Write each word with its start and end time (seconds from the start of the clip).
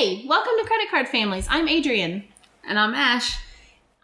Hey, 0.00 0.24
welcome 0.26 0.54
to 0.58 0.64
Credit 0.64 0.88
Card 0.88 1.08
Families. 1.08 1.46
I'm 1.50 1.68
Adrienne. 1.68 2.24
And 2.66 2.78
I'm 2.78 2.94
Ash. 2.94 3.38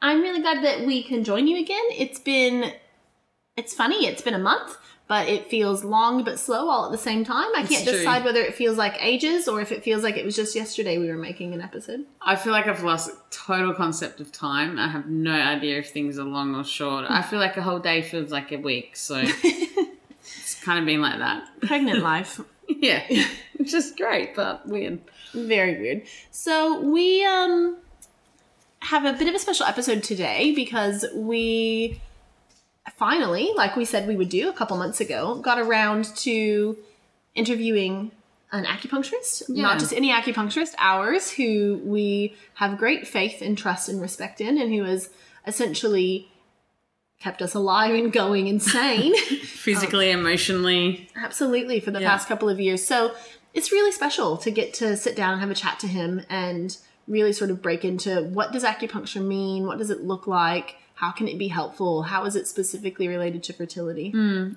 I'm 0.02 0.20
really 0.20 0.42
glad 0.42 0.62
that 0.62 0.84
we 0.84 1.02
can 1.02 1.24
join 1.24 1.46
you 1.46 1.58
again. 1.58 1.84
It's 1.90 2.18
been, 2.18 2.70
it's 3.56 3.72
funny, 3.72 4.06
it's 4.06 4.20
been 4.20 4.34
a 4.34 4.38
month, 4.38 4.76
but 5.08 5.26
it 5.26 5.48
feels 5.48 5.84
long 5.84 6.22
but 6.22 6.38
slow 6.38 6.68
all 6.68 6.84
at 6.84 6.92
the 6.92 6.98
same 6.98 7.24
time. 7.24 7.48
I 7.56 7.62
can't 7.62 7.82
true. 7.82 7.96
decide 7.96 8.24
whether 8.24 8.42
it 8.42 8.54
feels 8.54 8.76
like 8.76 9.02
ages 9.02 9.48
or 9.48 9.62
if 9.62 9.72
it 9.72 9.82
feels 9.82 10.02
like 10.02 10.18
it 10.18 10.24
was 10.26 10.36
just 10.36 10.54
yesterday 10.54 10.98
we 10.98 11.08
were 11.08 11.16
making 11.16 11.54
an 11.54 11.62
episode. 11.62 12.04
I 12.20 12.36
feel 12.36 12.52
like 12.52 12.66
I've 12.66 12.82
lost 12.82 13.10
total 13.30 13.72
concept 13.72 14.20
of 14.20 14.30
time. 14.30 14.78
I 14.78 14.88
have 14.88 15.08
no 15.08 15.32
idea 15.32 15.78
if 15.78 15.92
things 15.92 16.18
are 16.18 16.24
long 16.24 16.54
or 16.54 16.64
short. 16.64 17.06
I 17.08 17.22
feel 17.22 17.38
like 17.38 17.56
a 17.56 17.62
whole 17.62 17.78
day 17.78 18.02
feels 18.02 18.30
like 18.30 18.52
a 18.52 18.58
week, 18.58 18.96
so 18.96 19.16
it's 19.24 20.62
kind 20.62 20.78
of 20.78 20.84
been 20.84 21.00
like 21.00 21.20
that. 21.20 21.44
Pregnant 21.62 22.02
life. 22.02 22.38
Yeah, 22.68 23.02
which 23.56 23.72
is 23.74 23.92
great, 23.96 24.34
but 24.34 24.66
weird. 24.68 25.00
Very 25.32 25.78
weird. 25.80 26.02
So 26.30 26.80
we 26.80 27.24
um 27.24 27.76
have 28.80 29.04
a 29.04 29.12
bit 29.12 29.28
of 29.28 29.34
a 29.34 29.38
special 29.38 29.66
episode 29.66 30.02
today 30.02 30.52
because 30.54 31.04
we 31.14 32.00
finally, 32.96 33.50
like 33.56 33.76
we 33.76 33.84
said 33.84 34.06
we 34.06 34.16
would 34.16 34.28
do 34.28 34.48
a 34.48 34.52
couple 34.52 34.76
months 34.76 35.00
ago, 35.00 35.36
got 35.36 35.58
around 35.58 36.04
to 36.16 36.76
interviewing 37.34 38.10
an 38.52 38.64
acupuncturist, 38.64 39.42
Yeah. 39.48 39.62
not 39.62 39.78
just 39.80 39.92
any 39.92 40.10
acupuncturist, 40.10 40.74
ours, 40.78 41.30
who 41.32 41.80
we 41.84 42.34
have 42.54 42.78
great 42.78 43.06
faith 43.06 43.42
and 43.42 43.58
trust 43.58 43.88
and 43.88 44.00
respect 44.00 44.40
in, 44.40 44.56
and 44.56 44.72
who 44.72 44.84
is 44.84 45.10
essentially 45.46 46.28
kept 47.20 47.40
us 47.42 47.54
alive 47.54 47.94
and 47.94 48.12
going 48.12 48.46
insane. 48.46 49.14
Physically, 49.44 50.10
emotionally. 50.10 51.08
Absolutely, 51.16 51.80
for 51.80 51.90
the 51.90 52.00
Yeah. 52.00 52.10
past 52.10 52.28
couple 52.28 52.48
of 52.48 52.60
years. 52.60 52.84
So 52.86 53.14
it's 53.54 53.72
really 53.72 53.92
special 53.92 54.36
to 54.38 54.50
get 54.50 54.74
to 54.74 54.96
sit 54.96 55.16
down 55.16 55.32
and 55.32 55.40
have 55.40 55.50
a 55.50 55.54
chat 55.54 55.80
to 55.80 55.86
him 55.86 56.22
and 56.28 56.76
really 57.08 57.32
sort 57.32 57.50
of 57.50 57.62
break 57.62 57.84
into 57.84 58.22
what 58.24 58.52
does 58.52 58.64
acupuncture 58.64 59.24
mean? 59.24 59.66
What 59.66 59.78
does 59.78 59.90
it 59.90 60.02
look 60.04 60.26
like? 60.26 60.76
How 60.94 61.10
can 61.10 61.28
it 61.28 61.38
be 61.38 61.48
helpful? 61.48 62.02
How 62.02 62.24
is 62.24 62.36
it 62.36 62.46
specifically 62.48 63.06
related 63.08 63.42
to 63.44 63.52
fertility? 63.52 64.12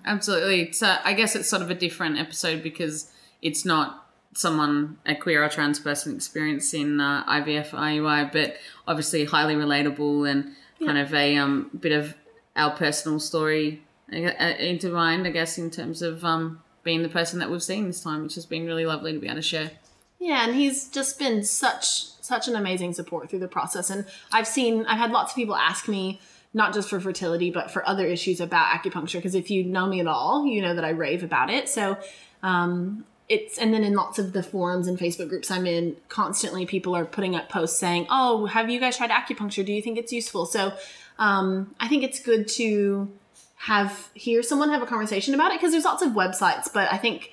Absolutely. 0.05 0.71
So 0.71 0.95
I 1.03 1.13
guess 1.13 1.35
it's 1.35 1.49
sort 1.49 1.61
of 1.61 1.69
a 1.69 1.75
different 1.75 2.17
episode 2.17 2.63
because 2.63 3.11
it's 3.41 3.65
not 3.65 4.05
someone, 4.33 4.97
a 5.05 5.15
queer 5.15 5.43
or 5.43 5.49
trans 5.49 5.79
person 5.79 6.15
experiencing 6.15 6.99
uh, 6.99 7.23
IVF, 7.25 7.69
IUI, 7.71 8.31
but 8.31 8.55
obviously 8.87 9.25
highly 9.25 9.55
relatable 9.55 10.29
and 10.29 10.53
kind 10.85 10.97
of 10.97 11.13
a 11.13 11.35
um, 11.37 11.69
bit 11.77 11.91
of 11.91 12.15
our 12.59 12.71
personal 12.71 13.19
story 13.19 13.81
uh, 14.11 14.17
uh, 14.17 14.55
intertwined, 14.59 15.25
I 15.25 15.31
guess, 15.31 15.57
in 15.57 15.71
terms 15.71 16.01
of 16.01 16.23
um, 16.23 16.61
being 16.83 17.03
the 17.03 17.09
person 17.09 17.39
that 17.39 17.49
we've 17.49 17.63
seen 17.63 17.87
this 17.87 18.01
time, 18.01 18.23
which 18.23 18.35
has 18.35 18.45
been 18.45 18.65
really 18.65 18.85
lovely 18.85 19.13
to 19.13 19.19
be 19.19 19.27
able 19.27 19.37
to 19.37 19.41
share. 19.41 19.71
Yeah, 20.19 20.45
and 20.45 20.53
he's 20.55 20.87
just 20.89 21.17
been 21.17 21.43
such 21.43 22.09
such 22.21 22.47
an 22.47 22.55
amazing 22.55 22.93
support 22.93 23.29
through 23.29 23.39
the 23.39 23.47
process. 23.47 23.89
And 23.89 24.05
I've 24.31 24.47
seen 24.47 24.85
I've 24.85 24.99
had 24.99 25.11
lots 25.11 25.31
of 25.31 25.35
people 25.35 25.55
ask 25.55 25.87
me 25.87 26.19
not 26.53 26.73
just 26.73 26.89
for 26.89 26.99
fertility 26.99 27.51
but 27.51 27.71
for 27.71 27.87
other 27.87 28.05
issues 28.05 28.39
about 28.39 28.67
acupuncture 28.67 29.13
because 29.13 29.35
if 29.35 29.49
you 29.49 29.63
know 29.63 29.87
me 29.87 29.99
at 29.99 30.07
all, 30.07 30.45
you 30.45 30.61
know 30.61 30.75
that 30.75 30.85
I 30.85 30.89
rave 30.89 31.23
about 31.23 31.49
it. 31.49 31.69
So 31.69 31.97
um 32.43 33.05
it's 33.29 33.57
and 33.57 33.73
then 33.73 33.83
in 33.83 33.93
lots 33.93 34.19
of 34.19 34.33
the 34.33 34.43
forums 34.43 34.87
and 34.87 34.97
Facebook 34.97 35.29
groups 35.29 35.49
I'm 35.49 35.65
in, 35.65 35.95
constantly 36.09 36.65
people 36.65 36.95
are 36.95 37.05
putting 37.05 37.35
up 37.35 37.47
posts 37.49 37.79
saying, 37.79 38.07
"Oh, 38.09 38.45
have 38.47 38.69
you 38.69 38.79
guys 38.79 38.97
tried 38.97 39.11
acupuncture? 39.11 39.65
Do 39.65 39.71
you 39.71 39.81
think 39.81 39.97
it's 39.97 40.11
useful?" 40.11 40.45
So 40.45 40.73
um, 41.19 41.75
I 41.79 41.87
think 41.87 42.03
it's 42.03 42.19
good 42.19 42.47
to 42.49 43.11
have 43.57 44.09
hear 44.13 44.41
someone 44.41 44.69
have 44.69 44.81
a 44.81 44.87
conversation 44.87 45.33
about 45.33 45.51
it 45.51 45.59
because 45.59 45.73
there's 45.73 45.85
lots 45.85 46.01
of 46.01 46.13
websites, 46.13 46.71
but 46.73 46.91
I 46.91 46.97
think 46.97 47.31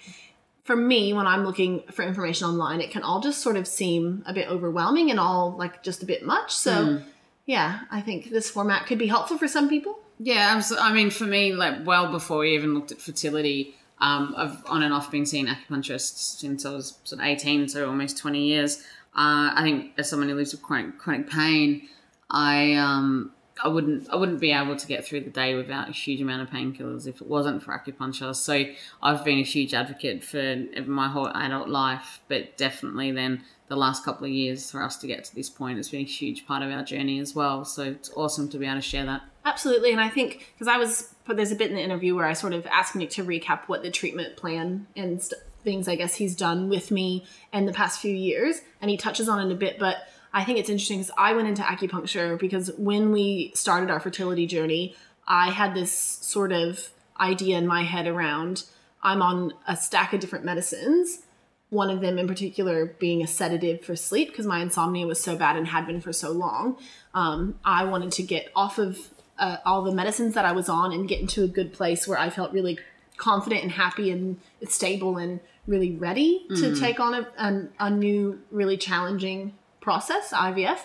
for 0.65 0.75
me, 0.75 1.13
when 1.13 1.29
I'm 1.29 1.45
looking 1.45 1.85
for 1.93 2.03
information 2.03 2.49
online, 2.49 2.81
it 2.81 2.91
can 2.91 3.05
all 3.05 3.21
just 3.21 3.41
sort 3.41 3.57
of 3.57 3.69
seem 3.69 4.25
a 4.27 4.35
bit 4.35 4.49
overwhelming 4.49 5.13
and 5.13 5.21
all 5.21 5.53
like 5.57 5.85
just 5.85 6.03
a 6.03 6.07
bit 6.07 6.27
much. 6.27 6.53
So, 6.53 7.01
yeah, 7.47 7.83
I 7.89 8.01
think 8.01 8.31
this 8.31 8.51
format 8.51 8.87
could 8.87 8.99
be 8.99 9.07
helpful 9.07 9.39
for 9.39 9.47
some 9.47 9.69
people. 9.69 10.01
Yeah, 10.19 10.61
I 10.81 10.93
mean, 10.93 11.11
for 11.11 11.25
me, 11.25 11.53
like 11.53 11.87
well 11.87 12.11
before 12.11 12.39
we 12.39 12.55
even 12.55 12.75
looked 12.75 12.91
at 12.91 13.01
fertility, 13.01 13.77
um, 14.01 14.35
I've 14.37 14.65
on 14.67 14.83
and 14.83 14.93
off 14.93 15.11
been 15.11 15.27
seeing 15.27 15.47
acupuncturists 15.47 16.39
since 16.39 16.67
I 16.67 16.73
was 16.73 16.99
sort 17.05 17.21
of 17.21 17.27
eighteen, 17.27 17.69
so 17.69 17.87
almost 17.87 18.19
twenty 18.19 18.49
years. 18.49 18.79
Uh, 19.15 19.55
I 19.55 19.61
think 19.63 19.93
as 19.97 20.11
someone 20.11 20.29
who 20.29 20.35
lives 20.35 20.53
with 20.53 20.63
chronic 20.63 20.99
chronic 20.99 21.31
pain, 21.31 21.89
I 22.29 22.75
um, 22.75 23.31
I 23.63 23.69
wouldn't 23.69 24.11
I 24.11 24.17
wouldn't 24.17 24.41
be 24.41 24.53
able 24.53 24.77
to 24.77 24.87
get 24.87 25.07
through 25.07 25.23
the 25.23 25.31
day 25.31 25.55
without 25.55 25.89
a 25.89 25.93
huge 25.93 26.21
amount 26.21 26.43
of 26.43 26.51
painkillers 26.51 27.07
if 27.07 27.21
it 27.21 27.27
wasn't 27.27 27.63
for 27.63 27.73
acupuncture. 27.73 28.35
So 28.35 28.65
I've 29.03 29.25
been 29.25 29.39
a 29.39 29.45
huge 29.45 29.73
advocate 29.73 30.23
for 30.23 30.65
my 30.87 31.09
whole 31.09 31.29
adult 31.29 31.69
life, 31.69 32.21
but 32.29 32.57
definitely 32.57 33.13
then 33.13 33.43
the 33.69 33.77
last 33.77 34.05
couple 34.05 34.27
of 34.27 34.31
years 34.31 34.71
for 34.71 34.83
us 34.83 34.97
to 34.99 35.07
get 35.07 35.25
to 35.25 35.35
this 35.35 35.51
point, 35.51 35.79
it's 35.79 35.89
been 35.89 36.03
a 36.03 36.05
huge 36.05 36.47
part 36.47 36.63
of 36.63 36.71
our 36.71 36.85
journey 36.85 37.19
as 37.19 37.35
well. 37.35 37.65
So 37.65 37.83
it's 37.83 38.11
awesome 38.15 38.49
to 38.51 38.59
be 38.59 38.67
able 38.67 38.77
to 38.77 38.83
share 38.83 39.05
that. 39.07 39.23
Absolutely. 39.45 39.91
And 39.93 40.01
I 40.01 40.09
think 40.09 40.53
because 40.55 40.69
I 40.69 40.77
was, 40.77 41.15
there's 41.27 41.53
a 41.53 41.57
bit 41.57 41.71
in 41.71 41.77
the 41.77 41.83
interview 41.83 42.15
where 42.15 42.27
I 42.27 42.33
sort 42.33 42.53
of 42.53 42.67
asked 42.67 42.95
Nick 42.95 43.11
to 43.11 43.25
recap 43.25 43.63
what 43.67 43.83
the 43.83 43.91
treatment 43.91 44.37
plan 44.37 44.87
and 44.95 45.23
st- 45.23 45.43
things 45.65 45.89
I 45.89 45.97
guess 45.97 46.15
he's 46.15 46.37
done 46.37 46.69
with 46.69 46.93
me 46.93 47.27
in 47.53 47.67
the 47.67 47.73
past 47.73 48.01
few 48.01 48.15
years. 48.15 48.61
And 48.81 48.91
he 48.91 48.97
touches 48.97 49.29
on 49.29 49.45
it 49.45 49.53
a 49.53 49.57
bit, 49.57 49.79
but 49.79 49.97
I 50.33 50.45
think 50.45 50.59
it's 50.59 50.69
interesting 50.69 50.99
because 50.99 51.13
I 51.17 51.33
went 51.33 51.49
into 51.49 51.63
acupuncture 51.63 52.39
because 52.39 52.71
when 52.77 53.13
we 53.13 53.53
started 53.55 53.91
our 53.91 54.01
fertility 54.01 54.47
journey, 54.47 54.95
I 55.27 55.51
had 55.51 55.75
this 55.75 55.93
sort 55.93 56.53
of 56.53 56.91
idea 57.19 57.59
in 57.59 57.67
my 57.67 57.83
head 57.85 58.07
around 58.07 58.65
I'm 59.03 59.23
on 59.23 59.55
a 59.69 59.77
stack 59.77 60.13
of 60.13 60.21
different 60.21 60.45
medicines 60.45 61.23
one 61.69 61.91
of 61.91 62.01
them 62.01 62.19
in 62.19 62.29
particular 62.29 62.87
being 62.99 63.23
a 63.23 63.27
sedative 63.27 63.83
for 63.83 63.97
sleep 63.97 64.29
because 64.29 64.47
my 64.47 64.61
insomnia 64.61 65.07
was 65.07 65.21
so 65.21 65.37
bad 65.37 65.57
and 65.57 65.67
had 65.67 65.87
been 65.87 66.01
for 66.01 66.13
so 66.13 66.31
long. 66.31 66.79
Um, 67.13 67.59
I 67.65 67.85
wanted 67.85 68.13
to 68.13 68.23
get 68.23 68.51
off 68.55 68.79
of 68.79 68.99
uh, 69.39 69.57
all 69.67 69.83
the 69.83 69.93
medicines 69.93 70.35
that 70.35 70.45
I 70.45 70.53
was 70.53 70.69
on 70.69 70.93
and 70.93 71.09
get 71.09 71.21
into 71.21 71.43
a 71.43 71.49
good 71.49 71.73
place 71.73 72.07
where 72.07 72.19
I 72.19 72.31
felt 72.31 72.53
really 72.53 72.79
confident 73.17 73.63
and 73.63 73.73
happy 73.73 74.11
and 74.11 74.39
stable 74.69 75.17
and 75.17 75.41
really 75.67 75.93
ready 75.97 76.47
to 76.57 76.77
take 76.77 77.01
on 77.01 77.15
a, 77.15 77.27
a, 77.39 77.69
a 77.81 77.91
new, 77.91 78.41
really 78.53 78.77
challenging 78.77 79.53
process, 79.87 80.33
IVF. 80.33 80.81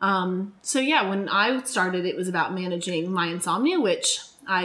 Um, 0.00 0.54
so 0.62 0.78
yeah, 0.80 1.02
when 1.10 1.28
I 1.28 1.62
started, 1.64 2.06
it 2.06 2.16
was 2.16 2.28
about 2.28 2.54
managing 2.54 3.12
my 3.12 3.26
insomnia, 3.26 3.78
which 3.78 4.20
I 4.46 4.60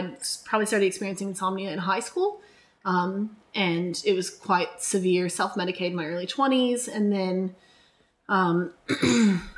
probably 0.46 0.64
started 0.66 0.86
experiencing 0.86 1.28
insomnia 1.28 1.70
in 1.70 1.78
high 1.78 2.00
school 2.00 2.40
um, 2.84 3.36
and 3.54 4.02
it 4.04 4.14
was 4.14 4.30
quite 4.30 4.82
severe 4.82 5.28
self-medicated 5.28 5.92
in 5.92 5.96
my 5.96 6.06
early 6.06 6.26
20s 6.26 6.88
and 6.88 7.12
then 7.12 7.54
um, 8.28 8.72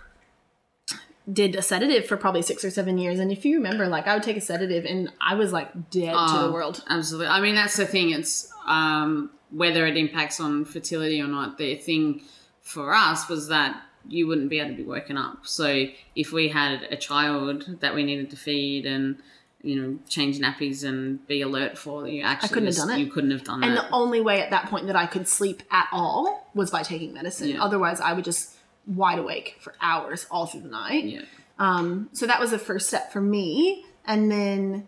did 1.33 1.55
a 1.55 1.63
sedative 1.63 2.07
for 2.07 2.17
probably 2.17 2.43
six 2.43 2.65
or 2.65 2.71
seven 2.71 2.99
years 2.99 3.19
and 3.19 3.31
if 3.33 3.45
you 3.45 3.57
remember 3.57 3.87
like 3.89 4.07
i 4.07 4.15
would 4.15 4.23
take 4.23 4.37
a 4.37 4.41
sedative 4.41 4.85
and 4.85 5.13
i 5.21 5.35
was 5.35 5.53
like 5.53 5.69
dead 5.91 6.13
to 6.13 6.35
the 6.35 6.49
Oh, 6.49 6.53
world 6.53 6.85
Absolutely. 6.89 7.29
I 7.29 7.41
mean, 7.41 7.55
that's 7.55 7.77
the 7.77 7.87
thing. 7.87 8.11
It's 8.11 8.53
um, 8.67 9.31
whether 9.51 9.87
it 9.87 9.97
impacts 9.97 10.41
on 10.41 10.65
fertility 10.65 11.21
or 11.21 11.29
not. 11.29 11.59
The 11.59 11.77
thing 11.77 12.23
for 12.63 12.93
us 12.95 13.29
was 13.29 13.49
that 13.49 13.83
you 14.09 14.27
wouldn't 14.27 14.49
be 14.51 14.59
able 14.61 14.71
to 14.71 14.77
be 14.77 14.83
woken 14.83 15.17
up. 15.17 15.47
So 15.47 15.87
if 16.15 16.33
we 16.33 16.49
had 16.49 16.83
a 16.91 16.97
child 16.97 17.79
that 17.81 17.95
we 17.95 18.05
needed 18.05 18.31
to 18.31 18.37
feed 18.37 18.87
and 18.87 19.17
you 19.63 19.81
know 19.83 19.99
change 20.09 20.39
nappies 20.39 20.85
and 20.85 21.27
be 21.27 21.41
alert 21.43 21.77
for, 21.79 22.07
you 22.07 22.23
actually 22.23 22.51
couldn't 22.51 22.67
have 22.69 22.77
done 22.77 22.91
it. 22.91 22.99
You 22.99 23.11
couldn't 23.11 23.31
have 23.33 23.45
done 23.45 23.63
it. 23.63 23.67
and 23.67 23.77
that. 23.77 23.89
the 23.89 23.95
only 23.95 24.21
way 24.21 24.41
at 24.41 24.51
that 24.51 24.67
point 24.67 24.87
that 24.87 24.95
i 24.97 25.07
could 25.07 25.27
sleep 25.27 25.63
at 25.73 25.89
all 25.93 26.47
was 26.55 26.71
by 26.71 26.83
taking 26.83 27.13
medicine 27.13 27.49
Yeah. 27.49 27.63
otherwise 27.65 28.01
i 28.01 28.13
would 28.13 28.25
just 28.25 28.55
wide 28.87 29.19
awake 29.19 29.57
for 29.61 29.75
hours 29.81 30.27
all 30.31 30.47
through 30.47 30.61
the 30.61 30.69
night 30.69 31.05
yeah. 31.05 31.23
Um, 31.59 32.11
so 32.13 32.27
that 32.27 32.39
was 32.39 32.51
the 32.51 32.59
first 32.59 32.87
step 32.87 33.11
for 33.13 33.21
me. 33.21 33.83
And 34.07 34.31
then 34.31 34.87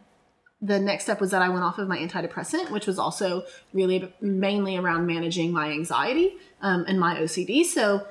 the 0.60 0.78
next 0.78 1.04
step 1.04 1.18
was 1.18 1.30
that 1.30 1.40
I 1.40 1.48
went 1.48 1.64
off 1.64 1.78
of 1.78 1.88
my 1.88 1.96
antidepressant, 1.96 2.70
which 2.70 2.86
was 2.86 2.98
also 2.98 3.44
really 3.72 4.12
mainly 4.20 4.76
around 4.76 5.06
managing 5.06 5.50
my 5.50 5.70
anxiety 5.70 6.34
um, 6.60 6.84
and 6.86 7.00
my 7.00 7.16
OCD. 7.16 7.64
So 7.64 8.06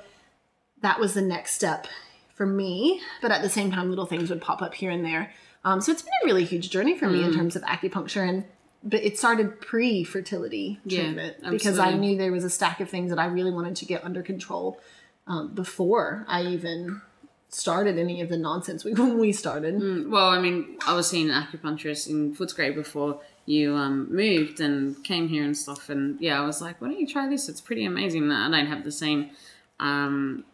that 0.81 0.99
was 0.99 1.13
the 1.13 1.21
next 1.21 1.53
step 1.53 1.87
for 2.35 2.45
me. 2.45 3.01
But 3.21 3.31
at 3.31 3.41
the 3.41 3.49
same 3.49 3.71
time, 3.71 3.89
little 3.89 4.05
things 4.05 4.29
would 4.29 4.41
pop 4.41 4.61
up 4.61 4.73
here 4.73 4.91
and 4.91 5.03
there. 5.03 5.33
Um, 5.63 5.81
so 5.81 5.91
it's 5.91 6.01
been 6.01 6.13
a 6.23 6.25
really 6.25 6.45
huge 6.45 6.69
journey 6.69 6.97
for 6.97 7.09
me 7.09 7.23
in 7.23 7.33
terms 7.33 7.55
of 7.55 7.63
acupuncture 7.63 8.27
and 8.27 8.45
but 8.83 9.03
it 9.03 9.17
started 9.17 9.59
pre-fertility 9.59 10.79
Yeah, 10.85 11.01
treatment 11.01 11.37
because 11.49 11.79
I 11.79 11.93
knew 11.93 12.17
there 12.17 12.31
was 12.31 12.43
a 12.43 12.49
stack 12.49 12.79
of 12.79 12.89
things 12.89 13.09
that 13.09 13.19
I 13.19 13.25
really 13.25 13.51
wanted 13.51 13.75
to 13.77 13.85
get 13.85 14.03
under 14.05 14.21
control 14.21 14.79
um, 15.25 15.53
before 15.53 16.23
I 16.27 16.43
even 16.43 17.01
started 17.49 17.97
any 17.97 18.21
of 18.21 18.29
the 18.29 18.37
nonsense 18.37 18.85
we 18.85 18.93
when 19.01 19.17
we 19.17 19.33
started. 19.33 20.09
Well, 20.09 20.29
I 20.29 20.39
mean, 20.39 20.77
I 20.85 20.93
was 20.93 21.07
seeing 21.07 21.29
an 21.29 21.43
acupuncturist 21.43 22.07
in 22.09 22.35
Footscray 22.35 22.73
before 22.73 23.19
you 23.45 23.75
um, 23.75 24.13
moved 24.13 24.59
and 24.59 25.03
came 25.03 25.27
here 25.27 25.43
and 25.43 25.57
stuff. 25.57 25.89
And 25.89 26.19
yeah, 26.21 26.41
I 26.41 26.45
was 26.45 26.61
like, 26.61 26.79
why 26.79 26.89
don't 26.89 26.99
you 26.99 27.07
try 27.07 27.27
this? 27.27 27.49
It's 27.49 27.61
pretty 27.61 27.83
amazing. 27.85 28.29
That 28.29 28.47
I 28.47 28.49
don't 28.49 28.67
have 28.67 28.83
the 28.83 28.91
same 28.91 29.31
um, 29.79 30.45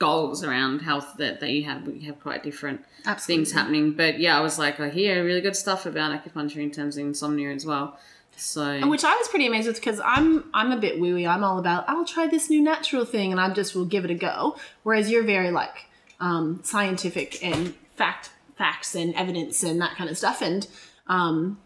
goals 0.00 0.42
around 0.42 0.80
health 0.80 1.14
that, 1.18 1.38
that 1.40 1.50
you 1.50 1.62
have. 1.64 1.86
We 1.86 2.00
have 2.00 2.18
quite 2.20 2.42
different 2.42 2.84
Absolutely. 3.06 3.44
things 3.44 3.52
happening. 3.52 3.92
But 3.92 4.18
yeah, 4.18 4.36
I 4.36 4.40
was 4.40 4.58
like, 4.58 4.80
I 4.80 4.88
hear 4.88 5.24
really 5.24 5.42
good 5.42 5.54
stuff 5.54 5.86
about 5.86 6.10
acupuncture 6.12 6.56
in 6.56 6.72
terms 6.72 6.96
of 6.96 7.04
insomnia 7.04 7.52
as 7.52 7.64
well. 7.64 7.96
So 8.36 8.88
which 8.88 9.04
I 9.04 9.14
was 9.14 9.28
pretty 9.28 9.46
amazed 9.46 9.68
with 9.68 9.76
because 9.76 10.00
I'm 10.02 10.44
I'm 10.54 10.72
a 10.72 10.78
bit 10.78 10.98
wooey. 10.98 11.28
I'm 11.28 11.44
all 11.44 11.58
about 11.58 11.86
I'll 11.88 12.06
try 12.06 12.26
this 12.26 12.48
new 12.48 12.62
natural 12.62 13.04
thing 13.04 13.32
and 13.32 13.40
I 13.40 13.52
just 13.52 13.74
will 13.74 13.84
give 13.84 14.04
it 14.06 14.10
a 14.10 14.14
go. 14.14 14.56
Whereas 14.82 15.10
you're 15.10 15.24
very 15.24 15.50
like 15.50 15.84
um, 16.20 16.60
scientific 16.62 17.44
and 17.44 17.74
fact 17.96 18.30
facts 18.56 18.94
and 18.94 19.14
evidence 19.14 19.62
and 19.62 19.78
that 19.82 19.94
kind 19.96 20.08
of 20.08 20.16
stuff. 20.16 20.40
And 20.40 20.66
um, 21.06 21.58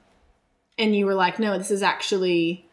and 0.76 0.96
you 0.96 1.06
were 1.06 1.14
like, 1.14 1.38
no, 1.38 1.56
this 1.56 1.70
is 1.70 1.82
actually 1.82 2.63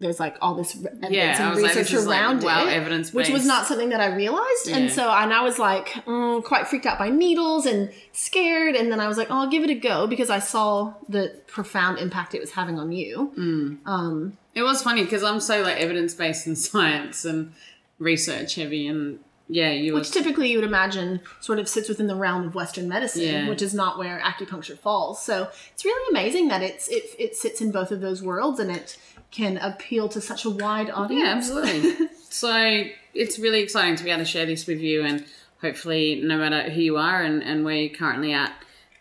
there's 0.00 0.18
like 0.18 0.36
all 0.40 0.54
this 0.54 0.74
evidence 0.74 1.10
Yeah, 1.10 1.52
and 1.52 1.62
like, 1.62 1.74
research 1.76 1.92
like, 2.04 2.18
around 2.18 2.42
well 2.42 2.66
it, 2.66 2.72
evidence-based. 2.72 3.14
which 3.14 3.28
was 3.30 3.46
not 3.46 3.66
something 3.66 3.90
that 3.90 4.00
I 4.00 4.14
realized. 4.14 4.66
Yeah. 4.66 4.78
And 4.78 4.90
so 4.90 5.10
and 5.10 5.32
I 5.32 5.42
was 5.42 5.58
like 5.58 5.88
mm, 6.06 6.42
quite 6.42 6.66
freaked 6.66 6.86
out 6.86 6.98
by 6.98 7.10
needles 7.10 7.66
and 7.66 7.92
scared. 8.12 8.74
And 8.76 8.90
then 8.90 8.98
I 8.98 9.08
was 9.08 9.18
like, 9.18 9.30
oh, 9.30 9.40
I'll 9.40 9.50
give 9.50 9.62
it 9.62 9.70
a 9.70 9.74
go 9.74 10.06
because 10.06 10.30
I 10.30 10.38
saw 10.38 10.94
the 11.08 11.36
profound 11.46 11.98
impact 11.98 12.34
it 12.34 12.40
was 12.40 12.52
having 12.52 12.78
on 12.78 12.92
you. 12.92 13.32
Mm. 13.38 13.78
Um, 13.86 14.38
it 14.54 14.62
was 14.62 14.82
funny 14.82 15.04
because 15.04 15.22
I'm 15.22 15.38
so 15.38 15.62
like 15.62 15.76
evidence 15.76 16.14
based 16.14 16.46
in 16.46 16.56
science 16.68 17.24
and 17.24 17.52
research 17.98 18.54
heavy, 18.54 18.86
and 18.86 19.18
yeah, 19.52 19.70
you 19.72 19.92
which 19.94 20.00
was 20.02 20.10
typically 20.10 20.50
you 20.50 20.58
would 20.58 20.64
imagine 20.66 21.20
sort 21.40 21.58
of 21.58 21.68
sits 21.68 21.88
within 21.88 22.06
the 22.06 22.14
realm 22.14 22.46
of 22.46 22.54
Western 22.54 22.88
medicine, 22.88 23.22
Yeah. 23.22 23.48
which 23.48 23.60
is 23.62 23.74
not 23.74 23.98
where 23.98 24.18
acupuncture 24.20 24.78
falls. 24.78 25.22
So 25.22 25.50
it's 25.72 25.84
really 25.84 26.08
amazing 26.10 26.48
that 26.48 26.62
it's 26.62 26.88
it, 26.88 27.04
it 27.18 27.36
sits 27.36 27.60
in 27.60 27.70
both 27.72 27.90
of 27.90 28.00
those 28.00 28.22
worlds 28.22 28.60
and 28.60 28.70
it 28.70 28.96
can 29.30 29.56
appeal 29.58 30.08
to 30.08 30.20
such 30.20 30.44
a 30.44 30.50
wide 30.50 30.90
audience. 30.90 31.22
yeah, 31.22 31.58
absolutely. 31.58 32.08
so 32.28 32.84
it's 33.14 33.38
really 33.38 33.60
exciting 33.60 33.96
to 33.96 34.04
be 34.04 34.10
able 34.10 34.22
to 34.22 34.24
share 34.24 34.46
this 34.46 34.66
with 34.66 34.80
you, 34.80 35.02
and 35.02 35.24
hopefully, 35.60 36.20
no 36.22 36.38
matter 36.38 36.70
who 36.70 36.80
you 36.80 36.96
are 36.96 37.22
and, 37.22 37.42
and 37.42 37.64
where 37.64 37.76
you're 37.76 37.94
currently 37.96 38.32
at, 38.32 38.52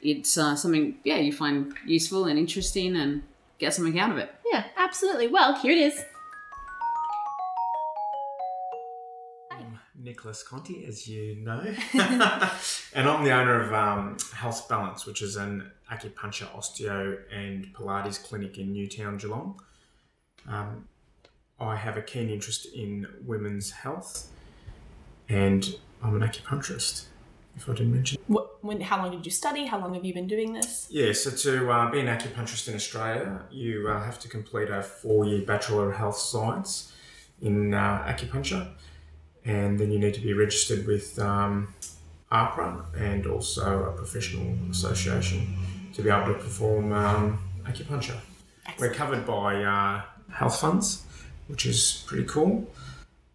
it's 0.02 0.38
uh, 0.38 0.56
something 0.56 0.98
yeah 1.04 1.18
you 1.18 1.34
find 1.34 1.74
useful 1.86 2.26
and 2.26 2.40
interesting 2.40 2.96
and 2.96 3.22
get 3.58 3.74
something 3.74 4.00
out 4.00 4.12
of 4.12 4.18
it. 4.18 4.34
Yeah, 4.46 4.66
absolutely. 4.78 5.28
Well, 5.28 5.56
here 5.56 5.72
it 5.72 5.78
is. 5.78 6.04
I'm 9.52 9.80
Nicholas 10.02 10.42
Conte, 10.44 10.86
as 10.86 11.08
you 11.08 11.36
know, 11.36 11.62
and 11.94 12.24
I'm 13.10 13.24
the 13.24 13.32
owner 13.32 13.62
of 13.62 13.74
um, 13.74 14.18
Health 14.34 14.70
Balance, 14.70 15.06
which 15.06 15.22
is 15.22 15.36
an 15.36 15.70
acupuncture, 15.92 16.48
osteo, 16.56 17.18
and 17.32 17.68
Pilates 17.74 18.24
clinic 18.24 18.58
in 18.58 18.72
Newtown, 18.72 19.18
Geelong. 19.18 19.60
Um, 20.50 20.88
I 21.60 21.76
have 21.76 21.98
a 21.98 22.02
keen 22.02 22.30
interest 22.30 22.66
in 22.74 23.06
women's 23.26 23.72
health, 23.72 24.30
and 25.28 25.76
I'm 26.04 26.22
an 26.22 26.28
acupuncturist. 26.28 27.06
If 27.58 27.68
I 27.68 27.74
didn't 27.74 27.94
mention, 27.94 28.22
What, 28.28 28.64
when, 28.64 28.80
how 28.80 28.98
long 29.00 29.12
did 29.12 29.26
you 29.26 29.32
study? 29.32 29.66
How 29.66 29.80
long 29.80 29.94
have 29.94 30.06
you 30.06 30.14
been 30.14 30.28
doing 30.28 30.54
this? 30.54 30.88
yeah. 30.90 31.12
So 31.12 31.30
to 31.32 31.70
uh, 31.70 31.92
be 31.92 32.00
an 32.00 32.08
acupuncturist 32.08 32.70
in 32.70 32.76
Australia, 32.76 33.42
you 33.52 33.90
uh, 33.90 34.02
have 34.02 34.18
to 34.20 34.30
complete 34.30 34.70
a 34.70 34.82
four-year 34.82 35.42
Bachelor 35.46 35.90
of 35.92 35.98
Health 35.98 36.18
Science 36.18 36.94
in 37.42 37.74
uh, 37.74 38.04
acupuncture. 38.08 38.68
and 39.46 39.80
then 39.80 39.92
you 39.92 40.00
need 40.00 40.14
to 40.14 40.20
be 40.22 40.34
registered 40.34 40.86
with 40.86 41.18
um, 41.20 41.74
AHPRA 42.32 42.86
and 42.98 43.26
also 43.26 43.86
a 43.86 43.92
professional 43.94 44.56
association 44.70 45.56
to 45.94 46.02
be 46.02 46.10
able 46.10 46.28
to 46.34 46.40
perform 46.40 46.92
um, 46.94 47.40
acupuncture. 47.64 48.20
We're 48.80 48.94
covered 48.94 49.26
by 49.26 49.64
uh, 49.64 50.02
health 50.32 50.60
funds, 50.60 51.04
which 51.48 51.66
is 51.66 52.04
pretty 52.08 52.26
cool. 52.26 52.68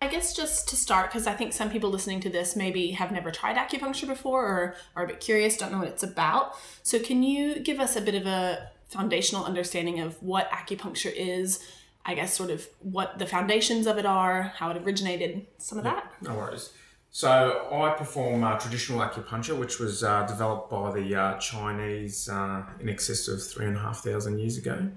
I 0.02 0.08
guess 0.08 0.34
just 0.34 0.68
to 0.68 0.76
start, 0.76 1.10
because 1.10 1.26
I 1.26 1.32
think 1.32 1.52
some 1.52 1.70
people 1.70 1.88
listening 1.88 2.20
to 2.20 2.30
this 2.30 2.56
maybe 2.56 2.90
have 2.90 3.10
never 3.10 3.30
tried 3.30 3.56
acupuncture 3.56 4.06
before 4.06 4.44
or 4.44 4.74
are 4.96 5.04
a 5.04 5.06
bit 5.06 5.20
curious, 5.20 5.56
don't 5.56 5.72
know 5.72 5.78
what 5.78 5.88
it's 5.88 6.02
about. 6.02 6.56
So, 6.82 6.98
can 6.98 7.22
you 7.22 7.58
give 7.60 7.80
us 7.80 7.96
a 7.96 8.02
bit 8.02 8.14
of 8.14 8.26
a 8.26 8.68
foundational 8.88 9.44
understanding 9.44 10.00
of 10.00 10.22
what 10.22 10.50
acupuncture 10.50 11.12
is? 11.14 11.64
I 12.06 12.14
guess, 12.14 12.34
sort 12.34 12.50
of 12.50 12.68
what 12.80 13.18
the 13.18 13.24
foundations 13.24 13.86
of 13.86 13.96
it 13.96 14.04
are, 14.04 14.42
how 14.42 14.70
it 14.70 14.76
originated, 14.76 15.46
some 15.56 15.78
of 15.78 15.84
that. 15.84 16.12
No 16.20 16.34
worries. 16.34 16.70
So 17.10 17.68
I 17.72 17.90
perform 17.96 18.42
uh, 18.42 18.58
traditional 18.58 18.98
acupuncture, 18.98 19.56
which 19.56 19.78
was 19.78 20.02
uh, 20.02 20.26
developed 20.26 20.68
by 20.68 20.90
the 20.90 21.14
uh, 21.14 21.38
Chinese 21.38 22.28
uh, 22.28 22.64
in 22.80 22.88
excess 22.88 23.28
of 23.28 23.40
three 23.40 23.66
and 23.66 23.76
a 23.76 23.78
half 23.78 24.00
thousand 24.00 24.38
years 24.38 24.58
ago, 24.58 24.90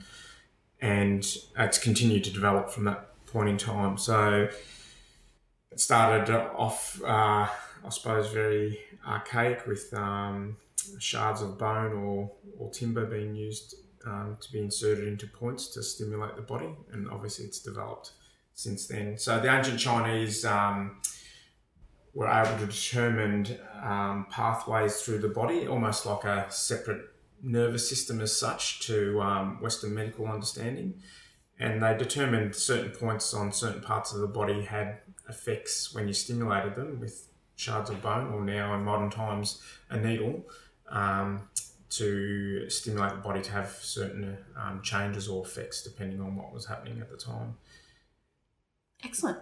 and 0.81 1.25
it's 1.57 1.77
continued 1.77 2.23
to 2.25 2.31
develop 2.31 2.69
from 2.69 2.85
that 2.85 3.25
point 3.25 3.49
in 3.49 3.57
time. 3.57 3.97
So 3.97 4.49
it 5.71 5.79
started 5.79 6.33
off, 6.33 7.01
uh, 7.03 7.47
I 7.47 7.89
suppose, 7.89 8.31
very 8.31 8.79
archaic 9.05 9.65
with 9.67 9.93
um, 9.93 10.57
shards 10.99 11.41
of 11.41 11.57
bone 11.57 11.93
or, 11.93 12.31
or 12.57 12.69
timber 12.71 13.05
being 13.05 13.35
used 13.35 13.75
um, 14.05 14.37
to 14.39 14.51
be 14.51 14.59
inserted 14.59 15.07
into 15.07 15.27
points 15.27 15.67
to 15.69 15.83
stimulate 15.83 16.35
the 16.35 16.41
body, 16.41 16.69
and 16.91 17.09
obviously 17.09 17.45
it's 17.45 17.59
developed 17.59 18.11
since 18.53 18.87
then. 18.87 19.17
So 19.17 19.39
the 19.39 19.53
ancient 19.53 19.79
Chinese 19.79 20.45
um, 20.45 21.01
were 22.13 22.27
able 22.27 22.57
to 22.57 22.65
determine 22.65 23.47
um, 23.83 24.27
pathways 24.29 25.01
through 25.01 25.19
the 25.19 25.27
body, 25.27 25.67
almost 25.67 26.05
like 26.05 26.23
a 26.23 26.45
separate 26.49 27.01
nervous 27.41 27.87
system 27.87 28.21
as 28.21 28.37
such 28.37 28.81
to 28.87 29.21
um, 29.21 29.61
Western 29.61 29.93
medical 29.93 30.27
understanding. 30.27 30.95
And 31.59 31.81
they 31.81 31.97
determined 31.97 32.55
certain 32.55 32.91
points 32.91 33.33
on 33.33 33.51
certain 33.51 33.81
parts 33.81 34.13
of 34.13 34.21
the 34.21 34.27
body 34.27 34.61
had 34.61 34.99
effects 35.27 35.93
when 35.93 36.07
you 36.07 36.13
stimulated 36.13 36.75
them 36.75 36.99
with 36.99 37.27
shards 37.55 37.89
of 37.89 38.01
bone, 38.01 38.31
or 38.31 38.41
now 38.43 38.75
in 38.75 38.83
modern 38.83 39.09
times, 39.09 39.61
a 39.89 39.97
needle. 39.97 40.45
Um, 40.89 41.49
to 41.89 42.69
stimulate 42.69 43.11
the 43.11 43.17
body 43.17 43.41
to 43.41 43.51
have 43.51 43.69
certain 43.69 44.37
um, 44.57 44.81
changes 44.81 45.27
or 45.27 45.45
effects 45.45 45.83
depending 45.83 46.19
on 46.19 46.35
what 46.35 46.53
was 46.53 46.65
happening 46.65 46.99
at 46.99 47.09
the 47.09 47.17
time. 47.17 47.55
Excellent. 49.03 49.37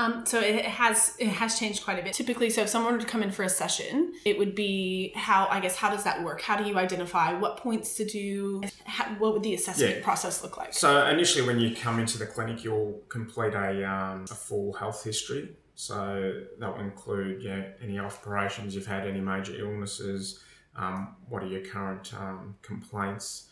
Um, 0.00 0.24
so 0.24 0.40
it 0.40 0.64
has 0.64 1.14
it 1.18 1.28
has 1.28 1.58
changed 1.58 1.84
quite 1.84 1.98
a 1.98 2.02
bit. 2.02 2.14
Typically, 2.14 2.48
so 2.50 2.62
if 2.62 2.68
someone 2.68 2.94
were 2.94 2.98
to 2.98 3.06
come 3.06 3.22
in 3.22 3.30
for 3.30 3.42
a 3.42 3.48
session, 3.48 4.14
it 4.24 4.38
would 4.38 4.54
be 4.54 5.12
how 5.14 5.46
I 5.50 5.60
guess 5.60 5.76
how 5.76 5.90
does 5.90 6.04
that 6.04 6.22
work? 6.22 6.40
How 6.40 6.56
do 6.56 6.68
you 6.68 6.78
identify 6.78 7.32
what 7.38 7.58
points 7.58 7.96
to 7.96 8.04
do? 8.04 8.62
How, 8.84 9.04
what 9.18 9.34
would 9.34 9.42
the 9.42 9.54
assessment 9.54 9.96
Yeah. 9.96 10.02
process 10.04 10.42
look 10.42 10.56
like? 10.56 10.72
So 10.72 11.06
initially, 11.06 11.46
when 11.46 11.58
you 11.58 11.74
come 11.74 11.98
into 11.98 12.18
the 12.18 12.26
clinic, 12.26 12.64
you'll 12.64 13.02
complete 13.08 13.54
a, 13.54 13.84
um, 13.84 14.24
a 14.30 14.34
full 14.34 14.72
health 14.72 15.04
history. 15.04 15.56
So 15.74 16.42
that 16.58 16.76
will 16.76 16.84
include 16.84 17.44
know, 17.44 17.64
any 17.82 17.98
operations 17.98 18.74
you've 18.74 18.86
had, 18.86 19.06
any 19.06 19.20
major 19.20 19.54
illnesses, 19.58 20.40
um, 20.76 21.16
what 21.28 21.42
are 21.42 21.46
your 21.46 21.62
current 21.62 22.12
um, 22.14 22.56
complaints, 22.60 23.48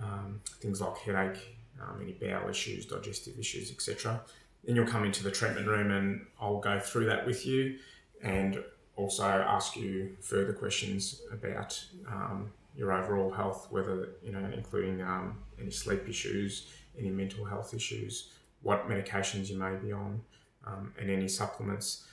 um, 0.00 0.40
things 0.60 0.80
like 0.80 0.96
headache, 0.98 1.58
um, 1.80 2.00
any 2.02 2.12
bowel 2.12 2.48
issues, 2.48 2.86
digestive 2.86 3.38
issues, 3.38 3.70
etc. 3.70 4.22
Then 4.64 4.76
you'll 4.76 4.86
come 4.86 5.04
into 5.04 5.22
the 5.22 5.30
treatment 5.30 5.66
room 5.66 5.90
and 5.90 6.26
I'll 6.40 6.60
go 6.60 6.78
through 6.80 7.06
that 7.06 7.26
with 7.26 7.46
you 7.46 7.78
and 8.22 8.62
also 8.96 9.24
ask 9.24 9.76
you 9.76 10.16
further 10.20 10.52
questions 10.52 11.22
about 11.32 11.82
um, 12.08 12.50
your 12.76 12.92
overall 12.92 13.30
health, 13.30 13.68
whether, 13.70 14.10
you 14.22 14.32
know, 14.32 14.50
including 14.54 15.02
um, 15.02 15.38
any 15.60 15.70
sleep 15.70 16.08
issues, 16.08 16.68
any 16.98 17.10
mental 17.10 17.44
health 17.44 17.74
issues, 17.74 18.30
what 18.62 18.88
medications 18.88 19.48
you 19.48 19.58
may 19.58 19.74
be 19.76 19.92
on, 19.92 20.20
um, 20.66 20.92
and 20.98 21.10
any 21.10 21.28
supplements. 21.28 22.06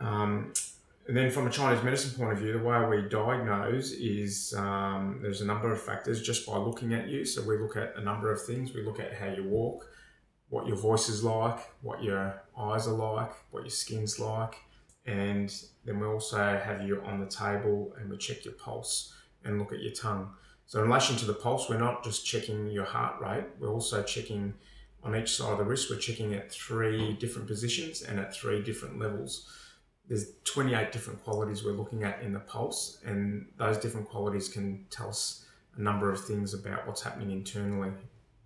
Um, 0.00 0.52
and 1.06 1.16
then, 1.16 1.30
from 1.30 1.46
a 1.46 1.50
Chinese 1.50 1.82
medicine 1.82 2.18
point 2.18 2.32
of 2.32 2.38
view, 2.38 2.52
the 2.52 2.58
way 2.58 2.84
we 2.86 3.08
diagnose 3.08 3.92
is 3.92 4.54
um, 4.58 5.20
there's 5.22 5.40
a 5.40 5.46
number 5.46 5.72
of 5.72 5.80
factors 5.80 6.22
just 6.22 6.46
by 6.46 6.58
looking 6.58 6.92
at 6.92 7.08
you. 7.08 7.24
So, 7.24 7.42
we 7.42 7.56
look 7.56 7.76
at 7.76 7.94
a 7.96 8.02
number 8.02 8.30
of 8.30 8.44
things. 8.44 8.74
We 8.74 8.82
look 8.82 9.00
at 9.00 9.14
how 9.14 9.28
you 9.28 9.44
walk, 9.44 9.88
what 10.50 10.66
your 10.66 10.76
voice 10.76 11.08
is 11.08 11.22
like, 11.22 11.58
what 11.82 12.02
your 12.02 12.42
eyes 12.56 12.86
are 12.86 12.94
like, 12.94 13.32
what 13.50 13.64
your 13.64 13.70
skin's 13.70 14.18
like. 14.18 14.56
And 15.06 15.54
then 15.84 16.00
we 16.00 16.06
also 16.06 16.38
have 16.38 16.82
you 16.82 17.02
on 17.02 17.18
the 17.18 17.26
table 17.26 17.94
and 17.98 18.10
we 18.10 18.16
check 18.18 18.44
your 18.44 18.54
pulse 18.54 19.14
and 19.44 19.58
look 19.58 19.72
at 19.72 19.80
your 19.80 19.92
tongue. 19.92 20.30
So, 20.66 20.82
in 20.82 20.88
relation 20.88 21.16
to 21.16 21.24
the 21.24 21.34
pulse, 21.34 21.68
we're 21.68 21.78
not 21.78 22.04
just 22.04 22.26
checking 22.26 22.70
your 22.70 22.84
heart 22.84 23.20
rate, 23.22 23.46
we're 23.58 23.72
also 23.72 24.02
checking 24.02 24.52
on 25.02 25.16
each 25.16 25.34
side 25.34 25.52
of 25.52 25.58
the 25.58 25.64
wrist, 25.64 25.88
we're 25.90 25.96
checking 25.96 26.34
at 26.34 26.52
three 26.52 27.14
different 27.14 27.48
positions 27.48 28.02
and 28.02 28.18
at 28.18 28.34
three 28.34 28.62
different 28.62 28.98
levels. 28.98 29.48
There's 30.08 30.32
28 30.44 30.92
different 30.92 31.22
qualities 31.22 31.64
we're 31.64 31.72
looking 31.72 32.02
at 32.02 32.22
in 32.22 32.32
the 32.32 32.40
pulse, 32.40 33.00
and 33.04 33.46
those 33.56 33.78
different 33.78 34.08
qualities 34.08 34.48
can 34.48 34.84
tell 34.90 35.08
us 35.08 35.46
a 35.76 35.80
number 35.80 36.10
of 36.10 36.22
things 36.22 36.52
about 36.52 36.86
what's 36.86 37.02
happening 37.02 37.30
internally 37.30 37.92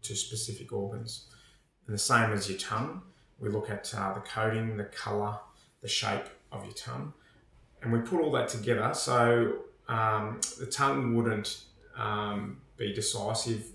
to 0.03 0.15
specific 0.15 0.73
organs. 0.73 1.27
And 1.87 1.95
the 1.95 1.99
same 1.99 2.33
as 2.33 2.49
your 2.49 2.59
tongue, 2.59 3.03
we 3.39 3.49
look 3.49 3.71
at 3.71 3.93
uh, 3.95 4.15
the 4.15 4.21
coating, 4.21 4.77
the 4.77 4.85
colour, 4.85 5.39
the 5.81 5.89
shape 5.89 6.25
of 6.51 6.65
your 6.65 6.75
tongue, 6.75 7.13
and 7.83 7.93
we 7.93 7.99
put 7.99 8.21
all 8.21 8.31
that 8.33 8.49
together. 8.49 8.93
So 8.95 9.59
um, 9.89 10.41
the 10.59 10.67
tongue 10.67 11.15
wouldn't 11.17 11.65
um, 11.97 12.61
be 12.77 12.93
decisive 12.95 13.67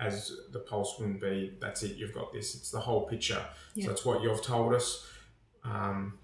as 0.00 0.32
the 0.50 0.58
pulse 0.58 0.96
wouldn't 0.98 1.20
be. 1.20 1.52
That's 1.60 1.82
it. 1.82 1.96
You've 1.96 2.14
got 2.14 2.32
this. 2.32 2.54
It's 2.54 2.70
the 2.70 2.80
whole 2.80 3.06
picture. 3.06 3.44
Yeah. 3.74 3.86
So 3.86 3.92
it's 3.92 4.04
what 4.04 4.22
you've 4.22 4.42
told 4.42 4.74
us, 4.74 5.06
um, 5.64 6.18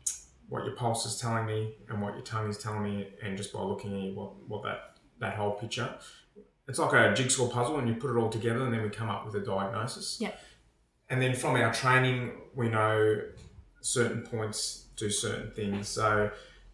what 0.48 0.64
your 0.64 0.74
pulse 0.74 1.06
is 1.06 1.20
telling 1.20 1.46
me, 1.46 1.74
and 1.88 2.00
what 2.00 2.14
your 2.14 2.24
tongue 2.24 2.48
is 2.48 2.58
telling 2.58 2.82
me, 2.82 3.08
and 3.22 3.36
just 3.36 3.52
by 3.52 3.60
looking 3.60 3.94
at 3.94 4.02
you, 4.02 4.14
what 4.14 4.36
what 4.48 4.62
that 4.64 4.96
that 5.20 5.34
whole 5.34 5.52
picture. 5.52 5.88
it's 6.68 6.78
like 6.78 6.92
a 6.92 7.14
jigsaw 7.14 7.48
puzzle, 7.48 7.78
and 7.78 7.88
you 7.88 7.94
put 7.94 8.10
it 8.10 8.18
all 8.18 8.30
together, 8.30 8.64
and 8.64 8.72
then 8.72 8.82
we 8.82 8.90
come 8.90 9.10
up 9.10 9.26
with 9.26 9.34
a 9.34 9.44
diagnosis. 9.44 10.18
Yeah. 10.20 10.32
And 11.10 11.22
then 11.22 11.34
from 11.34 11.56
our 11.56 11.72
training, 11.72 12.32
we 12.54 12.68
know 12.68 13.22
certain 13.80 14.22
points 14.22 14.86
do 14.96 15.10
certain 15.10 15.50
things. 15.52 15.88
So 15.88 16.30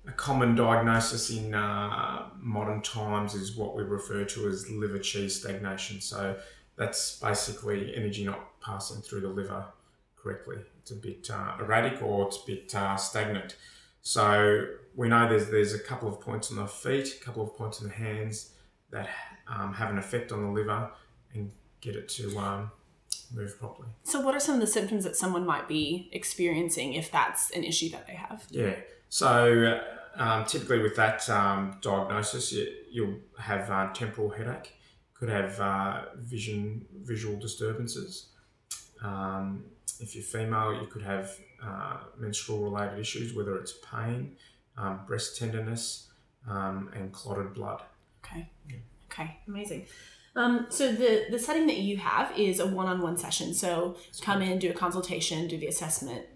a 0.07 0.13
common 0.13 0.55
diagnosis 0.55 1.31
in 1.31 1.55
uh, 1.55 2.29
modern 2.41 2.83
times 2.83 3.35
is 3.35 3.57
what 3.57 3.77
we 3.77 3.83
refer 3.83 4.25
to 4.25 4.49
as 4.49 4.69
liver 4.71 4.99
qi 4.99 5.31
stagnation. 5.31 6.01
So 6.01 6.37
that's 6.77 7.21
basically 7.21 7.95
energy 7.95 8.25
not 8.25 8.61
passing 8.61 9.01
through 9.03 9.21
the 9.21 9.29
liver 9.29 9.65
correctly. 10.17 10.57
It's 10.81 10.91
a 10.91 10.97
bit 10.97 11.31
uh, 11.31 11.57
erratic 11.61 12.03
or 12.03 12.27
it's 12.27 12.39
a 12.39 12.47
bit 12.47 12.75
uh, 12.75 12.97
stagnant. 12.97 13.57
So 14.03 14.67
we 14.95 15.09
know 15.09 15.29
there's 15.29 15.49
there's 15.49 15.75
a 15.75 15.79
couple 15.79 16.09
of 16.09 16.21
points 16.21 16.51
on 16.51 16.57
the 16.59 16.67
feet, 16.67 17.19
a 17.21 17.25
couple 17.25 17.43
of 17.43 17.57
points 17.57 17.81
in 17.81 17.89
the 17.89 17.95
hands 17.95 18.51
that 18.91 19.09
um, 19.49 19.73
have 19.73 19.91
an 19.91 19.99
effect 19.99 20.33
on 20.33 20.43
the 20.43 20.51
liver 20.51 20.91
and 21.33 21.51
get 21.81 21.97
it 21.97 22.09
to 22.09 22.37
um, 22.39 22.71
move 23.33 23.59
properly. 23.59 23.89
So, 24.03 24.21
what 24.21 24.35
are 24.35 24.41
some 24.41 24.57
of 24.57 24.61
the 24.61 24.67
symptoms 24.67 25.05
that 25.05 25.17
someone 25.17 25.47
might 25.47 25.69
be 25.69 26.09
experiencing 26.13 26.95
if 26.95 27.11
that's 27.11 27.51
an 27.51 27.65
issue 27.65 27.91
that 27.91 28.07
they 28.07 28.15
have? 28.15 28.45
Yeah. 28.51 28.75
So 29.09 29.81
um, 30.17 30.45
typically 30.45 30.81
with 30.81 30.97
that 30.97 31.29
um, 31.31 31.79
diagnosis, 31.81 32.53
you, 32.53 32.69
you'll 32.91 33.19
have 33.39 33.71
uh, 33.71 33.93
temporal 33.93 34.31
headache, 34.31 34.73
could 35.15 35.29
have 35.29 35.61
uh, 35.61 36.03
vision 36.17 36.85
visual 37.03 37.39
disturbances. 37.39 38.29
Um, 39.03 39.65
if 40.01 40.15
you're 40.15 40.25
female, 40.25 40.75
you 40.81 40.87
could 40.87 41.03
have 41.03 41.37
uh, 41.63 41.99
menstrual 42.19 42.59
related 42.59 42.99
issues, 42.99 43.35
whether 43.35 43.57
it's 43.57 43.75
pain, 43.91 44.37
um, 44.77 45.01
breast 45.07 45.39
tenderness, 45.39 46.09
um, 46.49 46.91
and 46.95 47.13
clotted 47.13 47.55
blood. 47.55 47.83
Okay. 48.25 48.49
Okay. 49.11 49.39
Amazing. 49.47 49.87
Um, 50.37 50.67
so 50.69 50.93
the 50.93 51.27
the 51.31 51.39
setting 51.39 51.67
that 51.69 51.79
you 51.79 51.97
have 51.99 52.37
is 52.39 52.59
a 52.59 52.67
one 52.67 52.87
on 52.87 53.01
one 53.01 53.17
session. 53.17 53.55
So 53.55 53.97
come 54.21 54.43
in, 54.43 54.59
do 54.59 54.71
a 54.71 54.75
consultation, 54.75 55.47
do 55.47 55.57
the 55.57 55.67
assessment, 55.67 56.27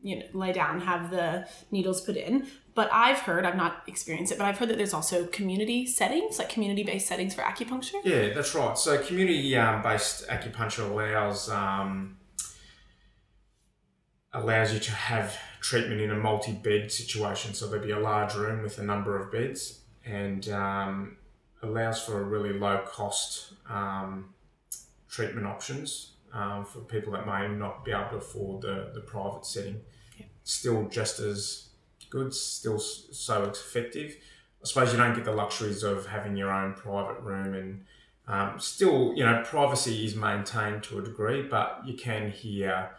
you 0.00 0.18
know, 0.18 0.26
lay 0.32 0.52
down, 0.52 0.80
have 0.80 1.10
the 1.10 1.48
needles 1.70 2.00
put 2.00 2.16
in. 2.16 2.46
But 2.74 2.88
I've 2.92 3.18
heard, 3.18 3.44
I've 3.44 3.56
not 3.56 3.82
experienced 3.88 4.30
it, 4.32 4.38
but 4.38 4.44
I've 4.44 4.58
heard 4.58 4.68
that 4.68 4.76
there's 4.76 4.94
also 4.94 5.26
community 5.26 5.84
settings, 5.86 6.38
like 6.38 6.48
community 6.48 6.84
based 6.84 7.08
settings 7.08 7.34
for 7.34 7.42
acupuncture. 7.42 8.00
Yeah, 8.04 8.32
that's 8.32 8.54
right. 8.54 8.78
So 8.78 9.02
community 9.02 9.56
um, 9.56 9.82
based 9.82 10.28
acupuncture 10.28 10.88
allows 10.88 11.50
um, 11.50 12.18
allows 14.32 14.72
you 14.72 14.78
to 14.78 14.92
have 14.92 15.36
treatment 15.60 16.00
in 16.00 16.12
a 16.12 16.16
multi 16.16 16.52
bed 16.52 16.92
situation. 16.92 17.54
So 17.54 17.66
there'd 17.66 17.82
be 17.82 17.90
a 17.90 17.98
large 17.98 18.36
room 18.36 18.62
with 18.62 18.78
a 18.78 18.84
number 18.84 19.20
of 19.20 19.32
beds, 19.32 19.80
and 20.04 20.48
um, 20.50 21.16
allows 21.62 22.02
for 22.02 22.20
a 22.20 22.24
really 22.24 22.58
low 22.58 22.78
cost 22.86 23.52
um, 23.68 24.34
treatment 25.08 25.46
options 25.46 26.12
um, 26.32 26.64
for 26.64 26.80
people 26.80 27.12
that 27.12 27.26
may 27.26 27.48
not 27.48 27.84
be 27.84 27.90
able 27.90 28.08
to 28.10 28.16
afford 28.16 28.62
the, 28.62 28.90
the 28.94 29.00
private 29.00 29.44
setting. 29.44 29.80
Still 30.44 30.88
just 30.88 31.20
as 31.20 31.68
good, 32.10 32.32
still 32.32 32.78
so 32.78 33.44
effective. 33.44 34.16
I 34.62 34.66
suppose 34.66 34.92
you 34.92 34.98
don't 34.98 35.14
get 35.14 35.24
the 35.24 35.32
luxuries 35.32 35.82
of 35.82 36.06
having 36.06 36.36
your 36.36 36.50
own 36.50 36.74
private 36.74 37.20
room 37.20 37.54
and 37.54 37.84
um, 38.26 38.58
still, 38.58 39.14
you 39.14 39.24
know, 39.24 39.42
privacy 39.44 40.04
is 40.04 40.14
maintained 40.14 40.82
to 40.84 40.98
a 40.98 41.02
degree, 41.02 41.42
but 41.42 41.82
you 41.86 41.94
can 41.94 42.30
hear, 42.30 42.90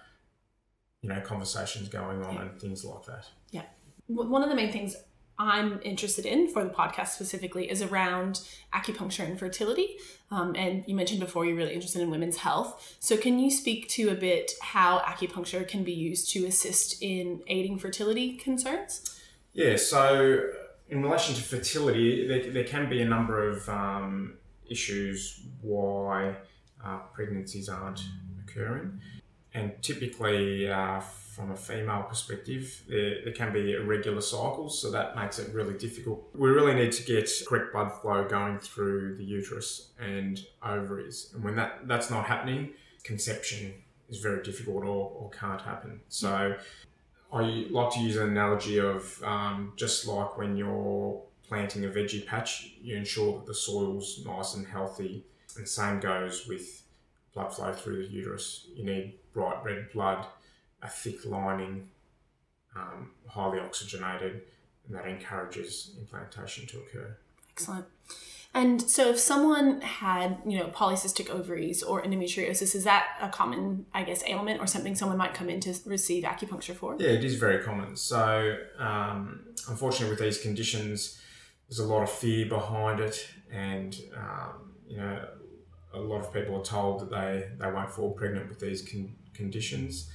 you 1.02 1.10
know, 1.10 1.22
conversations 1.22 1.90
going 1.90 2.24
on 2.24 2.38
and 2.38 2.60
things 2.60 2.84
like 2.84 3.06
that. 3.06 3.28
Yeah. 3.52 3.64
One 4.08 4.42
of 4.42 4.50
the 4.50 4.56
main 4.56 4.72
things 4.72 4.96
I'm 5.40 5.80
interested 5.84 6.26
in 6.26 6.50
for 6.50 6.66
the 6.66 6.70
podcast 6.70 7.10
specifically 7.10 7.72
is 7.72 7.82
around 7.82 8.42
acupuncture 8.74 9.26
and 9.26 9.40
fertility. 9.40 9.98
Um, 10.32 10.54
and 10.58 10.84
you 10.86 10.94
mentioned 10.94 11.22
before 11.22 11.46
you're 11.46 11.56
really 11.56 11.74
interested 11.74 12.02
in 12.02 12.12
women's 12.12 12.38
health. 12.38 12.98
So, 13.00 13.16
can 13.16 13.40
you 13.40 13.50
speak 13.50 13.88
to 13.90 14.10
a 14.10 14.16
bit 14.16 14.52
how 14.62 15.00
acupuncture 15.00 15.66
can 15.66 15.84
be 15.86 15.94
used 15.94 16.30
to 16.32 16.46
assist 16.46 17.02
in 17.02 17.42
aiding 17.48 17.80
fertility 17.80 18.36
concerns? 18.36 19.20
Yeah, 19.54 19.78
so 19.78 20.50
in 20.90 21.02
relation 21.02 21.36
to 21.36 21.42
fertility, 21.42 22.28
there, 22.28 22.52
there 22.52 22.66
can 22.66 22.90
be 22.90 23.02
a 23.02 23.06
number 23.06 23.48
of 23.48 23.68
um, 23.70 24.34
issues 24.70 25.42
why 25.62 26.36
uh, 26.86 26.98
pregnancies 27.14 27.70
aren't 27.70 28.02
occurring. 28.44 29.00
And 29.54 29.72
typically, 29.82 30.70
uh, 30.70 31.00
from 31.40 31.52
a 31.52 31.56
female 31.56 32.04
perspective, 32.04 32.84
there, 32.90 33.32
can 33.32 33.54
be 33.54 33.72
irregular 33.72 34.20
cycles, 34.20 34.82
so 34.82 34.92
that 34.92 35.16
makes 35.16 35.40
it 35.40 35.54
really 35.54 35.74
difficult. 35.74 36.22
We 36.36 36.50
really 36.50 36.74
need 36.74 36.92
to 36.92 37.04
get 37.04 37.32
correct 37.48 37.72
blood 37.72 37.94
flow 37.94 38.28
going 38.28 38.60
through 38.60 39.16
the 39.16 39.24
uterus 39.24 39.92
and 39.98 40.38
ovaries. 40.62 41.32
And 41.34 41.42
when 41.42 41.56
that, 41.56 41.88
that's 41.88 42.10
not 42.10 42.26
happening, 42.26 42.72
conception 43.04 43.74
is 44.10 44.20
very 44.20 44.44
difficult 44.44 44.84
or, 44.84 45.14
or 45.18 45.30
can't 45.30 45.62
happen. 45.62 46.02
So 46.10 46.58
I 47.32 47.42
like 47.70 47.94
to 47.94 48.02
use 48.02 48.18
an 48.18 48.28
analogy 48.32 48.80
of 48.82 49.24
um, 49.24 49.72
just 49.78 50.08
like 50.08 50.38
when 50.38 50.58
you're 50.58 51.22
planting 51.48 51.86
a 51.86 51.88
veggie 51.88 52.26
patch, 52.26 52.74
you 52.82 52.98
ensure 52.98 53.38
that 53.38 53.46
the 53.46 53.54
soil's 53.54 54.26
nice 54.26 54.56
and 54.56 54.68
healthy. 54.68 55.24
And 55.56 55.66
same 55.66 56.02
goes 56.02 56.48
with 56.48 56.84
blood 57.34 57.54
flow 57.54 57.72
through 57.72 58.06
the 58.08 58.12
uterus. 58.12 58.68
You 58.76 58.84
need 58.84 59.14
bright 59.34 59.64
red 59.64 59.90
blood, 59.94 60.26
a 60.82 60.88
thick 60.88 61.26
lining, 61.26 61.90
um, 62.76 63.12
highly 63.28 63.60
oxygenated, 63.60 64.42
and 64.88 64.98
that 64.98 65.06
encourages 65.06 65.96
implantation 66.00 66.66
to 66.68 66.78
occur. 66.78 67.18
Excellent. 67.52 67.86
And 68.54 68.82
so, 68.82 69.10
if 69.10 69.20
someone 69.20 69.82
had, 69.82 70.40
you 70.46 70.58
know, 70.58 70.68
polycystic 70.68 71.30
ovaries 71.30 71.84
or 71.84 72.02
endometriosis, 72.02 72.74
is 72.74 72.84
that 72.84 73.06
a 73.22 73.30
common, 73.30 73.86
I 73.94 74.04
guess, 74.04 74.24
ailment 74.26 74.60
or 74.60 74.66
something 74.66 74.96
someone 74.96 75.20
might 75.20 75.36
come 75.36 75.50
in 75.50 75.60
to 75.62 75.76
receive 75.86 76.24
acupuncture 76.24 76.76
for? 76.76 76.96
Yeah, 76.98 77.10
it 77.10 77.24
is 77.24 77.36
very 77.36 77.64
common. 77.64 77.96
So, 77.96 78.58
um, 78.80 79.42
unfortunately, 79.68 80.10
with 80.10 80.20
these 80.20 80.42
conditions, 80.42 81.22
there's 81.68 81.78
a 81.78 81.86
lot 81.86 82.02
of 82.02 82.10
fear 82.10 82.48
behind 82.48 83.00
it, 83.00 83.30
and 83.52 83.96
um, 84.18 84.74
you 84.88 84.98
know, 84.98 85.28
a 85.94 86.00
lot 86.00 86.22
of 86.22 86.34
people 86.34 86.60
are 86.60 86.64
told 86.64 87.02
that 87.02 87.12
they, 87.12 87.50
they 87.60 87.72
won't 87.72 87.92
fall 87.92 88.12
pregnant 88.12 88.50
with 88.50 88.60
these 88.60 88.82
con- 88.82 89.14
conditions. 89.36 90.10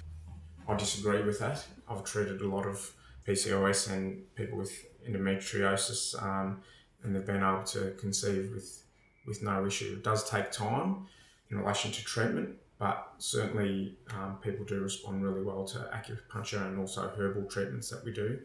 I 0.69 0.77
disagree 0.77 1.23
with 1.23 1.39
that. 1.41 1.65
I've 1.89 2.05
treated 2.05 2.41
a 2.41 2.49
lot 2.49 2.67
of 2.67 2.93
PCOS 3.27 3.93
and 3.93 4.23
people 4.35 4.59
with 4.59 4.73
endometriosis, 5.09 6.21
um, 6.23 6.61
and 7.03 7.15
they've 7.15 7.27
been 7.27 7.43
able 7.43 7.65
to 7.65 7.93
conceive 7.99 8.51
with 8.53 8.83
with 9.27 9.43
no 9.43 9.67
issue. 9.67 9.95
It 9.95 10.05
does 10.05 10.29
take 10.29 10.51
time 10.51 11.07
in 11.51 11.59
relation 11.59 11.91
to 11.93 12.05
treatment, 12.05 12.57
but 12.79 13.13
certainly 13.19 13.97
um, 14.11 14.39
people 14.43 14.65
do 14.67 14.81
respond 14.81 15.23
really 15.23 15.43
well 15.43 15.65
to 15.65 15.79
acupuncture 15.95 16.67
and 16.67 16.79
also 16.79 17.11
herbal 17.17 17.45
treatments 17.45 17.89
that 17.91 18.05
we 18.05 18.13
do 18.13 18.39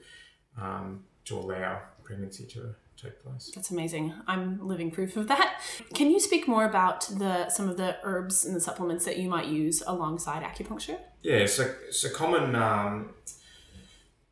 um, 0.58 1.04
to 1.26 1.38
allow 1.38 1.82
pregnancy 2.04 2.46
to 2.46 2.74
take 3.02 3.22
place. 3.24 3.52
That's 3.54 3.72
amazing. 3.72 4.14
I'm 4.28 4.66
living 4.66 4.92
proof 4.92 5.18
of 5.18 5.28
that. 5.28 5.62
Can 5.94 6.12
you 6.12 6.20
speak 6.20 6.48
more 6.48 6.66
about 6.66 7.02
the 7.08 7.50
some 7.50 7.70
of 7.70 7.78
the 7.78 7.98
herbs 8.04 8.46
and 8.46 8.56
the 8.56 8.62
supplements 8.62 9.06
that 9.06 9.18
you 9.18 9.30
might 9.30 9.48
use 9.48 9.84
alongside 9.86 10.44
acupuncture? 10.44 11.00
Yeah, 11.22 11.46
so, 11.46 11.74
so 11.92 12.10
common. 12.10 12.56
Um, 12.56 13.10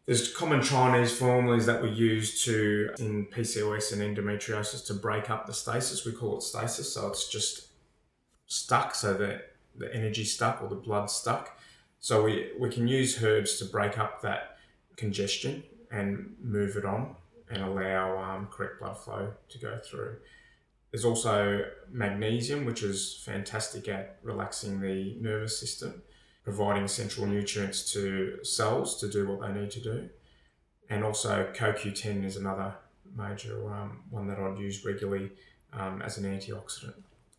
there's 0.06 0.34
common 0.34 0.62
Chinese 0.62 1.12
formulas 1.12 1.66
that 1.66 1.82
we 1.82 1.90
use 1.90 2.44
to 2.46 2.92
in 2.98 3.26
PCOS 3.26 3.92
and 3.92 4.02
endometriosis 4.02 4.86
to 4.88 4.94
break 4.94 5.30
up 5.30 5.48
the 5.48 5.54
stasis. 5.54 6.06
We 6.06 6.14
call 6.14 6.38
it 6.38 6.44
stasis, 6.44 6.94
so 6.94 7.10
it's 7.10 7.28
just 7.28 7.68
stuck, 8.46 8.96
so 8.96 9.14
that 9.16 9.54
the 9.76 9.94
energy 9.94 10.24
stuck 10.24 10.64
or 10.64 10.70
the 10.70 10.76
blood 10.76 11.10
stuck. 11.10 11.60
So 12.00 12.24
we, 12.24 12.52
we 12.58 12.70
can 12.70 12.88
use 12.88 13.22
herbs 13.22 13.58
to 13.60 13.66
break 13.66 13.98
up 13.98 14.22
that 14.22 14.58
congestion 14.96 15.64
and 15.92 16.36
move 16.42 16.78
it 16.78 16.86
on 16.86 17.16
and 17.50 17.64
allow 17.64 18.18
um, 18.18 18.48
correct 18.48 18.80
blood 18.80 18.98
flow 18.98 19.34
to 19.50 19.58
go 19.58 19.78
through. 19.78 20.18
There's 20.92 21.06
also 21.06 21.66
magnesium, 21.92 22.66
which 22.66 22.82
is 22.82 23.22
fantastic 23.26 23.88
at 23.90 24.20
relaxing 24.24 24.80
the 24.80 25.18
nervous 25.20 25.60
system, 25.60 26.02
providing 26.48 26.84
essential 26.86 27.26
nutrients 27.26 27.92
to 27.92 28.40
cells 28.42 28.98
to 28.98 29.10
do 29.10 29.28
what 29.28 29.42
they 29.42 29.52
need 29.60 29.70
to 29.70 29.82
do. 29.82 30.08
And 30.90 31.04
also, 31.04 31.52
CoQ10 31.54 32.24
is 32.24 32.38
another 32.38 32.74
major 33.18 33.70
um, 33.70 34.00
one 34.10 34.28
that 34.28 34.40
I'd 34.40 34.58
use 34.58 34.86
regularly 34.86 35.30
um, 35.74 36.02
as 36.02 36.18
an 36.18 36.24
antioxidant. 36.24 36.94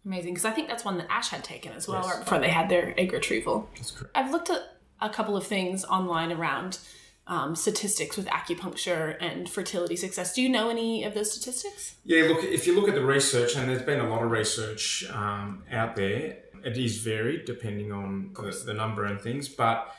Amazing, 0.04 0.34
because 0.34 0.44
I 0.44 0.50
think 0.50 0.68
that's 0.68 0.84
one 0.84 0.98
that 0.98 1.06
Ash 1.08 1.30
had 1.30 1.42
taken 1.42 1.72
as 1.72 1.88
well, 1.88 2.02
Yes. 2.02 2.10
right 2.16 2.20
before 2.22 2.38
they 2.40 2.50
had 2.50 2.68
their 2.68 2.92
egg 3.00 3.14
retrieval. 3.14 3.70
That's 3.76 3.92
correct. 3.92 4.14
I've 4.14 4.30
looked 4.30 4.50
at 4.50 4.76
a 5.00 5.08
couple 5.08 5.38
of 5.38 5.46
things 5.46 5.86
online 5.86 6.30
around 6.30 6.78
um, 7.26 7.56
statistics 7.56 8.18
with 8.18 8.26
acupuncture 8.26 9.16
and 9.22 9.48
fertility 9.48 9.96
success. 9.96 10.34
Do 10.34 10.42
you 10.42 10.50
know 10.50 10.68
any 10.68 11.02
of 11.04 11.14
those 11.14 11.32
statistics? 11.32 11.94
Yeah, 12.04 12.24
look, 12.24 12.44
if 12.44 12.66
you 12.66 12.78
look 12.78 12.90
at 12.90 12.94
the 12.94 13.04
research, 13.06 13.56
and 13.56 13.70
there's 13.70 13.82
been 13.82 14.00
a 14.00 14.08
lot 14.10 14.22
of 14.22 14.30
research 14.30 15.08
um, 15.10 15.64
out 15.72 15.96
there, 15.96 16.36
it 16.64 16.76
is 16.78 16.98
varied 16.98 17.44
depending 17.44 17.92
on 17.92 18.32
the, 18.34 18.62
the 18.66 18.74
number 18.74 19.04
and 19.04 19.20
things, 19.20 19.48
but 19.48 19.94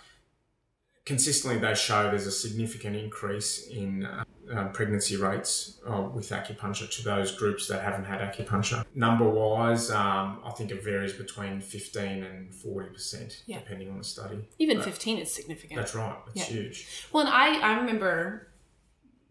consistently 1.05 1.59
they 1.59 1.73
show 1.73 2.03
there's 2.03 2.27
a 2.27 2.31
significant 2.31 2.95
increase 2.95 3.67
in 3.67 4.05
uh, 4.05 4.23
uh, 4.53 4.67
pregnancy 4.69 5.15
rates 5.17 5.79
uh, 5.87 6.01
with 6.13 6.29
acupuncture 6.29 6.89
to 6.89 7.03
those 7.03 7.31
groups 7.31 7.67
that 7.67 7.81
haven't 7.83 8.05
had 8.05 8.19
acupuncture. 8.19 8.83
Number 8.95 9.27
wise, 9.29 9.89
um, 9.91 10.39
I 10.45 10.51
think 10.55 10.71
it 10.71 10.83
varies 10.83 11.13
between 11.13 11.61
15 11.61 12.23
and 12.23 12.51
40%, 12.51 13.43
Yeah. 13.47 13.59
depending 13.59 13.89
on 13.89 13.97
the 13.99 14.03
study. 14.03 14.47
Even 14.59 14.77
But 14.77 14.85
15 14.85 15.17
is 15.19 15.33
significant. 15.33 15.77
That's 15.77 15.95
right, 15.95 16.15
it's 16.27 16.35
Yeah. 16.37 16.43
huge. 16.55 16.87
Well, 17.11 17.25
and 17.25 17.33
I, 17.33 17.59
I 17.59 17.79
remember 17.79 18.51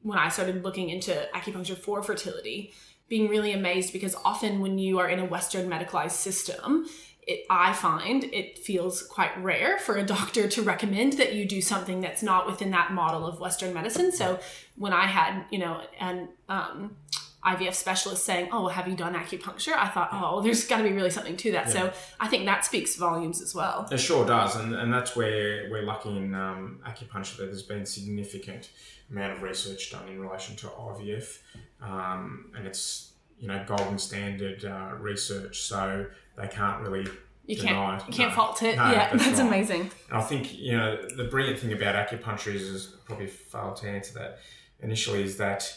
when 0.03 0.19
I 0.19 0.29
started 0.29 0.65
looking 0.65 0.89
into 0.91 1.29
acupuncture 1.35 1.77
for 1.77 2.03
fertility, 2.03 2.73
being 3.09 3.29
really 3.29 3.53
amazed 3.53 3.93
because 3.93 4.15
often 4.25 4.61
when 4.61 4.79
you 4.79 4.99
are 4.99 5.09
in 5.09 5.19
a 5.19 5.25
Western 5.25 5.69
medicalized 5.69 6.11
system, 6.13 6.87
it, 7.29 7.45
I 7.51 7.75
find 7.75 8.25
it 8.25 8.59
feels 8.59 9.03
quite 9.03 9.37
rare 9.43 9.79
for 9.79 9.97
a 9.97 10.03
doctor 10.03 10.49
to 10.49 10.63
recommend 10.63 11.13
that 11.15 11.35
you 11.35 11.45
do 11.45 11.61
something 11.61 12.01
that's 12.01 12.23
not 12.23 12.47
within 12.47 12.71
that 12.71 12.93
model 12.93 13.27
of 13.27 13.39
Western 13.39 13.75
medicine. 13.75 14.11
So 14.11 14.41
when 14.77 14.95
I 14.95 15.07
had, 15.07 15.45
you 15.51 15.59
know, 15.59 15.83
an 16.01 16.31
um, 16.49 16.97
IVF 17.45 17.75
specialist 17.75 18.25
saying, 18.25 18.49
"Oh, 18.51 18.63
well, 18.63 18.71
have 18.71 18.89
you 18.89 18.97
done 18.97 19.15
acupuncture?" 19.15 19.75
I 19.77 19.89
thought, 19.89 20.09
"Oh, 20.11 20.21
well, 20.21 20.41
there's 20.41 20.67
got 20.67 20.79
to 20.79 20.85
be 20.85 20.93
really 20.93 21.11
something 21.11 21.37
to 21.37 21.53
that." 21.53 21.71
So 21.71 21.93
I 22.19 22.29
think 22.29 22.47
that 22.47 22.65
speaks 22.65 22.97
volumes 22.97 23.43
as 23.43 23.55
well. 23.55 23.87
It 23.93 23.99
sure 23.99 24.27
does, 24.27 24.57
and, 24.57 24.75
and 24.75 24.93
that's 24.93 25.15
where 25.15 25.69
we're 25.71 25.85
lucky 25.85 26.17
in 26.17 26.35
um, 26.35 26.81
acupuncture 26.87 27.37
that 27.37 27.47
there's 27.47 27.63
been 27.63 27.85
significant 27.85 28.71
amount 29.11 29.35
of 29.35 29.43
research 29.43 29.91
done 29.93 30.09
in 30.09 30.21
relation 30.21 30.57
to 30.57 30.67
IVF, 30.67 31.39
um, 31.83 32.51
and 32.57 32.67
it's 32.67 33.13
you 33.39 33.49
know 33.49 33.63
golden 33.67 33.99
standard 33.99 34.65
uh, 34.65 34.95
research, 34.99 35.61
so 35.63 36.07
they 36.37 36.49
can't 36.49 36.81
really 36.83 37.07
You 37.47 37.57
deny. 37.57 37.99
can't, 37.99 38.09
you 38.09 38.15
can't 38.15 38.31
no. 38.31 38.35
fault 38.37 38.63
it. 38.63 38.77
No, 38.77 38.91
yeah, 38.91 39.11
that's, 39.17 39.27
right. 39.39 39.39
amazing. 39.41 39.91
And 40.11 40.19
I 40.19 40.23
think 40.23 40.57
you 40.59 40.77
know 40.77 40.97
the 41.17 41.25
brilliant 41.25 41.59
thing 41.61 41.73
about 41.73 41.95
acupuncture 41.95 42.55
is, 42.55 42.63
is 42.63 42.87
probably 43.05 43.27
failed 43.27 43.77
to 43.77 43.89
answer 43.89 44.15
that 44.19 44.39
initially 44.81 45.23
is 45.25 45.37
that 45.39 45.77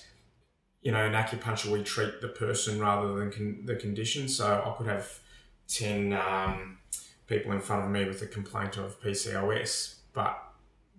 you 0.81 0.91
know 0.91 1.05
in 1.05 1.13
acupuncture 1.13 1.71
we 1.71 1.83
treat 1.83 2.21
the 2.21 2.27
person 2.27 2.79
rather 2.79 3.13
than 3.13 3.31
con- 3.31 3.61
the 3.65 3.75
condition. 3.75 4.27
So 4.27 4.45
I 4.65 4.77
could 4.77 4.87
have 4.87 5.19
ten 5.67 6.13
um, 6.13 6.77
people 7.27 7.51
in 7.51 7.61
front 7.61 7.83
of 7.85 7.89
me 7.91 8.05
with 8.05 8.21
a 8.21 8.27
complaint 8.27 8.77
of 8.77 8.99
PCOS, 9.01 9.95
but 10.13 10.37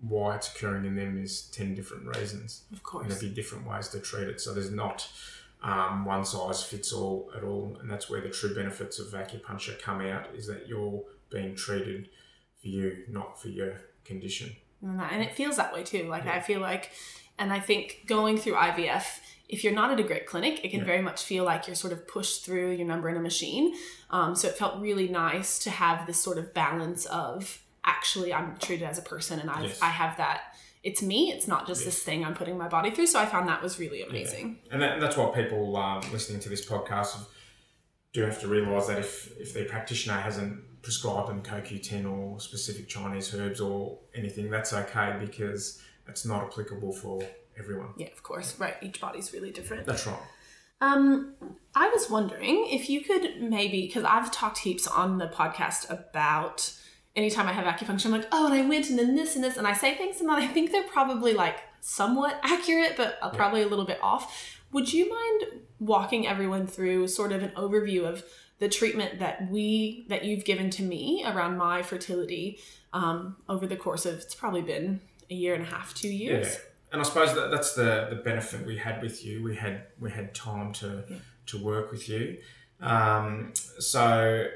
why 0.01 0.35
it's 0.37 0.49
occurring 0.55 0.85
in 0.85 0.97
them 0.97 1.17
is 1.23 1.43
ten 1.51 1.75
different 1.75 2.07
reasons, 2.17 2.63
Of 2.71 2.77
and 2.79 2.83
course. 2.83 3.07
there'd 3.09 3.21
be 3.21 3.29
different 3.31 3.67
ways 3.69 3.89
to 3.89 4.01
treat 4.01 4.27
it. 4.29 4.41
So 4.41 4.53
there's 4.55 4.71
not 4.71 5.09
um, 5.63 6.05
one 6.05 6.25
size 6.25 6.63
fits 6.63 6.93
all 6.93 7.31
at 7.37 7.43
all, 7.45 7.79
and 7.81 7.91
that's 7.91 8.11
where 8.11 8.21
the 8.21 8.31
true 8.31 8.55
benefits 8.55 8.99
of 8.99 9.09
acupuncture 9.09 9.81
come 9.81 10.01
out. 10.01 10.27
Is 10.35 10.47
that 10.47 10.67
you're 10.69 11.03
being 11.31 11.55
treated 11.55 12.09
for 12.61 12.69
you, 12.69 13.05
not 13.09 13.41
for 13.41 13.49
your 13.49 13.81
condition. 14.05 14.55
And 14.83 15.23
it 15.23 15.35
feels 15.35 15.57
that 15.57 15.73
way 15.73 15.85
too. 15.85 16.05
Like 16.09 16.27
I 16.27 16.41
feel 16.41 16.61
like, 16.61 16.91
and 17.39 17.53
I 17.53 17.61
think 17.61 18.05
going 18.07 18.37
through 18.37 18.55
IVF, 18.55 19.21
if 19.49 19.63
you're 19.63 19.73
not 19.73 19.91
at 19.93 20.01
a 20.01 20.03
great 20.03 20.27
clinic, 20.27 20.65
it 20.65 20.71
can 20.71 20.81
Yeah. 20.81 20.87
very 20.87 21.03
much 21.03 21.23
feel 21.23 21.45
like 21.45 21.67
you're 21.67 21.77
sort 21.77 21.93
of 21.93 22.09
pushed 22.09 22.45
through 22.45 22.73
your 22.73 22.87
number 22.87 23.09
in 23.09 23.17
a 23.17 23.21
machine. 23.21 23.75
Um, 24.11 24.35
so 24.35 24.49
it 24.49 24.57
felt 24.57 24.81
really 24.81 25.09
nice 25.09 25.59
to 25.61 25.71
have 25.71 26.07
this 26.07 26.21
sort 26.21 26.39
of 26.39 26.53
balance 26.53 27.05
of 27.07 27.61
actually 27.85 28.33
I'm 28.35 28.57
treated 28.59 28.87
as 28.89 28.99
a 28.99 29.03
person, 29.03 29.39
and 29.41 29.51
I 29.51 29.63
Yes. 29.63 29.79
I 29.83 29.89
have 29.91 30.17
that. 30.17 30.52
It's 30.83 31.03
me. 31.03 31.31
It's 31.31 31.47
not 31.47 31.67
just 31.67 31.83
Yes. 31.83 31.95
this 31.95 32.03
thing 32.03 32.25
I'm 32.25 32.35
putting 32.35 32.59
my 32.59 32.69
body 32.69 32.91
through. 32.91 33.07
So 33.07 33.21
I 33.21 33.27
found 33.27 33.49
that 33.49 33.63
was 33.63 33.79
really 33.79 34.03
amazing. 34.03 34.59
And 34.71 34.83
that, 34.83 35.01
that's 35.01 35.17
why 35.17 35.31
people 35.35 35.77
um, 35.77 36.03
listening 36.13 36.41
to 36.41 36.49
this 36.49 36.65
podcast 36.67 37.17
do 38.13 38.23
have 38.23 38.41
to 38.41 38.49
realise 38.49 38.89
that 38.89 38.99
if, 38.99 39.33
if 39.39 39.55
their 39.55 39.65
practitioner 39.65 40.19
hasn't 40.19 40.83
prescribed 40.83 41.29
them 41.29 41.43
CoQ10 41.43 42.11
or 42.11 42.41
specific 42.41 42.89
Chinese 42.89 43.33
herbs 43.35 43.61
or 43.61 43.99
anything, 44.15 44.51
that's 44.51 44.73
okay 44.73 45.17
because 45.21 45.81
it's 46.09 46.27
not 46.27 46.43
applicable 46.45 46.93
for 46.93 47.23
everyone. 47.59 47.91
Yeah, 47.97 48.09
of 48.09 48.23
course. 48.23 48.59
Right. 48.59 48.75
Each 48.83 49.01
body's 49.01 49.33
really 49.33 49.51
different. 49.53 49.87
That's 49.87 50.07
right. 50.07 50.19
Um, 50.81 51.35
I 51.77 51.89
was 51.91 52.11
wondering 52.11 52.67
if 52.69 52.91
you 52.91 53.03
could 53.03 53.41
maybe 53.41 53.83
because 53.87 54.03
I've 54.03 54.33
talked 54.33 54.59
heaps 54.59 54.89
on 54.89 55.19
the 55.19 55.29
podcast 55.29 55.89
about 55.89 56.73
anytime 57.15 57.47
I 57.47 57.53
have 57.53 57.65
acupuncture, 57.65 58.07
I'm 58.07 58.13
like, 58.13 58.29
oh, 58.33 58.47
and 58.47 58.55
I 58.55 58.67
went 58.67 58.91
and 58.91 58.99
then 58.99 59.15
this 59.15 59.35
and 59.35 59.45
this, 59.45 59.57
and 59.57 59.67
I 59.67 59.73
say 59.73 59.95
things 59.95 60.21
and 60.21 60.29
then 60.29 60.37
I 60.37 60.47
think 60.47 60.73
they're 60.73 60.83
probably 60.85 61.35
like 61.35 61.59
somewhat 61.81 62.39
accurate, 62.43 62.95
but 62.97 63.19
uh, 63.23 63.31
probably 63.31 63.63
a 63.63 63.69
little 63.69 63.85
bit 63.85 63.99
off. 64.03 64.59
Would 64.73 64.93
you 64.93 65.11
mind 65.11 65.63
walking 65.79 66.27
everyone 66.27 66.67
through 66.67 67.09
sort 67.09 67.33
of 67.33 67.43
an 67.43 67.51
overview 67.57 68.05
of 68.05 68.25
the 68.59 68.69
treatment 68.69 69.19
that 69.19 69.51
we 69.51 70.07
that 70.09 70.25
you've 70.25 70.45
given 70.45 70.71
to 70.71 70.83
me 70.83 71.25
around 71.27 71.57
my 71.57 71.83
fertility 71.83 72.61
um, 72.93 73.37
over 73.49 73.67
the 73.67 73.77
course 73.77 74.07
of 74.07 74.15
it's 74.21 74.35
probably 74.35 74.63
been 74.63 75.01
a 75.31 75.35
year 75.35 75.55
and 75.55 75.65
a 75.65 75.67
half, 75.67 75.93
two 75.95 76.09
years. 76.09 76.47
Yeah, 76.47 76.61
and 76.93 77.01
I 77.01 77.05
suppose 77.05 77.35
that 77.35 77.51
that's 77.51 77.75
the, 77.75 78.07
the 78.11 78.17
benefit 78.17 78.65
we 78.65 78.77
had 78.77 79.03
with 79.03 79.25
you. 79.25 79.43
We 79.43 79.57
had 79.57 79.87
we 80.01 80.11
had 80.11 80.35
time 80.35 80.73
to 80.75 81.05
to 81.47 81.59
work 81.59 81.91
with 81.91 82.09
you. 82.09 82.39
Um, 82.81 83.53
so 83.55 84.47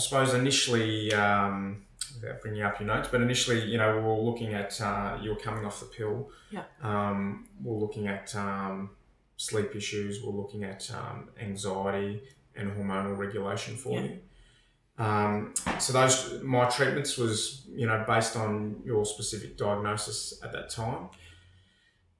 I 0.00 0.02
suppose 0.02 0.32
initially, 0.32 1.12
um, 1.12 1.82
without 2.14 2.40
bringing 2.40 2.62
up 2.62 2.80
your 2.80 2.86
notes, 2.86 3.08
but 3.12 3.20
initially, 3.20 3.60
you 3.66 3.76
know, 3.76 3.94
we 3.98 4.02
were 4.02 4.14
looking 4.14 4.54
at 4.54 4.80
uh, 4.80 5.18
you 5.20 5.28
were 5.28 5.36
coming 5.36 5.66
off 5.66 5.78
the 5.80 5.84
pill. 5.86 6.30
Yeah. 6.50 6.62
Um, 6.82 7.46
we're 7.62 7.76
looking 7.76 8.08
at 8.08 8.34
um, 8.34 8.90
sleep 9.36 9.76
issues. 9.76 10.22
We're 10.24 10.32
looking 10.32 10.64
at 10.64 10.90
um, 10.94 11.28
anxiety 11.38 12.22
and 12.56 12.70
hormonal 12.70 13.14
regulation 13.18 13.76
for 13.76 13.98
Yeah. 14.00 14.04
you. 14.06 14.18
Um, 15.04 15.52
so 15.78 15.92
those 15.92 16.42
my 16.42 16.64
treatments 16.64 17.18
was 17.18 17.66
you 17.68 17.86
know 17.86 18.02
based 18.06 18.36
on 18.36 18.80
your 18.86 19.04
specific 19.04 19.58
diagnosis 19.58 20.40
at 20.42 20.50
that 20.52 20.70
time. 20.70 21.10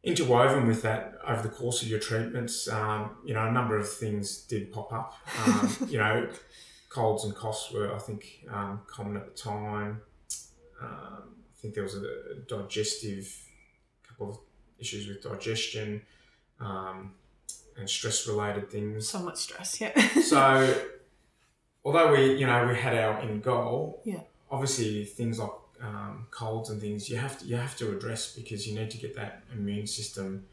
Interwoven 0.02 0.66
with 0.66 0.80
that 0.82 1.14
over 1.26 1.42
the 1.42 1.50
course 1.50 1.82
of 1.82 1.88
your 1.88 1.98
treatments, 1.98 2.68
um, 2.68 3.10
you 3.24 3.32
know 3.34 3.46
a 3.46 3.52
number 3.52 3.76
of 3.78 3.90
things 3.90 4.42
did 4.42 4.70
pop 4.70 4.92
up. 4.92 5.14
Um, 5.46 5.76
you 5.90 5.98
know, 5.98 6.28
colds 6.90 7.24
and 7.24 7.34
coughs 7.34 7.70
were 7.72 7.94
I 7.94 7.98
think 7.98 8.44
um, 8.50 8.80
common 8.86 9.16
at 9.16 9.24
the 9.24 9.32
time. 9.40 10.02
Um, 10.82 11.36
I 11.38 11.60
think 11.62 11.74
there 11.74 11.82
was 11.82 11.94
a 11.94 12.36
digestive 12.48 13.34
couple 14.06 14.30
of 14.30 14.38
issues 14.78 15.06
with 15.08 15.22
digestion 15.22 16.02
um, 16.60 17.12
and 17.78 17.88
stress 17.88 18.26
related 18.26 18.70
things 18.70 19.08
So 19.08 19.18
much 19.20 19.36
stress. 19.38 19.80
Yeah. 19.80 19.98
so 20.22 20.74
although 21.84 22.12
we 22.12 22.34
you 22.36 22.46
know 22.46 22.66
we 22.66 22.74
had 22.76 22.94
our 22.96 23.18
end 23.20 23.42
goal 23.42 24.00
Yeah. 24.04 24.20
obviously 24.50 25.04
things 25.04 25.38
like 25.38 25.50
um, 25.82 26.26
colds 26.30 26.68
and 26.70 26.78
things 26.80 27.08
you 27.08 27.16
have 27.16 27.38
to 27.38 27.46
you 27.46 27.56
have 27.56 27.76
to 27.78 27.90
address 27.96 28.34
because 28.34 28.66
you 28.66 28.74
need 28.78 28.90
to 28.90 28.98
get 28.98 29.14
that 29.16 29.42
immune 29.54 29.86
system 29.86 30.44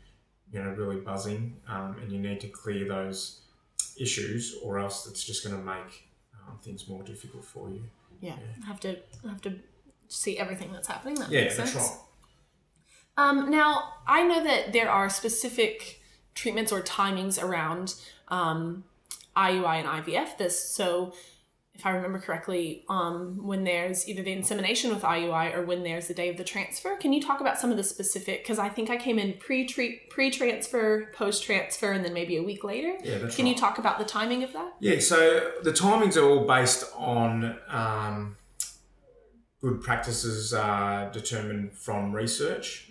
you 0.53 0.61
know 0.63 0.69
really 0.71 0.97
buzzing 1.01 1.57
um, 1.67 1.95
and 2.01 2.11
you 2.11 2.19
need 2.19 2.39
to 2.41 2.47
clear 2.47 2.87
those 2.87 3.41
issues 3.99 4.55
or 4.63 4.79
else 4.79 5.05
it's 5.07 5.23
just 5.23 5.43
going 5.45 5.57
to 5.57 5.61
make 5.63 6.06
things 6.61 6.87
more 6.87 7.03
difficult 7.03 7.43
for 7.45 7.69
you 7.69 7.83
Yeah, 8.21 8.35
I 8.63 8.67
have 8.67 8.79
to 8.81 8.97
have 9.27 9.41
to 9.41 9.51
see 10.07 10.37
everything 10.39 10.71
that's 10.71 10.87
happening. 10.87 11.15
That 11.15 11.29
yeah 11.31 11.41
makes 11.41 11.57
that's 11.57 11.71
sense. 11.71 11.83
right 11.89 11.97
Um, 13.17 13.49
now 13.51 13.93
I 14.07 14.23
know 14.23 14.43
that 14.43 14.73
there 14.73 14.89
are 14.89 15.09
specific 15.09 16.01
treatments 16.35 16.71
or 16.71 16.81
timings 16.81 17.41
around 17.41 17.95
um, 18.27 18.83
IUI 19.35 19.75
and 19.83 19.87
IVF. 19.87 20.37
This 20.37 20.57
so. 20.63 21.13
If 21.77 21.85
I 21.85 21.91
remember 21.91 22.17
correctly, 22.17 22.83
um, 22.89 23.37
when 23.45 23.63
there's 23.63 24.09
either 24.09 24.23
the 24.23 24.31
insemination 24.31 24.89
with 24.89 25.03
IUI 25.03 25.55
or 25.55 25.63
when 25.63 25.83
there's 25.83 26.07
the 26.07 26.15
day 26.15 26.29
of 26.29 26.37
the 26.37 26.43
transfer, 26.43 26.95
can 26.95 27.13
you 27.13 27.21
talk 27.21 27.39
about 27.39 27.59
some 27.59 27.69
of 27.69 27.77
the 27.77 27.83
specific? 27.83 28.41
Because 28.43 28.57
I 28.57 28.67
think 28.67 28.89
I 28.89 28.97
came 28.97 29.19
in 29.19 29.33
pre-treat, 29.33 30.09
pre-transfer, 30.09 31.11
post-transfer, 31.13 31.91
and 31.91 32.03
then 32.03 32.13
maybe 32.13 32.35
a 32.37 32.41
week 32.41 32.63
later. 32.63 32.97
yeah 33.03 33.19
that's 33.19 33.35
Can 33.35 33.45
right 33.45 33.53
you 33.53 33.59
talk 33.59 33.77
about 33.77 33.99
the 33.99 34.05
timing 34.05 34.43
of 34.43 34.53
that? 34.53 34.73
Yeah, 34.79 34.99
so 34.99 35.51
the 35.61 35.71
timings 35.71 36.17
are 36.17 36.27
all 36.27 36.47
based 36.47 36.83
on 36.95 37.59
um, 37.69 38.37
good 39.61 39.81
practices 39.81 40.55
uh, 40.55 41.11
determined 41.13 41.73
from 41.73 42.11
research. 42.11 42.89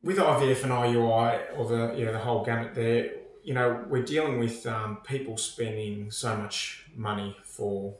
With 0.00 0.18
IVF 0.18 0.62
and 0.62 0.70
IUI, 0.70 1.56
or 1.56 1.66
the 1.66 1.94
you 1.98 2.04
know 2.04 2.12
the 2.12 2.20
whole 2.20 2.44
gamut 2.44 2.76
there, 2.76 3.10
you 3.48 3.54
know 3.54 3.82
we're 3.88 4.02
dealing 4.02 4.38
with 4.38 4.66
um, 4.66 4.98
people 5.04 5.38
spending 5.38 6.10
so 6.10 6.36
much 6.36 6.84
money 6.94 7.34
for 7.44 7.94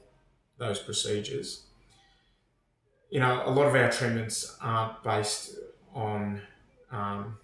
those 0.58 0.78
procedures. 0.78 1.62
You 3.08 3.20
know, 3.20 3.42
a 3.46 3.50
lot 3.50 3.64
of 3.66 3.74
our 3.74 3.90
treatments 3.90 4.58
aren't 4.60 5.02
based 5.02 5.56
on 5.94 6.42
um, 6.92 7.38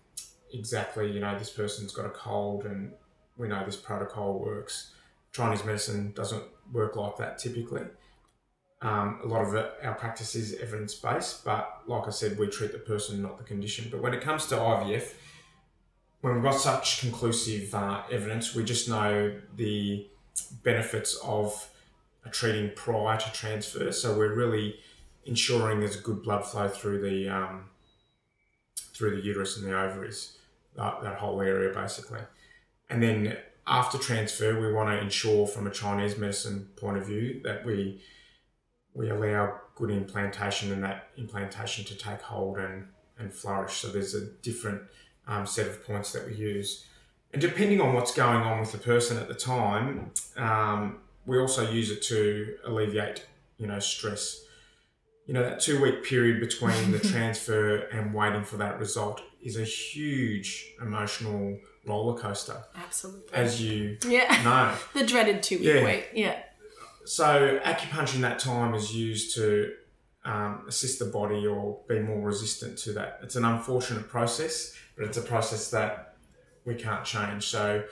exactly 0.53 1.11
you 1.13 1.21
know 1.21 1.39
this 1.39 1.49
person's 1.49 1.95
got 1.95 2.05
a 2.05 2.11
cold 2.11 2.67
and 2.67 2.93
we 3.39 3.49
know 3.49 3.65
this 3.65 3.77
protocol 3.77 4.39
works. 4.39 4.93
Chinese 5.33 5.65
medicine 5.65 6.13
doesn't 6.15 6.45
work 6.75 6.97
like 6.97 7.17
that 7.17 7.39
typically. 7.39 7.87
Um, 8.83 9.21
a 9.25 9.27
lot 9.27 9.47
of 9.47 9.55
it, 9.55 9.73
our 9.83 9.95
practice 9.95 10.35
is 10.35 10.57
evidence 10.61 10.95
based, 10.95 11.43
but 11.43 11.81
like 11.87 12.07
I 12.07 12.11
said, 12.11 12.39
we 12.39 12.49
treat 12.49 12.73
the 12.73 12.79
person, 12.81 13.23
not 13.23 13.39
the 13.39 13.45
condition. 13.45 13.89
But 13.91 14.03
when 14.03 14.13
it 14.13 14.21
comes 14.21 14.45
to 14.49 14.57
IVF, 14.57 15.15
when 16.25 16.37
we've 16.37 16.43
got 16.43 16.59
such 16.59 17.01
conclusive 17.01 17.75
uh, 17.75 18.01
evidence, 18.11 18.55
we 18.55 18.65
just 18.65 18.89
know 18.89 19.31
the 19.57 20.07
benefits 20.63 21.21
of 21.23 21.69
treating 22.31 22.71
prior 22.75 23.19
to 23.19 23.31
transfer. 23.35 23.93
So 23.93 24.17
we're 24.17 24.35
really 24.35 24.77
ensuring 25.27 25.81
there's 25.81 25.97
good 25.97 26.23
blood 26.23 26.47
flow 26.47 26.67
through 26.67 27.03
the 27.03 27.29
um, 27.29 27.67
through 28.95 29.17
the 29.17 29.23
uterus 29.23 29.59
and 29.59 29.67
the 29.67 29.79
ovaries, 29.79 30.39
that, 30.77 31.03
that 31.03 31.17
whole 31.19 31.43
area 31.43 31.75
basically. 31.75 32.21
And 32.89 33.03
then 33.03 33.37
after 33.67 33.99
transfer, 33.99 34.59
we 34.59 34.73
want 34.73 34.89
to 34.89 34.99
ensure 34.99 35.47
from 35.47 35.67
a 35.67 35.71
Chinese 35.71 36.17
medicine 36.17 36.71
point 36.77 36.97
of 36.97 37.07
view 37.07 37.43
that 37.45 37.67
we 37.67 38.01
we 38.95 39.11
allow 39.11 39.61
good 39.75 39.91
implantation 39.91 40.73
and 40.73 40.83
that 40.85 41.11
implantation 41.19 41.85
to 41.85 41.95
take 41.95 42.23
hold 42.23 42.57
and, 42.57 42.87
and 43.19 43.31
flourish. 43.31 43.75
So 43.75 43.89
there's 43.89 44.15
a 44.15 44.25
different 44.41 44.81
um, 45.27 45.47
set 45.47 45.67
of 45.67 45.87
points 45.87 46.13
that 46.13 46.27
we 46.27 46.35
use. 46.35 46.85
And 47.33 47.41
depending 47.43 47.81
on 47.81 47.95
what's 47.95 48.15
going 48.15 48.43
on 48.43 48.61
with 48.61 48.73
the 48.73 48.79
person 48.79 49.17
at 49.17 49.27
the 49.29 49.35
time, 49.35 50.13
um, 50.37 50.99
we 51.27 51.39
also 51.39 51.69
use 51.71 51.91
it 51.91 52.03
to 52.03 52.57
alleviate, 52.65 53.27
you 53.59 53.67
know, 53.67 53.79
stress. 53.81 54.43
You 55.27 55.33
know, 55.35 55.43
that 55.43 55.59
two 55.61 55.81
week 55.83 56.05
period 56.05 56.39
between 56.41 56.93
the 56.93 56.99
transfer 57.13 57.77
and 57.77 58.13
waiting 58.15 58.45
for 58.45 58.59
that 58.59 58.79
result 58.79 59.23
is 59.43 59.57
a 59.59 59.65
huge 59.65 60.75
emotional 60.81 61.59
roller 61.87 62.17
coaster, 62.19 62.57
Absolutely. 62.77 63.33
as 63.33 63.61
you 63.63 63.97
yeah. 64.07 64.43
know. 64.45 64.75
The 65.01 65.07
dreaded 65.07 65.43
two 65.43 65.59
week 65.59 65.67
Yeah. 65.67 65.85
wait. 65.85 66.05
Yeah. 66.15 66.39
So 67.05 67.59
acupuncture 67.65 68.17
in 68.17 68.21
that 68.23 68.39
time 68.39 68.75
is 68.75 68.95
used 68.95 69.35
to 69.37 69.73
um, 70.25 70.65
assist 70.69 70.99
the 70.99 71.05
body 71.07 71.47
or 71.47 71.81
be 71.89 72.01
more 72.01 72.21
resistant 72.21 72.79
to 72.79 72.93
that. 72.95 73.21
It's 73.23 73.37
an 73.37 73.45
unfortunate 73.45 74.09
process, 74.09 74.75
but 74.97 75.07
it's 75.07 75.17
a 75.17 75.23
process 75.23 75.71
that 75.71 76.17
we 76.65 76.75
can't 76.75 77.05
change. 77.05 77.47
So 77.47 77.85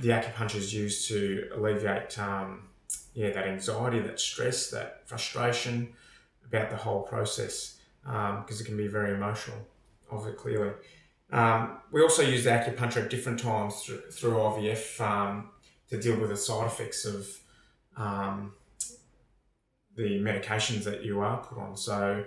the 0.00 0.08
acupuncture 0.08 0.56
is 0.56 0.74
used 0.74 1.08
to 1.08 1.48
alleviate, 1.54 2.18
um, 2.18 2.68
yeah, 3.14 3.30
that 3.30 3.46
anxiety, 3.46 4.00
that 4.00 4.18
stress, 4.18 4.70
that 4.70 5.06
frustration 5.06 5.92
about 6.46 6.70
the 6.70 6.76
whole 6.76 7.02
process 7.02 7.78
because 8.04 8.60
it 8.60 8.64
can 8.64 8.76
be 8.76 8.88
very 8.88 9.14
emotional, 9.14 9.56
it 10.26 10.36
clearly. 10.36 10.72
Um, 11.30 11.78
we 11.90 12.02
also 12.02 12.22
use 12.22 12.44
acupuncture 12.50 13.04
at 13.04 13.10
different 13.10 13.40
times 13.40 13.80
through, 13.82 14.02
through 14.10 14.32
IVF 14.32 15.00
um, 15.00 15.50
to 15.88 15.98
deal 15.98 16.18
with 16.18 16.30
the 16.30 16.36
side 16.36 16.66
effects 16.66 17.04
of 17.06 17.26
um, 17.96 18.52
the 19.96 20.20
medications 20.20 20.84
that 20.84 21.04
you 21.04 21.20
are 21.20 21.38
put 21.38 21.58
on. 21.58 21.76
So, 21.76 22.24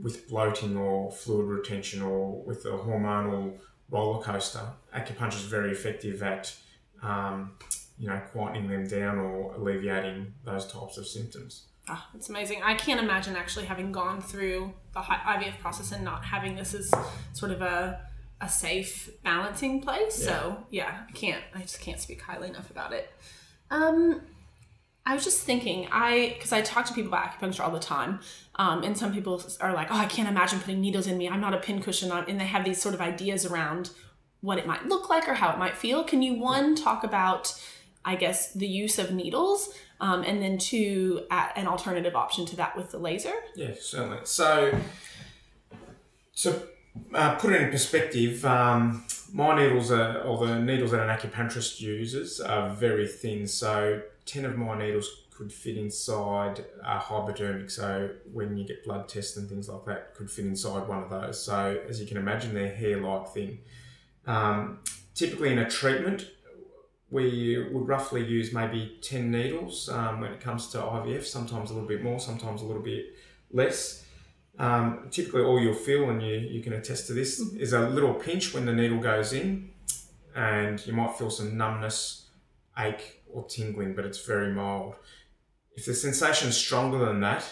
with 0.00 0.28
bloating 0.28 0.76
or 0.76 1.10
fluid 1.10 1.46
retention 1.46 2.02
or 2.02 2.42
with 2.42 2.64
a 2.64 2.70
hormonal 2.70 3.58
roller 3.90 4.22
coaster, 4.22 4.60
acupuncture 4.94 5.36
is 5.36 5.42
very 5.42 5.72
effective 5.72 6.22
at, 6.22 6.54
um, 7.02 7.52
you 7.98 8.08
know, 8.08 8.20
quietening 8.34 8.68
them 8.68 8.86
down 8.86 9.18
or 9.18 9.54
alleviating 9.54 10.32
those 10.44 10.70
types 10.70 10.98
of 10.98 11.06
symptoms. 11.06 11.66
Ah, 11.88 12.08
it's 12.14 12.28
amazing. 12.28 12.62
I 12.62 12.74
can't 12.74 13.00
imagine 13.00 13.36
actually 13.36 13.66
having 13.66 13.92
gone 13.92 14.20
through 14.20 14.74
the 14.92 15.00
IVF 15.00 15.60
process 15.60 15.92
and 15.92 16.04
not 16.04 16.24
having 16.24 16.56
this 16.56 16.74
as 16.74 16.92
sort 17.32 17.52
of 17.52 17.62
a 17.62 18.00
a 18.40 18.48
safe 18.48 19.08
balancing 19.24 19.80
place. 19.80 20.14
So 20.14 20.58
yeah, 20.70 21.04
I 21.08 21.12
can't. 21.12 21.42
I 21.54 21.60
just 21.60 21.80
can't 21.80 22.00
speak 22.00 22.20
highly 22.20 22.48
enough 22.48 22.70
about 22.70 22.92
it. 22.92 23.10
Um, 23.70 24.22
I 25.06 25.14
was 25.14 25.22
just 25.22 25.42
thinking, 25.42 25.86
I 25.92 26.34
because 26.36 26.52
I 26.52 26.62
talk 26.62 26.84
to 26.86 26.92
people 26.92 27.08
about 27.08 27.30
acupuncture 27.30 27.60
all 27.60 27.70
the 27.70 27.78
time, 27.78 28.18
um, 28.56 28.82
and 28.82 28.98
some 28.98 29.14
people 29.14 29.40
are 29.60 29.72
like, 29.72 29.86
"Oh, 29.90 29.96
I 29.96 30.06
can't 30.06 30.28
imagine 30.28 30.58
putting 30.58 30.80
needles 30.80 31.06
in 31.06 31.16
me. 31.16 31.28
I'm 31.28 31.40
not 31.40 31.54
a 31.54 31.58
pincushion," 31.58 32.10
and 32.10 32.40
they 32.40 32.46
have 32.46 32.64
these 32.64 32.82
sort 32.82 32.94
of 32.94 33.00
ideas 33.00 33.46
around 33.46 33.90
what 34.40 34.58
it 34.58 34.66
might 34.66 34.86
look 34.86 35.08
like 35.08 35.28
or 35.28 35.34
how 35.34 35.52
it 35.52 35.58
might 35.58 35.76
feel. 35.76 36.02
Can 36.02 36.22
you 36.22 36.34
one 36.34 36.74
talk 36.74 37.04
about, 37.04 37.54
I 38.04 38.16
guess, 38.16 38.52
the 38.52 38.66
use 38.66 38.98
of 38.98 39.12
needles, 39.12 39.72
um, 40.00 40.24
and 40.24 40.42
then 40.42 40.58
two, 40.58 41.24
an 41.30 41.68
alternative 41.68 42.16
option 42.16 42.44
to 42.46 42.56
that 42.56 42.76
with 42.76 42.90
the 42.90 42.98
laser? 42.98 43.34
Yeah, 43.54 43.74
certainly. 43.80 44.18
So, 44.24 44.76
to 46.36 46.62
uh, 47.14 47.36
put 47.36 47.52
it 47.52 47.62
in 47.62 47.70
perspective, 47.70 48.44
um, 48.44 49.04
my 49.32 49.56
needles 49.56 49.92
are, 49.92 50.22
or 50.22 50.44
the 50.44 50.58
needles 50.58 50.90
that 50.90 51.00
an 51.00 51.16
acupuncturist 51.16 51.80
uses, 51.80 52.40
are 52.40 52.70
very 52.70 53.06
thin. 53.06 53.46
So, 53.46 54.02
10 54.26 54.44
of 54.44 54.56
my 54.56 54.78
needles 54.78 55.08
could 55.30 55.52
fit 55.52 55.76
inside 55.76 56.64
a 56.82 56.98
hypodermic. 56.98 57.70
So, 57.70 58.10
when 58.32 58.56
you 58.56 58.64
get 58.64 58.84
blood 58.84 59.08
tests 59.08 59.36
and 59.36 59.48
things 59.48 59.68
like 59.68 59.84
that, 59.86 60.14
could 60.14 60.30
fit 60.30 60.46
inside 60.46 60.88
one 60.88 61.02
of 61.02 61.10
those. 61.10 61.42
So, 61.42 61.80
as 61.88 62.00
you 62.00 62.06
can 62.06 62.16
imagine, 62.16 62.54
they're 62.54 62.74
hair 62.74 63.00
like 63.00 63.28
thing. 63.28 63.58
Um, 64.26 64.80
typically, 65.14 65.52
in 65.52 65.58
a 65.58 65.68
treatment, 65.68 66.30
we 67.10 67.68
would 67.70 67.86
roughly 67.86 68.24
use 68.24 68.52
maybe 68.52 68.98
10 69.02 69.30
needles 69.30 69.88
um, 69.88 70.20
when 70.20 70.32
it 70.32 70.40
comes 70.40 70.68
to 70.68 70.78
IVF, 70.78 71.24
sometimes 71.24 71.70
a 71.70 71.74
little 71.74 71.88
bit 71.88 72.02
more, 72.02 72.18
sometimes 72.18 72.62
a 72.62 72.64
little 72.64 72.82
bit 72.82 73.14
less. 73.52 74.04
Um, 74.58 75.08
typically, 75.10 75.42
all 75.42 75.60
you'll 75.60 75.74
feel, 75.74 76.10
and 76.10 76.22
you, 76.22 76.34
you 76.34 76.62
can 76.62 76.72
attest 76.72 77.06
to 77.08 77.12
this, 77.12 77.38
is 77.38 77.74
a 77.74 77.88
little 77.88 78.14
pinch 78.14 78.54
when 78.54 78.66
the 78.66 78.72
needle 78.72 78.98
goes 78.98 79.32
in, 79.32 79.70
and 80.34 80.84
you 80.86 80.94
might 80.94 81.16
feel 81.16 81.30
some 81.30 81.56
numbness, 81.56 82.26
ache, 82.78 83.22
or 83.32 83.44
tingling, 83.44 83.94
but 83.94 84.04
it's 84.04 84.24
very 84.24 84.52
mild. 84.52 84.96
If 85.76 85.86
the 85.86 85.94
sensation 85.94 86.48
is 86.48 86.56
stronger 86.56 86.98
than 86.98 87.20
that, 87.20 87.44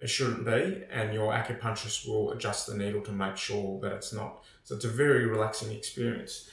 it 0.00 0.08
shouldn't 0.08 0.44
be, 0.44 0.82
and 0.90 1.14
your 1.14 1.32
acupuncturist 1.32 2.06
will 2.06 2.32
adjust 2.32 2.66
the 2.66 2.76
needle 2.76 3.00
to 3.02 3.12
make 3.12 3.36
sure 3.36 3.80
that 3.80 3.92
it's 3.92 4.12
not. 4.12 4.42
So 4.64 4.76
it's 4.76 4.84
a 4.84 4.88
very 4.88 5.26
relaxing 5.26 5.72
experience. 5.72 6.48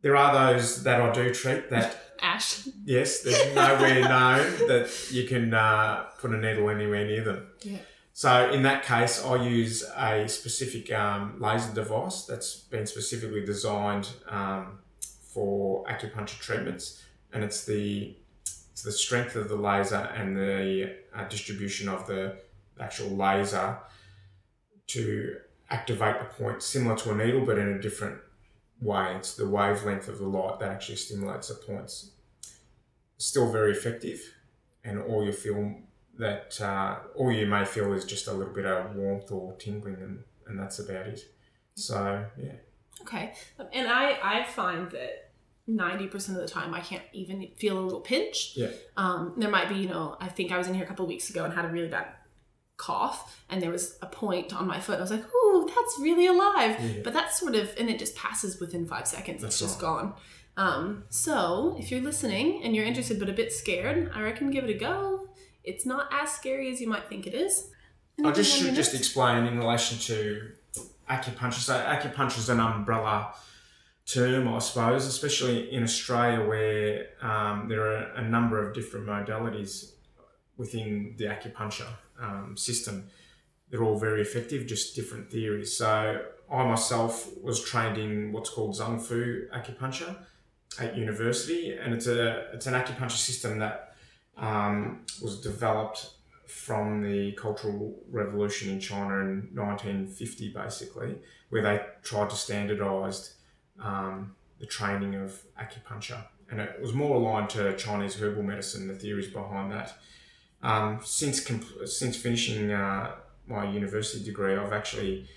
There 0.00 0.16
are 0.16 0.52
those 0.52 0.82
that 0.84 1.02
I 1.02 1.12
do 1.12 1.34
treat 1.34 1.68
that 1.70 2.10
Ash. 2.22 2.68
Yes, 2.84 3.22
there's 3.22 3.54
nowhere 3.54 4.00
known 4.08 4.68
that 4.68 5.08
you 5.10 5.24
can 5.24 5.54
uh, 5.54 6.04
put 6.18 6.30
a 6.32 6.36
needle 6.36 6.68
anywhere 6.70 7.06
near 7.06 7.24
them. 7.24 7.46
Yeah. 7.62 7.78
So 8.12 8.50
in 8.50 8.62
that 8.64 8.84
case, 8.84 9.24
I 9.24 9.36
use 9.36 9.84
a 9.96 10.28
specific 10.28 10.92
um, 10.92 11.36
laser 11.40 11.72
device 11.72 12.24
that's 12.24 12.56
been 12.56 12.86
specifically 12.86 13.44
designed 13.44 14.10
um, 14.28 14.78
for 15.22 15.84
acupuncture 15.84 16.38
treatments, 16.38 17.02
and 17.32 17.44
it's 17.44 17.64
the 17.64 18.16
it's 18.72 18.82
the 18.82 18.92
strength 18.92 19.36
of 19.36 19.48
the 19.48 19.56
laser 19.56 20.10
and 20.16 20.36
the 20.36 20.96
uh, 21.14 21.24
distribution 21.28 21.88
of 21.88 22.06
the 22.06 22.36
actual 22.78 23.10
laser 23.10 23.78
to 24.88 25.36
activate 25.68 26.18
the 26.18 26.24
point, 26.42 26.62
similar 26.62 26.96
to 26.96 27.10
a 27.10 27.14
needle, 27.14 27.44
but 27.44 27.58
in 27.58 27.68
a 27.68 27.80
different 27.80 28.18
way. 28.80 29.14
It's 29.16 29.34
the 29.34 29.48
wavelength 29.48 30.08
of 30.08 30.18
the 30.18 30.26
light 30.26 30.58
that 30.60 30.70
actually 30.70 30.96
stimulates 30.96 31.48
the 31.48 31.54
points 31.54 32.12
still 33.18 33.52
very 33.52 33.72
effective, 33.72 34.34
and 34.82 34.98
all 34.98 35.24
you 35.24 35.32
feel 35.32 35.74
that 36.18 36.58
uh, 36.60 36.96
all 37.14 37.30
you 37.30 37.46
may 37.46 37.64
feel 37.64 37.92
is 37.92 38.04
just 38.04 38.26
a 38.26 38.32
little 38.32 38.52
bit 38.52 38.66
of 38.66 38.96
warmth 38.96 39.30
or 39.30 39.52
tingling, 39.54 39.96
and, 39.96 40.24
and 40.46 40.58
that's 40.58 40.78
about 40.78 41.06
it. 41.06 41.20
So 41.74 42.24
yeah, 42.36 42.52
Okay. 43.02 43.32
And 43.72 43.88
I 43.88 44.18
I 44.22 44.44
find 44.44 44.90
that 44.90 45.29
ninety 45.76 46.06
percent 46.06 46.38
of 46.38 46.42
the 46.46 46.52
time 46.52 46.74
I 46.74 46.80
can't 46.80 47.02
even 47.12 47.48
feel 47.58 47.78
a 47.78 47.82
little 47.82 48.00
pinch. 48.00 48.52
yeah, 48.56 48.68
Um, 48.96 49.34
there 49.36 49.50
might 49.50 49.68
be, 49.68 49.76
you 49.76 49.88
know, 49.88 50.16
I 50.20 50.28
think 50.28 50.52
I 50.52 50.58
was 50.58 50.66
in 50.68 50.74
here 50.74 50.84
a 50.84 50.86
couple 50.86 51.06
weeks 51.06 51.30
ago 51.30 51.44
and 51.44 51.52
had 51.54 51.64
a 51.64 51.68
really 51.68 51.88
bad 51.88 52.06
cough, 52.76 53.42
and 53.50 53.60
there 53.62 53.70
was 53.70 53.98
a 54.00 54.06
point 54.06 54.54
on 54.54 54.66
my 54.66 54.80
foot. 54.80 54.98
I 54.98 55.02
was 55.02 55.10
like, 55.10 55.24
"Ooh, 55.34 55.68
that's 55.74 55.98
really 56.00 56.26
alive," 56.26 56.76
Yeah. 56.80 57.02
but 57.04 57.12
that's 57.12 57.38
sort 57.38 57.54
of, 57.54 57.70
and 57.78 57.90
it 57.90 57.98
just 57.98 58.16
passes 58.16 58.58
within 58.60 58.86
five 58.86 59.06
seconds. 59.06 59.42
That's 59.42 59.54
it's 59.56 59.60
just 59.60 59.80
gone. 59.80 60.14
Um, 60.56 61.04
so 61.10 61.76
if 61.78 61.90
you're 61.90 62.00
listening 62.00 62.62
and 62.64 62.74
you're 62.74 62.84
interested 62.84 63.18
but 63.18 63.28
a 63.28 63.32
bit 63.32 63.52
scared, 63.52 64.10
I 64.14 64.22
reckon 64.22 64.50
give 64.50 64.64
it 64.64 64.70
a 64.70 64.78
go. 64.78 65.28
It's 65.62 65.84
not 65.86 66.08
as 66.12 66.30
scary 66.32 66.70
as 66.72 66.80
you 66.80 66.88
might 66.88 67.08
think 67.08 67.26
it 67.26 67.34
is. 67.34 67.70
I 68.24 68.32
just 68.32 68.54
should 68.58 68.74
just 68.74 68.94
explain 68.94 69.44
in 69.46 69.58
relation 69.58 69.98
to 69.98 70.50
acupuncture. 71.08 71.54
So 71.54 71.74
acupuncture 71.74 72.38
is 72.38 72.48
an 72.48 72.60
umbrella 72.60 73.34
term, 74.06 74.48
I 74.48 74.58
suppose, 74.58 75.06
especially 75.06 75.72
in 75.72 75.82
Australia 75.82 76.46
where 76.46 77.06
um, 77.22 77.68
there 77.68 77.82
are 77.82 78.12
a 78.14 78.22
number 78.22 78.64
of 78.64 78.74
different 78.74 79.06
modalities 79.06 79.92
within 80.56 81.14
the 81.16 81.24
acupuncture 81.24 81.88
um, 82.20 82.56
system. 82.56 83.08
They're 83.70 83.84
all 83.84 83.98
very 83.98 84.20
effective, 84.20 84.66
just 84.66 84.96
different 84.96 85.30
theories. 85.30 85.76
So 85.76 86.22
I 86.50 86.64
myself 86.64 87.30
was 87.42 87.62
trained 87.62 87.98
in 87.98 88.32
what's 88.32 88.50
called 88.50 88.74
Zang 88.74 89.00
Fu 89.00 89.46
acupuncture 89.54 90.16
at 90.78 90.96
university, 90.96 91.72
and 91.72 91.94
it's 91.94 92.06
a 92.06 92.50
it's 92.52 92.66
an 92.66 92.74
acupuncture 92.74 93.12
system 93.12 93.58
that 93.60 93.94
um, 94.36 95.06
was 95.22 95.40
developed 95.40 96.10
from 96.46 97.02
the 97.02 97.32
Cultural 97.32 97.96
Revolution 98.10 98.70
in 98.70 98.80
China 98.80 99.20
in 99.20 99.48
1950, 99.54 100.52
basically, 100.52 101.16
where 101.50 101.62
they 101.62 101.80
tried 102.02 102.30
to 102.30 102.36
standardise 102.36 103.34
um, 103.82 104.34
the 104.58 104.66
training 104.66 105.14
of 105.14 105.42
acupuncture, 105.60 106.22
and 106.50 106.60
it 106.60 106.80
was 106.80 106.92
more 106.92 107.16
aligned 107.16 107.50
to 107.50 107.76
Chinese 107.76 108.14
herbal 108.16 108.42
medicine. 108.42 108.88
The 108.88 108.94
theories 108.94 109.28
behind 109.28 109.72
that. 109.72 109.96
Um, 110.62 111.00
since 111.02 111.48
since 111.86 112.16
finishing 112.16 112.70
uh, 112.70 113.12
my 113.46 113.70
university 113.70 114.24
degree, 114.24 114.54
I've 114.54 114.72
actually 114.72 115.28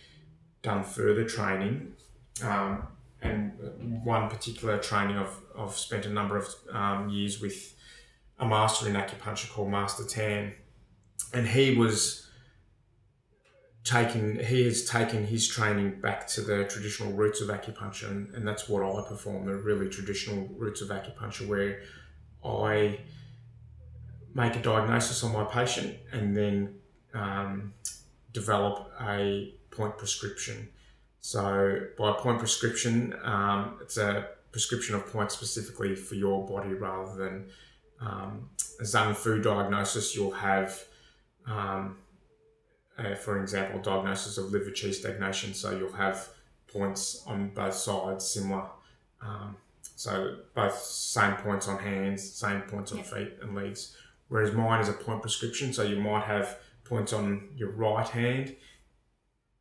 done 0.61 0.83
further 0.83 1.23
training, 1.23 1.93
um, 2.43 2.87
and 3.21 3.53
one 4.03 4.29
particular 4.29 4.77
training 4.77 5.17
I've, 5.17 5.37
I've 5.57 5.75
spent 5.75 6.05
a 6.05 6.09
number 6.09 6.37
of 6.37 6.47
um, 6.71 7.09
years 7.09 7.41
with 7.41 7.73
a 8.39 8.45
master 8.45 8.87
in 8.89 8.95
acupuncture 8.95 9.49
called 9.49 9.69
Master 9.69 10.03
Tan, 10.03 10.53
and 11.33 11.47
he 11.47 11.75
was 11.75 12.22
taken 13.83 14.39
he 14.39 14.63
has 14.65 14.85
taken 14.85 15.25
his 15.25 15.47
training 15.47 15.99
back 15.99 16.25
to 16.27 16.41
the 16.41 16.65
traditional 16.65 17.11
roots 17.13 17.41
of 17.41 17.49
acupuncture, 17.49 18.09
and, 18.09 18.33
and 18.33 18.47
that's 18.47 18.69
what 18.69 18.83
I 18.83 19.07
perform 19.07 19.45
the 19.45 19.55
really 19.55 19.89
traditional 19.89 20.47
roots 20.57 20.81
of 20.81 20.89
acupuncture, 20.89 21.47
where 21.47 21.81
I 22.43 22.99
make 24.33 24.55
a 24.55 24.61
diagnosis 24.61 25.23
on 25.23 25.31
my 25.31 25.43
patient 25.43 25.95
and 26.11 26.35
then 26.35 26.75
um, 27.13 27.73
develop 28.31 28.91
a 29.01 29.53
point 29.69 29.97
prescription. 29.97 30.69
So 31.21 31.81
by 31.97 32.13
point 32.13 32.39
prescription, 32.39 33.15
um, 33.23 33.77
it's 33.81 33.97
a 33.97 34.27
prescription 34.51 34.95
of 34.95 35.07
points 35.07 35.33
specifically 35.35 35.95
for 35.95 36.15
your 36.15 36.45
body 36.45 36.73
rather 36.73 37.15
than 37.15 37.49
um, 38.01 38.49
a 38.79 38.83
Zang 38.83 39.15
Fu 39.15 39.41
diagnosis. 39.41 40.15
You'll 40.15 40.31
have, 40.31 40.83
um, 41.45 41.97
uh, 42.97 43.15
for 43.15 43.41
example, 43.41 43.79
diagnosis 43.81 44.37
of 44.37 44.51
liver 44.51 44.71
qi 44.71 44.93
stagnation. 44.93 45.53
So 45.53 45.71
you'll 45.71 45.93
have 45.93 46.29
points 46.67 47.23
on 47.25 47.49
both 47.49 47.75
sides 47.75 48.25
similar. 48.25 48.65
Um, 49.21 49.57
so 49.95 50.37
both 50.53 50.77
same 50.77 51.35
points 51.35 51.67
on 51.67 51.79
hands, 51.79 52.29
same 52.31 52.61
points 52.61 52.91
on 52.91 53.03
feet 53.03 53.33
and 53.41 53.55
legs. 53.55 53.95
Whereas 54.27 54.53
mine 54.53 54.81
is 54.81 54.89
a 54.89 54.93
point 54.93 55.21
prescription, 55.21 55.73
so 55.73 55.83
you 55.83 55.99
might 55.99 56.23
have 56.23 56.57
points 56.83 57.13
on 57.13 57.49
your 57.55 57.71
right 57.71 58.07
hand, 58.07 58.55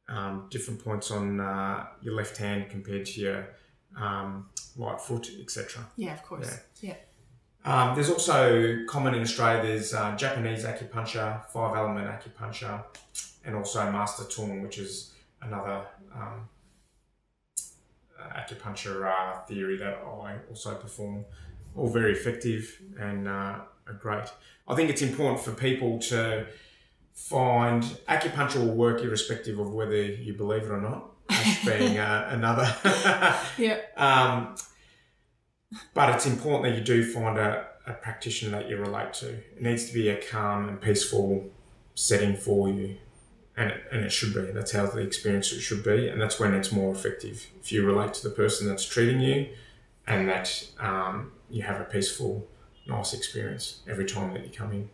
um, 0.08 0.48
different 0.50 0.82
points 0.82 1.10
on 1.10 1.40
uh, 1.40 1.86
your 2.00 2.14
left 2.14 2.36
hand 2.36 2.70
compared 2.70 3.06
to 3.06 3.20
your 3.20 3.48
um, 3.96 4.48
right 4.76 5.00
foot, 5.00 5.30
etc. 5.40 5.84
Yeah, 5.96 6.14
of 6.14 6.22
course. 6.22 6.58
Yeah. 6.80 6.96
Um, 7.64 7.94
there's 7.94 8.10
also 8.10 8.84
common 8.86 9.14
in 9.14 9.22
Australia. 9.22 9.62
There's 9.62 9.94
uh, 9.94 10.16
Japanese 10.16 10.64
acupuncture, 10.64 11.46
five 11.48 11.76
element 11.76 12.08
acupuncture, 12.08 12.82
and 13.44 13.54
also 13.54 13.90
Master 13.90 14.24
Tung, 14.24 14.62
which 14.62 14.78
is 14.78 15.12
another 15.40 15.82
um, 16.14 16.48
acupuncture 18.36 19.06
uh, 19.06 19.40
theory 19.42 19.76
that 19.78 19.94
I 20.04 20.36
also 20.48 20.74
perform. 20.74 21.24
All 21.74 21.88
very 21.88 22.12
effective 22.12 22.82
and 23.00 23.26
uh, 23.26 23.60
are 23.86 23.94
great. 23.98 24.28
I 24.68 24.74
think 24.74 24.90
it's 24.90 25.00
important 25.02 25.40
for 25.40 25.52
people 25.52 25.98
to 26.00 26.46
find 27.14 27.82
acupuncture 28.08 28.56
will 28.56 28.74
work 28.74 29.00
irrespective 29.00 29.58
of 29.58 29.72
whether 29.72 30.02
you 30.02 30.34
believe 30.34 30.64
it 30.64 30.70
or 30.70 30.80
not. 30.80 31.08
As 31.30 31.64
being 31.64 31.98
uh, 31.98 32.28
another. 32.30 32.74
Yeah. 33.58 33.78
Um, 33.96 34.56
but 35.94 36.14
it's 36.14 36.26
important 36.26 36.64
that 36.64 36.78
you 36.78 36.84
do 36.84 37.04
find 37.10 37.38
a, 37.38 37.66
a 37.86 37.92
practitioner 37.92 38.58
that 38.58 38.68
you 38.68 38.76
relate 38.76 39.12
to. 39.14 39.28
It 39.28 39.62
needs 39.62 39.86
to 39.86 39.94
be 39.94 40.08
a 40.08 40.16
calm 40.16 40.68
and 40.68 40.80
peaceful 40.80 41.50
setting 41.94 42.36
for 42.36 42.68
you. 42.68 42.96
And 43.56 43.70
it, 43.70 43.82
and 43.92 44.02
it 44.02 44.10
should 44.10 44.32
be. 44.32 44.50
That's 44.52 44.72
how 44.72 44.86
the 44.86 45.00
experience 45.00 45.48
should 45.48 45.84
be. 45.84 46.08
And 46.08 46.20
that's 46.20 46.40
when 46.40 46.54
it's 46.54 46.72
more 46.72 46.92
effective. 46.92 47.46
If 47.60 47.70
you 47.70 47.84
relate 47.84 48.14
to 48.14 48.22
the 48.22 48.34
person 48.34 48.66
that's 48.66 48.86
treating 48.86 49.20
you 49.20 49.48
and 50.06 50.28
that 50.28 50.66
um, 50.80 51.32
you 51.50 51.62
have 51.62 51.78
a 51.80 51.84
peaceful, 51.84 52.48
nice 52.86 53.12
experience 53.12 53.80
every 53.86 54.06
time 54.06 54.32
that 54.32 54.44
you 54.44 54.50
come 54.50 54.72
in. 54.72 54.88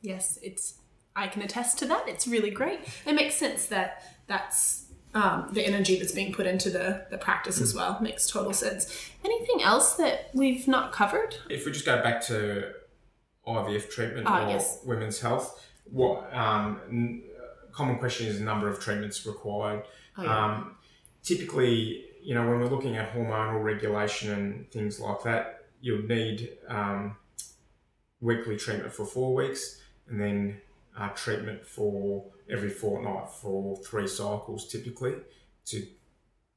Yes, 0.00 0.38
it's. 0.42 0.74
I 1.14 1.28
can 1.28 1.42
attest 1.42 1.78
to 1.78 1.86
that. 1.86 2.08
It's 2.08 2.26
really 2.26 2.50
great. 2.50 2.80
It 3.06 3.12
makes 3.12 3.36
sense 3.36 3.66
that 3.66 4.02
that's 4.26 4.86
um, 5.14 5.48
the 5.52 5.64
energy 5.66 5.98
that's 5.98 6.12
being 6.12 6.32
put 6.32 6.46
into 6.46 6.70
the 6.70 7.06
the 7.10 7.18
practice 7.18 7.60
as 7.60 7.74
well. 7.74 7.98
Makes 8.00 8.26
total 8.28 8.52
sense. 8.52 9.10
Anything 9.24 9.62
else 9.62 9.94
that 9.96 10.30
we've 10.34 10.66
not 10.66 10.92
covered? 10.92 11.36
If 11.50 11.66
we 11.66 11.72
just 11.72 11.84
go 11.84 12.02
back 12.02 12.22
to 12.26 12.72
IVF 13.46 13.90
treatment 13.90 14.26
Ah, 14.26 14.46
or 14.46 14.50
yes. 14.50 14.80
women's 14.84 15.20
health, 15.20 15.66
what 15.90 16.32
um, 16.34 16.80
n- 16.88 17.22
common 17.72 17.98
question 17.98 18.26
is 18.26 18.38
the 18.38 18.44
number 18.44 18.68
of 18.68 18.78
treatments 18.80 19.26
required. 19.26 19.82
Oh, 20.16 20.22
yeah. 20.22 20.44
Um, 20.44 20.76
typically, 21.22 22.04
you 22.22 22.34
know, 22.34 22.48
when 22.48 22.60
we're 22.60 22.68
looking 22.68 22.96
at 22.96 23.12
hormonal 23.14 23.62
regulation 23.62 24.30
and 24.32 24.68
things 24.70 25.00
like 25.00 25.22
that, 25.24 25.64
you'll 25.80 26.06
need 26.06 26.50
um, 26.68 27.16
weekly 28.20 28.56
treatment 28.56 28.92
for 28.92 29.04
four 29.04 29.34
weeks 29.34 29.80
and 30.08 30.20
then 30.20 30.60
uh, 30.98 31.08
treatment 31.10 31.66
for 31.66 32.24
every 32.50 32.70
fortnight 32.70 33.30
for 33.30 33.76
three 33.78 34.06
cycles 34.06 34.68
typically 34.68 35.14
to 35.66 35.86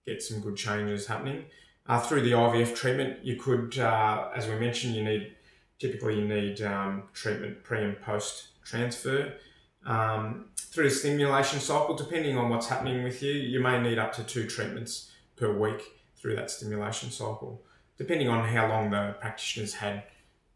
get 0.06 0.22
some 0.22 0.42
good 0.42 0.56
changes 0.56 1.08
happening. 1.08 1.46
Uh, 1.88 2.00
through 2.00 2.22
the 2.22 2.32
IVF 2.32 2.76
treatment, 2.76 3.24
you 3.24 3.36
could, 3.36 3.78
uh, 3.78 4.30
as 4.36 4.48
we 4.48 4.56
mentioned, 4.56 4.96
you 4.96 5.04
need 5.04 5.32
typically 5.80 6.20
you 6.20 6.28
need 6.28 6.62
um, 6.62 7.04
treatment 7.14 7.64
pre 7.64 7.84
and 7.84 8.02
post 8.02 8.48
transfer. 8.64 9.34
Um, 9.86 10.46
through 10.58 10.90
the 10.90 10.96
stimulation 10.96 11.60
cycle, 11.60 11.96
depending 11.96 12.38
on 12.38 12.50
what's 12.50 12.68
happening 12.68 13.04
with 13.04 13.22
you, 13.22 13.34
you 13.34 13.60
may 13.60 13.80
need 13.80 14.00
up 14.00 14.14
to 14.14 14.24
two 14.24 14.48
treatments 14.48 15.12
per 15.36 15.52
week 15.52 15.82
through 16.18 16.36
that 16.36 16.50
stimulation 16.50 17.12
cycle, 17.12 17.64
depending 17.98 18.28
on 18.28 18.48
how 18.48 18.68
long 18.68 18.90
the 18.90 19.16
practitioner's 19.20 19.76
had 19.76 20.04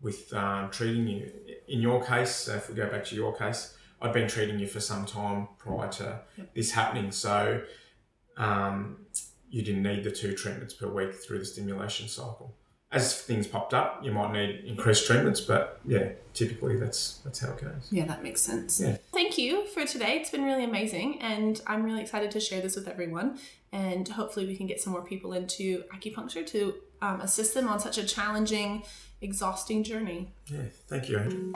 with 0.01 0.33
um, 0.33 0.69
treating 0.69 1.07
you. 1.07 1.31
In 1.67 1.81
your 1.81 2.03
case, 2.03 2.47
if 2.47 2.69
we 2.69 2.75
go 2.75 2.89
back 2.89 3.05
to 3.05 3.15
your 3.15 3.35
case, 3.35 3.75
I'd 4.01 4.13
been 4.13 4.27
treating 4.27 4.59
you 4.59 4.67
for 4.67 4.79
some 4.79 5.05
time 5.05 5.49
prior 5.57 5.89
to 5.93 6.21
this 6.55 6.71
happening, 6.71 7.11
so 7.11 7.61
um, 8.37 9.05
you 9.49 9.61
didn't 9.61 9.83
need 9.83 10.03
the 10.03 10.11
two 10.11 10.33
treatments 10.33 10.73
per 10.73 10.87
week 10.87 11.13
through 11.13 11.39
the 11.39 11.45
stimulation 11.45 12.07
cycle. 12.07 12.55
As 12.91 13.21
things 13.21 13.45
popped 13.45 13.75
up, 13.75 14.03
you 14.03 14.11
might 14.11 14.33
need 14.33 14.65
increased 14.65 15.05
treatments, 15.05 15.41
but 15.41 15.79
yeah, 15.85 16.09
typically 16.33 16.75
that's 16.75 17.19
that's 17.23 17.39
how 17.39 17.51
it 17.51 17.61
goes. 17.61 17.87
Yeah, 17.91 18.05
that 18.05 18.23
makes 18.23 18.41
sense. 18.41 18.79
Yeah. 18.79 18.97
Thank 19.13 19.37
you 19.37 19.67
for 19.67 19.85
today. 19.85 20.17
It's 20.17 20.31
been 20.31 20.43
really 20.43 20.63
amazing, 20.63 21.21
and 21.21 21.61
I'm 21.67 21.83
really 21.83 22.01
excited 22.01 22.31
to 22.31 22.39
share 22.39 22.61
this 22.61 22.75
with 22.75 22.87
everyone. 22.87 23.37
And 23.71 24.07
hopefully, 24.07 24.47
we 24.47 24.55
can 24.57 24.65
get 24.65 24.81
some 24.81 24.91
more 24.91 25.03
people 25.03 25.33
into 25.33 25.83
acupuncture 25.93 26.43
to 26.47 26.73
um, 27.03 27.21
assist 27.21 27.53
them 27.53 27.67
on 27.67 27.79
such 27.79 27.99
a 27.99 28.03
challenging, 28.03 28.81
exhausting 29.21 29.83
journey. 29.83 30.31
Yeah, 30.47 30.61
thank 30.87 31.09
you, 31.09 31.19
Andrew. 31.19 31.51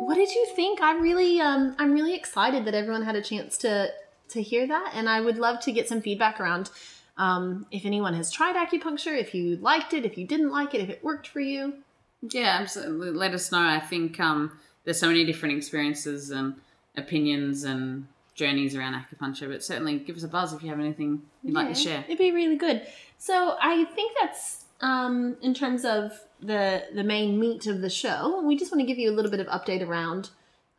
What 0.00 0.14
did 0.14 0.30
you 0.34 0.46
think? 0.56 0.78
I'm 0.80 1.02
really, 1.02 1.40
um, 1.40 1.76
I'm 1.78 1.92
really 1.92 2.14
excited 2.14 2.64
that 2.64 2.74
everyone 2.74 3.02
had 3.02 3.16
a 3.16 3.22
chance 3.22 3.58
to 3.58 3.92
to 4.32 4.42
hear 4.42 4.66
that, 4.66 4.92
and 4.94 5.08
I 5.08 5.20
would 5.20 5.38
love 5.38 5.60
to 5.60 5.72
get 5.72 5.88
some 5.88 6.00
feedback 6.00 6.40
around 6.40 6.70
um, 7.16 7.66
if 7.70 7.84
anyone 7.84 8.14
has 8.14 8.30
tried 8.30 8.56
acupuncture, 8.56 9.18
if 9.18 9.34
you 9.34 9.56
liked 9.56 9.92
it, 9.92 10.04
if 10.04 10.16
you 10.16 10.26
didn't 10.26 10.50
like 10.50 10.74
it, 10.74 10.80
if 10.80 10.88
it 10.88 11.04
worked 11.04 11.28
for 11.28 11.40
you. 11.40 11.74
Yeah, 12.22 12.58
absolutely. 12.60 13.10
Let 13.10 13.34
us 13.34 13.52
know. 13.52 13.60
I 13.60 13.80
think 13.80 14.18
um, 14.20 14.58
there's 14.84 14.98
so 14.98 15.08
many 15.08 15.24
different 15.24 15.56
experiences 15.56 16.30
and 16.30 16.54
opinions 16.96 17.64
and 17.64 18.06
journeys 18.34 18.74
around 18.74 18.94
acupuncture, 18.94 19.48
but 19.48 19.62
certainly 19.62 19.98
give 19.98 20.16
us 20.16 20.22
a 20.22 20.28
buzz 20.28 20.52
if 20.52 20.62
you 20.62 20.70
have 20.70 20.80
anything 20.80 21.22
you'd 21.42 21.54
like 21.54 21.68
to 21.68 21.74
share. 21.74 22.04
It'd 22.06 22.18
be 22.18 22.32
really 22.32 22.56
good. 22.56 22.86
So 23.18 23.56
I 23.60 23.84
think 23.84 24.16
that's 24.20 24.64
um, 24.80 25.36
in 25.42 25.54
terms 25.54 25.84
of 25.84 26.18
the 26.40 26.84
the 26.92 27.04
main 27.04 27.38
meat 27.38 27.66
of 27.66 27.80
the 27.80 27.90
show. 27.90 28.42
We 28.44 28.56
just 28.56 28.72
want 28.72 28.80
to 28.80 28.86
give 28.86 28.98
you 28.98 29.10
a 29.10 29.14
little 29.14 29.30
bit 29.30 29.40
of 29.40 29.46
update 29.46 29.86
around 29.86 30.30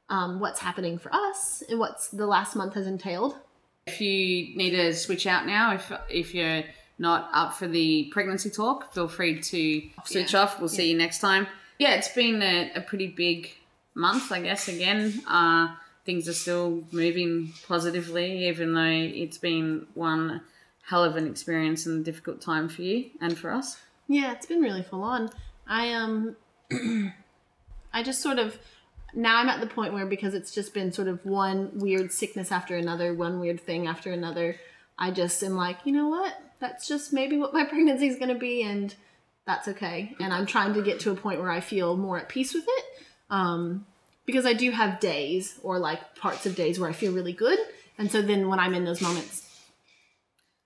um, 0.10 0.40
what's 0.40 0.60
happening 0.60 0.98
for 0.98 1.14
us 1.14 1.64
and 1.70 1.80
what's 1.80 2.10
the 2.10 2.28
last 2.28 2.56
month 2.56 2.74
has 2.76 2.88
entailed. 2.88 3.36
If 3.88 4.00
you 4.00 4.56
need 4.56 4.72
to 4.72 4.94
switch 4.94 5.28
out 5.28 5.46
now, 5.46 5.74
if 5.74 5.92
if 6.10 6.34
you're 6.34 6.64
not 7.00 7.30
up 7.34 7.54
for 7.54 7.68
the 7.68 8.10
pregnancy 8.12 8.50
talk, 8.50 8.94
feel 8.94 9.08
free 9.08 9.42
to 9.42 9.82
switch 10.06 10.36
off. 10.36 10.60
We'll 10.60 10.70
see 10.70 10.92
you 10.92 10.98
next 10.98 11.20
time. 11.20 11.48
Yeah, 11.80 11.96
it's 11.96 12.14
been 12.14 12.42
a, 12.42 12.72
a 12.76 12.82
pretty 12.82 13.08
big 13.08 13.52
month, 13.96 14.32
I 14.32 14.42
guess. 14.42 14.68
Again, 14.68 15.22
uh, 15.28 15.76
things 16.06 16.30
are 16.30 16.34
still 16.34 16.84
moving 16.92 17.54
positively, 17.68 18.48
even 18.48 18.74
though 18.74 18.82
it's 18.84 19.38
been 19.38 19.88
one 19.96 20.42
hell 20.86 21.04
of 21.04 21.16
an 21.16 21.28
experience 21.28 21.86
and 21.86 22.02
a 22.02 22.04
difficult 22.04 22.42
time 22.42 22.70
for 22.70 22.82
you 22.82 23.10
and 23.22 23.38
for 23.38 23.52
us. 23.52 23.78
Yeah, 24.08 24.34
it's 24.34 24.46
been 24.46 24.62
really 24.62 24.84
full 24.84 25.04
on. 25.04 25.30
I 25.68 25.94
um 25.94 26.36
I 27.94 28.04
just 28.04 28.22
sort 28.22 28.40
of 28.40 28.58
now 29.14 29.38
I'm 29.38 29.50
at 29.50 29.60
the 29.62 29.68
point 29.68 29.94
where 29.94 30.06
because 30.06 30.34
it's 30.34 30.54
just 30.54 30.74
been 30.74 30.92
sort 30.92 31.08
of 31.08 31.26
one 31.26 31.72
weird 31.76 32.12
sickness 32.12 32.52
after 32.52 32.76
another, 32.76 33.14
one 33.14 33.40
weird 33.40 33.60
thing 33.62 33.88
after 33.88 34.12
another, 34.12 34.58
I 34.98 35.12
just 35.12 35.44
am 35.44 35.56
like, 35.56 35.78
you 35.86 35.94
know 35.94 36.08
what? 36.08 36.36
That's 36.60 36.88
just 36.88 37.14
maybe 37.14 37.38
what 37.38 37.54
my 37.54 37.64
pregnancy 37.70 38.08
is 38.08 38.18
going 38.18 38.34
to 38.34 38.40
be 38.40 38.64
and 38.64 38.94
that's 39.46 39.68
okay. 39.68 40.16
And 40.20 40.34
I'm 40.34 40.46
trying 40.46 40.74
to 40.74 40.82
get 40.82 41.02
to 41.02 41.12
a 41.12 41.16
point 41.16 41.40
where 41.40 41.52
I 41.52 41.60
feel 41.60 41.98
more 41.98 42.18
at 42.18 42.30
peace 42.30 42.54
with 42.54 42.66
it. 42.68 42.86
Um 43.30 43.86
because 44.26 44.46
I 44.46 44.54
do 44.54 44.72
have 44.72 45.00
days 45.00 45.60
or 45.64 45.80
like 45.80 46.16
parts 46.16 46.46
of 46.46 46.56
days 46.56 46.80
where 46.80 46.90
I 46.90 46.94
feel 46.94 47.12
really 47.12 47.34
good. 47.34 47.60
And 47.98 48.12
so 48.12 48.22
then 48.22 48.48
when 48.48 48.60
I'm 48.60 48.74
in 48.74 48.86
those 48.86 49.02
moments, 49.02 49.43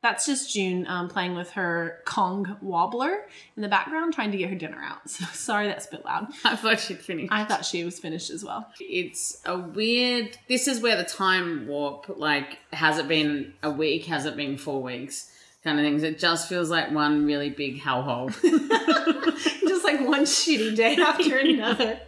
that's 0.08 0.26
just 0.26 0.54
June 0.54 0.88
um, 0.88 1.10
playing 1.10 1.36
with 1.36 1.52
her 1.52 2.00
Kong 2.06 2.58
wobbler 2.62 3.26
in 3.58 3.62
the 3.62 3.68
background, 3.68 4.14
trying 4.14 4.32
to 4.32 4.38
get 4.38 4.50
her 4.50 4.56
dinner 4.56 4.82
out. 4.82 5.00
So 5.08 5.26
sorry 5.34 5.68
that's 5.68 5.88
a 5.88 5.92
bit 5.92 6.06
loud. 6.06 6.28
I 6.46 6.56
thought 6.56 6.80
she'd 6.80 7.00
finish. 7.00 7.28
I 7.32 7.44
thought 7.44 7.66
she 7.66 7.84
was 7.84 8.00
finished 8.00 8.30
as 8.30 8.44
well. 8.44 8.68
it's 8.80 9.42
a 9.46 9.58
weird 9.58 10.38
this 10.48 10.68
is 10.68 10.80
where 10.82 10.96
the 10.96 11.04
time 11.04 11.68
warp 11.68 12.06
like 12.18 12.60
has 12.72 12.98
it 13.00 13.08
been 13.08 13.54
a 13.64 13.72
week 13.72 14.06
has 14.06 14.26
it 14.26 14.36
been 14.36 14.58
four 14.58 14.82
weeks 14.82 15.32
kind 15.64 15.80
of 15.80 15.86
things 15.86 16.04
it 16.04 16.20
just 16.20 16.48
feels 16.48 16.70
like 16.70 16.92
one 16.92 17.26
really 17.26 17.50
big 17.50 17.82
hellhole 17.82 18.30
just 19.68 19.84
like 19.84 20.00
one 20.08 20.24
shitty 20.24 20.76
day 20.76 20.96
after 20.96 21.38
another. 21.38 22.00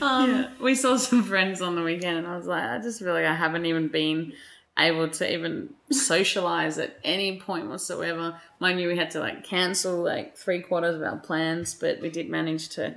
Um, 0.00 0.30
yeah. 0.30 0.50
We 0.60 0.74
saw 0.74 0.96
some 0.96 1.22
friends 1.22 1.62
on 1.62 1.76
the 1.76 1.82
weekend, 1.82 2.18
and 2.18 2.26
I 2.26 2.36
was 2.36 2.46
like, 2.46 2.62
I 2.62 2.78
just 2.78 3.00
feel 3.00 3.12
like 3.14 3.24
I 3.24 3.34
haven't 3.34 3.64
even 3.66 3.88
been 3.88 4.32
able 4.78 5.08
to 5.08 5.32
even 5.32 5.70
socialize 5.90 6.78
at 6.78 6.98
any 7.02 7.40
point 7.40 7.68
whatsoever. 7.68 8.40
Mind 8.60 8.80
you, 8.80 8.88
we 8.88 8.96
had 8.96 9.10
to 9.12 9.20
like 9.20 9.44
cancel 9.44 10.02
like 10.02 10.36
three 10.36 10.60
quarters 10.60 10.96
of 10.96 11.02
our 11.02 11.16
plans, 11.16 11.74
but 11.74 12.00
we 12.00 12.10
did 12.10 12.28
manage 12.28 12.68
to, 12.70 12.94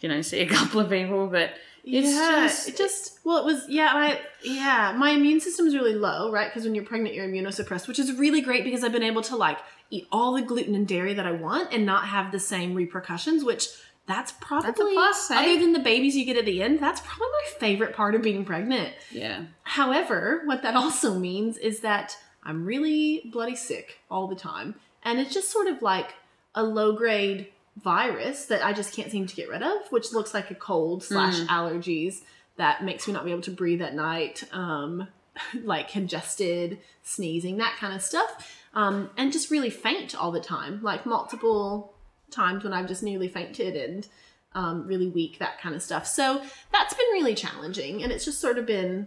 you 0.00 0.08
know, 0.08 0.22
see 0.22 0.40
a 0.40 0.46
couple 0.48 0.80
of 0.80 0.90
people. 0.90 1.26
But 1.26 1.50
it's 1.84 2.08
yeah, 2.08 2.46
just, 2.46 2.68
it 2.68 2.76
just 2.76 3.18
well, 3.24 3.38
it 3.38 3.44
was 3.44 3.66
yeah, 3.68 3.90
I 3.92 4.20
yeah, 4.42 4.94
my 4.96 5.10
immune 5.10 5.40
system 5.40 5.66
is 5.66 5.74
really 5.74 5.94
low, 5.94 6.30
right? 6.30 6.50
Because 6.50 6.64
when 6.64 6.74
you're 6.74 6.84
pregnant, 6.84 7.14
you're 7.14 7.26
immunosuppressed, 7.26 7.88
which 7.88 7.98
is 7.98 8.12
really 8.18 8.40
great 8.40 8.64
because 8.64 8.84
I've 8.84 8.92
been 8.92 9.02
able 9.02 9.22
to 9.22 9.36
like 9.36 9.58
eat 9.90 10.06
all 10.12 10.34
the 10.34 10.42
gluten 10.42 10.74
and 10.74 10.86
dairy 10.86 11.14
that 11.14 11.26
I 11.26 11.32
want 11.32 11.72
and 11.72 11.84
not 11.84 12.06
have 12.06 12.32
the 12.32 12.38
same 12.38 12.74
repercussions, 12.74 13.44
which 13.44 13.68
that's 14.10 14.32
probably 14.32 14.92
plus, 14.94 15.30
eh? 15.30 15.36
other 15.36 15.60
than 15.60 15.72
the 15.72 15.78
babies 15.78 16.16
you 16.16 16.24
get 16.24 16.36
at 16.36 16.44
the 16.44 16.62
end, 16.62 16.80
that's 16.80 17.00
probably 17.00 17.26
my 17.26 17.58
favorite 17.58 17.94
part 17.94 18.14
of 18.14 18.22
being 18.22 18.44
pregnant. 18.44 18.94
yeah, 19.12 19.44
However, 19.62 20.42
what 20.44 20.62
that 20.62 20.74
also 20.82 21.18
means 21.18 21.56
is 21.58 21.80
that 21.80 22.16
I'm 22.42 22.64
really 22.64 23.30
bloody 23.32 23.56
sick 23.56 23.98
all 24.10 24.26
the 24.26 24.36
time. 24.36 24.74
And 25.02 25.18
it's 25.18 25.32
just 25.32 25.50
sort 25.50 25.66
of 25.66 25.82
like 25.82 26.14
a 26.54 26.62
low 26.62 26.92
grade 26.92 27.48
virus 27.76 28.46
that 28.46 28.64
I 28.64 28.72
just 28.72 28.94
can't 28.94 29.10
seem 29.10 29.26
to 29.26 29.36
get 29.36 29.48
rid 29.48 29.62
of, 29.62 29.90
which 29.90 30.12
looks 30.12 30.34
like 30.34 30.50
a 30.50 30.54
cold 30.54 31.02
slash 31.02 31.40
allergies 31.48 32.22
that 32.56 32.84
makes 32.84 33.06
me 33.06 33.14
not 33.14 33.24
be 33.24 33.30
able 33.30 33.42
to 33.42 33.50
breathe 33.50 33.80
at 33.80 33.94
night, 33.94 34.44
um, 34.52 35.08
like 35.62 35.88
congested, 35.88 36.78
sneezing, 37.02 37.56
that 37.58 37.76
kind 37.78 37.94
of 37.94 38.02
stuff. 38.02 38.56
Um, 38.74 39.10
and 39.16 39.32
just 39.32 39.50
really 39.50 39.70
faint 39.70 40.14
all 40.14 40.30
the 40.30 40.40
time, 40.40 40.80
like 40.82 41.06
multiple 41.06 41.94
times 42.30 42.64
when 42.64 42.72
I've 42.72 42.88
just 42.88 43.02
nearly 43.02 43.28
fainted 43.28 43.76
and 43.76 44.08
um, 44.54 44.86
really 44.86 45.08
weak, 45.08 45.38
that 45.38 45.60
kind 45.60 45.74
of 45.74 45.82
stuff. 45.82 46.06
So 46.06 46.42
that's 46.72 46.94
been 46.94 47.06
really 47.12 47.34
challenging. 47.34 48.02
And 48.02 48.12
it's 48.12 48.24
just 48.24 48.40
sort 48.40 48.58
of 48.58 48.66
been, 48.66 49.06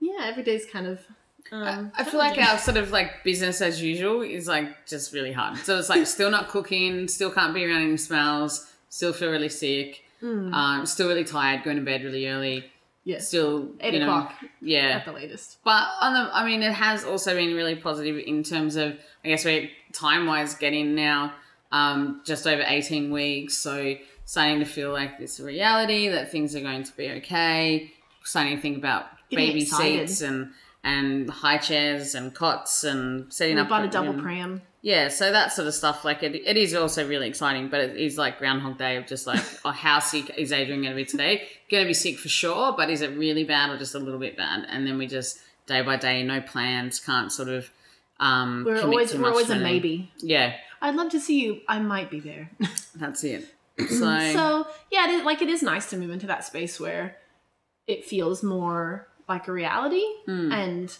yeah, 0.00 0.24
every 0.24 0.42
day's 0.42 0.66
kind 0.66 0.86
of. 0.86 1.00
Um, 1.52 1.92
I 1.96 2.04
feel 2.04 2.18
like 2.18 2.38
our 2.38 2.58
sort 2.58 2.78
of 2.78 2.90
like 2.90 3.22
business 3.22 3.60
as 3.60 3.80
usual 3.82 4.22
is 4.22 4.48
like 4.48 4.86
just 4.86 5.12
really 5.12 5.32
hard. 5.32 5.58
So 5.58 5.78
it's 5.78 5.90
like 5.90 6.06
still 6.06 6.30
not 6.30 6.48
cooking, 6.48 7.06
still 7.06 7.30
can't 7.30 7.52
be 7.52 7.64
around 7.64 7.82
any 7.82 7.98
smells, 7.98 8.72
still 8.88 9.12
feel 9.12 9.30
really 9.30 9.50
sick, 9.50 10.04
um, 10.22 10.86
still 10.86 11.06
really 11.06 11.22
tired, 11.22 11.62
going 11.62 11.76
to 11.76 11.82
bed 11.82 12.02
really 12.02 12.26
early, 12.28 12.64
yeah, 13.04 13.18
still 13.18 13.68
eight 13.80 13.92
you 13.92 14.00
know, 14.00 14.06
o'clock 14.06 14.34
yeah. 14.62 14.96
at 14.96 15.04
the 15.04 15.12
latest. 15.12 15.58
But 15.64 15.86
on 16.00 16.14
the, 16.14 16.34
I 16.34 16.46
mean, 16.46 16.62
it 16.62 16.72
has 16.72 17.04
also 17.04 17.34
been 17.34 17.54
really 17.54 17.76
positive 17.76 18.16
in 18.26 18.42
terms 18.42 18.76
of, 18.76 18.98
I 19.22 19.28
guess 19.28 19.44
we're 19.44 19.68
time 19.92 20.26
wise 20.26 20.54
getting 20.54 20.94
now 20.94 21.34
um, 21.74 22.20
just 22.24 22.46
over 22.46 22.62
18 22.66 23.10
weeks. 23.12 23.56
So 23.58 23.96
starting 24.24 24.60
to 24.60 24.64
feel 24.64 24.92
like 24.92 25.12
it's 25.18 25.38
a 25.40 25.44
reality 25.44 26.08
that 26.08 26.30
things 26.30 26.54
are 26.56 26.60
going 26.60 26.84
to 26.84 26.96
be 26.96 27.10
okay. 27.18 27.92
Starting 28.22 28.56
to 28.56 28.62
think 28.62 28.78
about 28.78 29.06
Getting 29.28 29.46
baby 29.48 29.62
excited. 29.62 30.08
seats 30.08 30.20
and, 30.22 30.52
and 30.82 31.28
high 31.28 31.58
chairs 31.58 32.14
and 32.14 32.32
cots 32.34 32.84
and 32.84 33.32
setting 33.32 33.56
We 33.56 33.62
up. 33.62 33.68
bought 33.68 33.84
a 33.84 33.88
double 33.88 34.10
and- 34.10 34.22
pram. 34.22 34.62
Yeah, 34.82 35.08
so 35.08 35.32
that 35.32 35.50
sort 35.50 35.66
of 35.66 35.72
stuff, 35.72 36.04
like 36.04 36.22
it, 36.22 36.34
it 36.34 36.58
is 36.58 36.74
also 36.74 37.08
really 37.08 37.26
exciting, 37.26 37.68
but 37.70 37.80
it 37.80 37.96
is 37.96 38.18
like 38.18 38.38
Groundhog 38.38 38.76
Day 38.76 38.96
of 38.98 39.06
just 39.06 39.26
like, 39.26 39.42
oh, 39.64 39.70
how 39.70 39.98
sick 39.98 40.30
is 40.36 40.52
Adrienne 40.52 40.82
going 40.82 40.90
to 40.92 40.94
be 40.94 41.06
today? 41.06 41.48
Going 41.70 41.84
to 41.84 41.88
be 41.88 41.94
sick 41.94 42.18
for 42.18 42.28
sure, 42.28 42.74
but 42.76 42.90
is 42.90 43.00
it 43.00 43.16
really 43.16 43.44
bad 43.44 43.70
or 43.70 43.78
just 43.78 43.94
a 43.94 43.98
little 43.98 44.20
bit 44.20 44.36
bad? 44.36 44.66
And 44.68 44.86
then 44.86 44.98
we 44.98 45.06
just 45.06 45.38
day 45.66 45.80
by 45.80 45.96
day, 45.96 46.22
no 46.22 46.42
plans, 46.42 47.00
can't 47.00 47.32
sort 47.32 47.48
of 47.48 47.70
um, 48.20 48.64
We're 48.66 48.82
always 48.82 49.14
we're 49.14 49.30
always 49.30 49.48
a 49.48 49.56
maybe. 49.56 50.12
Yeah, 50.18 50.52
I'd 50.84 50.94
love 50.96 51.10
to 51.10 51.20
see 51.20 51.40
you. 51.42 51.60
I 51.68 51.78
might 51.80 52.10
be 52.10 52.20
there. 52.20 52.50
that's 52.94 53.24
it. 53.24 53.52
So, 53.88 53.88
so 54.32 54.66
yeah, 54.92 55.08
it 55.08 55.14
is, 55.14 55.24
like 55.24 55.42
it 55.42 55.48
is 55.48 55.60
nice 55.62 55.90
to 55.90 55.96
move 55.96 56.10
into 56.10 56.28
that 56.28 56.44
space 56.44 56.78
where 56.78 57.16
it 57.88 58.04
feels 58.04 58.42
more 58.42 59.08
like 59.28 59.48
a 59.48 59.52
reality, 59.52 60.04
Hmm. 60.26 60.52
and 60.52 60.96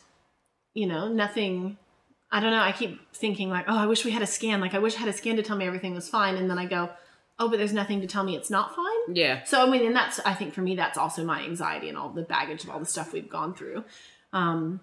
you 0.74 0.86
know, 0.86 1.06
nothing. 1.08 1.78
I 2.32 2.40
don't 2.40 2.50
know. 2.50 2.58
I 2.60 2.72
keep 2.72 2.98
thinking 3.14 3.48
like, 3.48 3.66
oh, 3.68 3.78
I 3.78 3.86
wish 3.86 4.04
we 4.04 4.10
had 4.10 4.22
a 4.22 4.26
scan. 4.26 4.60
Like, 4.60 4.74
I 4.74 4.80
wish 4.80 4.96
I 4.96 5.00
had 5.00 5.08
a 5.08 5.12
scan 5.12 5.36
to 5.36 5.42
tell 5.42 5.56
me 5.56 5.66
everything 5.66 5.94
was 5.94 6.08
fine, 6.08 6.34
and 6.36 6.50
then 6.50 6.58
I 6.58 6.66
go, 6.66 6.90
oh, 7.38 7.48
but 7.48 7.58
there's 7.58 7.72
nothing 7.72 8.00
to 8.00 8.08
tell 8.08 8.24
me 8.24 8.34
it's 8.34 8.50
not 8.50 8.74
fine. 8.74 9.14
yeah, 9.14 9.44
So 9.44 9.64
I 9.64 9.70
mean, 9.70 9.86
and 9.86 9.94
that's 9.94 10.18
I 10.20 10.34
think 10.34 10.52
for 10.52 10.62
me 10.62 10.74
that's 10.74 10.98
also 10.98 11.24
my 11.24 11.42
anxiety 11.44 11.88
and 11.88 11.96
all 11.96 12.08
the 12.10 12.22
baggage 12.22 12.64
of 12.64 12.70
all 12.70 12.80
the 12.80 12.86
stuff 12.86 13.12
we've 13.12 13.28
gone 13.30 13.54
through. 13.54 13.84
Um, 14.32 14.80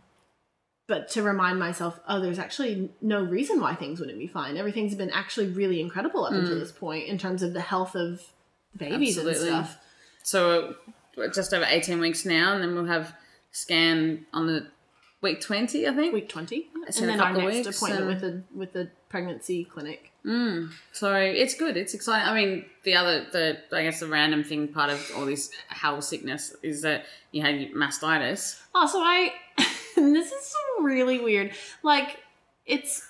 but 0.91 1.07
to 1.07 1.23
remind 1.23 1.57
myself, 1.57 1.97
oh, 2.05 2.19
there's 2.19 2.37
actually 2.37 2.89
no 3.01 3.23
reason 3.23 3.61
why 3.61 3.73
things 3.73 4.01
wouldn't 4.01 4.19
be 4.19 4.27
fine. 4.27 4.57
Everything's 4.57 4.93
been 4.93 5.09
actually 5.09 5.47
really 5.47 5.79
incredible 5.79 6.25
up 6.25 6.33
until 6.33 6.57
mm. 6.57 6.59
this 6.59 6.73
point 6.73 7.07
in 7.07 7.17
terms 7.17 7.41
of 7.41 7.53
the 7.53 7.61
health 7.61 7.95
of 7.95 8.21
the 8.73 8.89
babies 8.89 9.17
Absolutely. 9.17 9.47
and 9.51 9.65
stuff. 9.65 9.77
so 10.23 10.75
we're 11.15 11.31
just 11.31 11.53
over 11.53 11.65
18 11.65 12.01
weeks 12.01 12.25
now, 12.25 12.51
and 12.51 12.61
then 12.61 12.75
we'll 12.75 12.87
have 12.87 13.15
scan 13.51 14.25
on 14.33 14.47
the 14.47 14.67
week 15.21 15.39
20, 15.39 15.87
I 15.87 15.93
think. 15.93 16.13
Week 16.13 16.27
twenty, 16.27 16.67
It's 16.85 16.99
and 16.99 17.07
then 17.07 17.21
our 17.21 17.31
next 17.31 17.67
weeks, 17.67 17.77
appointment 17.77 18.01
and- 18.01 18.09
with 18.09 18.21
the 18.21 18.43
with 18.53 18.73
the 18.73 18.89
pregnancy 19.07 19.63
clinic. 19.63 20.11
Mm. 20.25 20.71
So 20.91 21.15
it's 21.15 21.55
good. 21.55 21.77
It's 21.77 21.93
exciting. 21.93 22.27
I 22.27 22.35
mean, 22.35 22.65
the 22.83 22.95
other, 22.95 23.25
the 23.31 23.57
I 23.71 23.83
guess 23.83 24.01
the 24.01 24.07
random 24.07 24.43
thing 24.43 24.67
part 24.67 24.89
of 24.89 25.09
all 25.15 25.25
this 25.25 25.51
howl 25.69 26.01
sickness 26.01 26.53
is 26.61 26.81
that 26.81 27.05
you 27.31 27.41
had 27.41 27.71
mastitis. 27.71 28.59
Oh, 28.75 28.85
so 28.87 28.99
I 28.99 29.31
this 30.13 30.31
is 30.31 30.55
really 30.79 31.19
weird. 31.19 31.51
Like 31.83 32.17
it's 32.65 33.07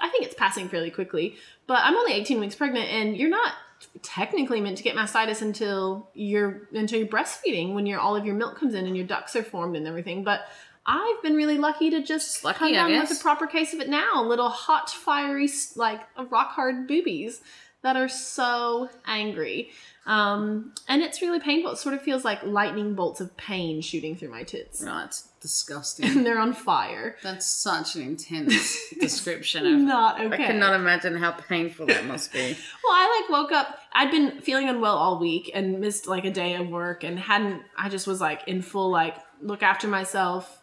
I 0.00 0.08
think 0.08 0.24
it's 0.24 0.34
passing 0.34 0.68
fairly 0.68 0.90
quickly, 0.90 1.36
but 1.66 1.80
I'm 1.82 1.96
only 1.96 2.12
18 2.12 2.40
weeks 2.40 2.54
pregnant 2.54 2.88
and 2.90 3.16
you're 3.16 3.30
not 3.30 3.52
technically 4.02 4.60
meant 4.60 4.78
to 4.78 4.82
get 4.82 4.96
mastitis 4.96 5.42
until 5.42 6.08
you're 6.14 6.68
until 6.72 6.98
you're 6.98 7.08
breastfeeding 7.08 7.74
when 7.74 7.86
your 7.86 8.00
all 8.00 8.16
of 8.16 8.24
your 8.24 8.34
milk 8.34 8.58
comes 8.58 8.74
in 8.74 8.86
and 8.86 8.96
your 8.96 9.06
ducts 9.06 9.36
are 9.36 9.42
formed 9.42 9.76
and 9.76 9.86
everything. 9.86 10.24
But 10.24 10.42
I've 10.86 11.22
been 11.22 11.34
really 11.34 11.56
lucky 11.56 11.90
to 11.90 12.02
just 12.02 12.44
lucky, 12.44 12.58
come 12.58 12.72
down 12.72 12.90
with 13.00 13.10
a 13.10 13.22
proper 13.22 13.46
case 13.46 13.72
of 13.72 13.80
it 13.80 13.88
now. 13.88 14.22
Little 14.22 14.50
hot, 14.50 14.90
fiery, 14.90 15.48
like 15.76 16.00
rock 16.30 16.50
hard 16.50 16.86
boobies 16.86 17.40
that 17.84 17.96
are 17.96 18.08
so 18.08 18.88
angry. 19.06 19.70
Um, 20.06 20.72
and 20.88 21.02
it's 21.02 21.20
really 21.20 21.38
painful. 21.38 21.72
It 21.72 21.76
sort 21.76 21.94
of 21.94 22.00
feels 22.02 22.24
like 22.24 22.42
lightning 22.42 22.94
bolts 22.94 23.20
of 23.20 23.36
pain 23.36 23.82
shooting 23.82 24.16
through 24.16 24.30
my 24.30 24.42
tits. 24.42 24.82
Right, 24.82 25.04
it's 25.04 25.28
disgusting. 25.40 26.06
And 26.14 26.26
they're 26.26 26.38
on 26.38 26.54
fire. 26.54 27.16
That's 27.22 27.46
such 27.46 27.94
an 27.94 28.02
intense 28.02 28.78
description 29.00 29.66
of. 29.66 29.80
Not 29.80 30.20
okay. 30.20 30.34
I 30.34 30.46
cannot 30.46 30.74
imagine 30.74 31.16
how 31.16 31.32
painful 31.32 31.86
that 31.86 32.06
must 32.06 32.32
be. 32.32 32.56
Well, 32.84 32.92
I 32.92 33.20
like 33.20 33.30
woke 33.30 33.52
up. 33.52 33.78
I'd 33.92 34.10
been 34.10 34.40
feeling 34.40 34.68
unwell 34.68 34.96
all 34.96 35.18
week 35.18 35.50
and 35.54 35.80
missed 35.80 36.06
like 36.06 36.24
a 36.24 36.30
day 36.30 36.54
of 36.54 36.68
work 36.68 37.02
and 37.04 37.18
hadn't. 37.18 37.62
I 37.78 37.88
just 37.88 38.06
was 38.06 38.20
like 38.20 38.42
in 38.46 38.60
full 38.62 38.90
like 38.90 39.16
look 39.40 39.62
after 39.62 39.88
myself. 39.88 40.60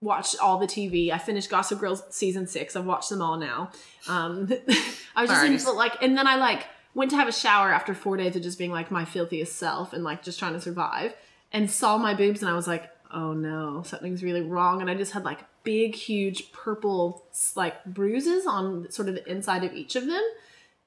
Watched 0.00 0.36
all 0.40 0.58
the 0.58 0.66
TV. 0.66 1.10
I 1.10 1.18
finished 1.18 1.50
Gossip 1.50 1.78
Girl 1.78 1.96
season 2.10 2.46
six. 2.46 2.74
I've 2.74 2.86
watched 2.86 3.10
them 3.10 3.20
all 3.20 3.36
now. 3.36 3.70
Um, 4.08 4.50
I 5.16 5.22
was 5.22 5.30
just 5.30 5.68
in 5.68 5.76
like, 5.76 6.02
and 6.02 6.16
then 6.16 6.26
I 6.26 6.36
like 6.36 6.66
went 6.94 7.10
to 7.10 7.16
have 7.16 7.28
a 7.28 7.32
shower 7.32 7.72
after 7.72 7.94
four 7.94 8.16
days 8.16 8.34
of 8.36 8.42
just 8.42 8.58
being 8.58 8.72
like 8.72 8.90
my 8.90 9.04
filthiest 9.04 9.56
self 9.56 9.92
and 9.92 10.02
like 10.02 10.22
just 10.22 10.38
trying 10.38 10.54
to 10.54 10.60
survive. 10.60 11.14
And 11.52 11.70
saw 11.70 11.98
my 11.98 12.14
boobs 12.14 12.42
and 12.42 12.50
I 12.50 12.54
was 12.54 12.66
like, 12.66 12.88
oh 13.12 13.32
no, 13.32 13.82
something's 13.84 14.22
really 14.22 14.42
wrong. 14.42 14.80
And 14.80 14.90
I 14.90 14.94
just 14.94 15.12
had 15.12 15.24
like 15.24 15.40
big, 15.64 15.94
huge 15.94 16.52
purple 16.52 17.24
like 17.56 17.84
bruises 17.84 18.46
on 18.46 18.90
sort 18.90 19.08
of 19.08 19.14
the 19.14 19.30
inside 19.30 19.64
of 19.64 19.72
each 19.72 19.96
of 19.96 20.06
them. 20.06 20.22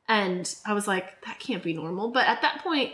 And 0.07 0.53
I 0.65 0.73
was 0.73 0.87
like, 0.87 1.23
that 1.25 1.39
can't 1.39 1.63
be 1.63 1.73
normal. 1.73 2.09
But 2.09 2.27
at 2.27 2.41
that 2.41 2.59
point, 2.59 2.93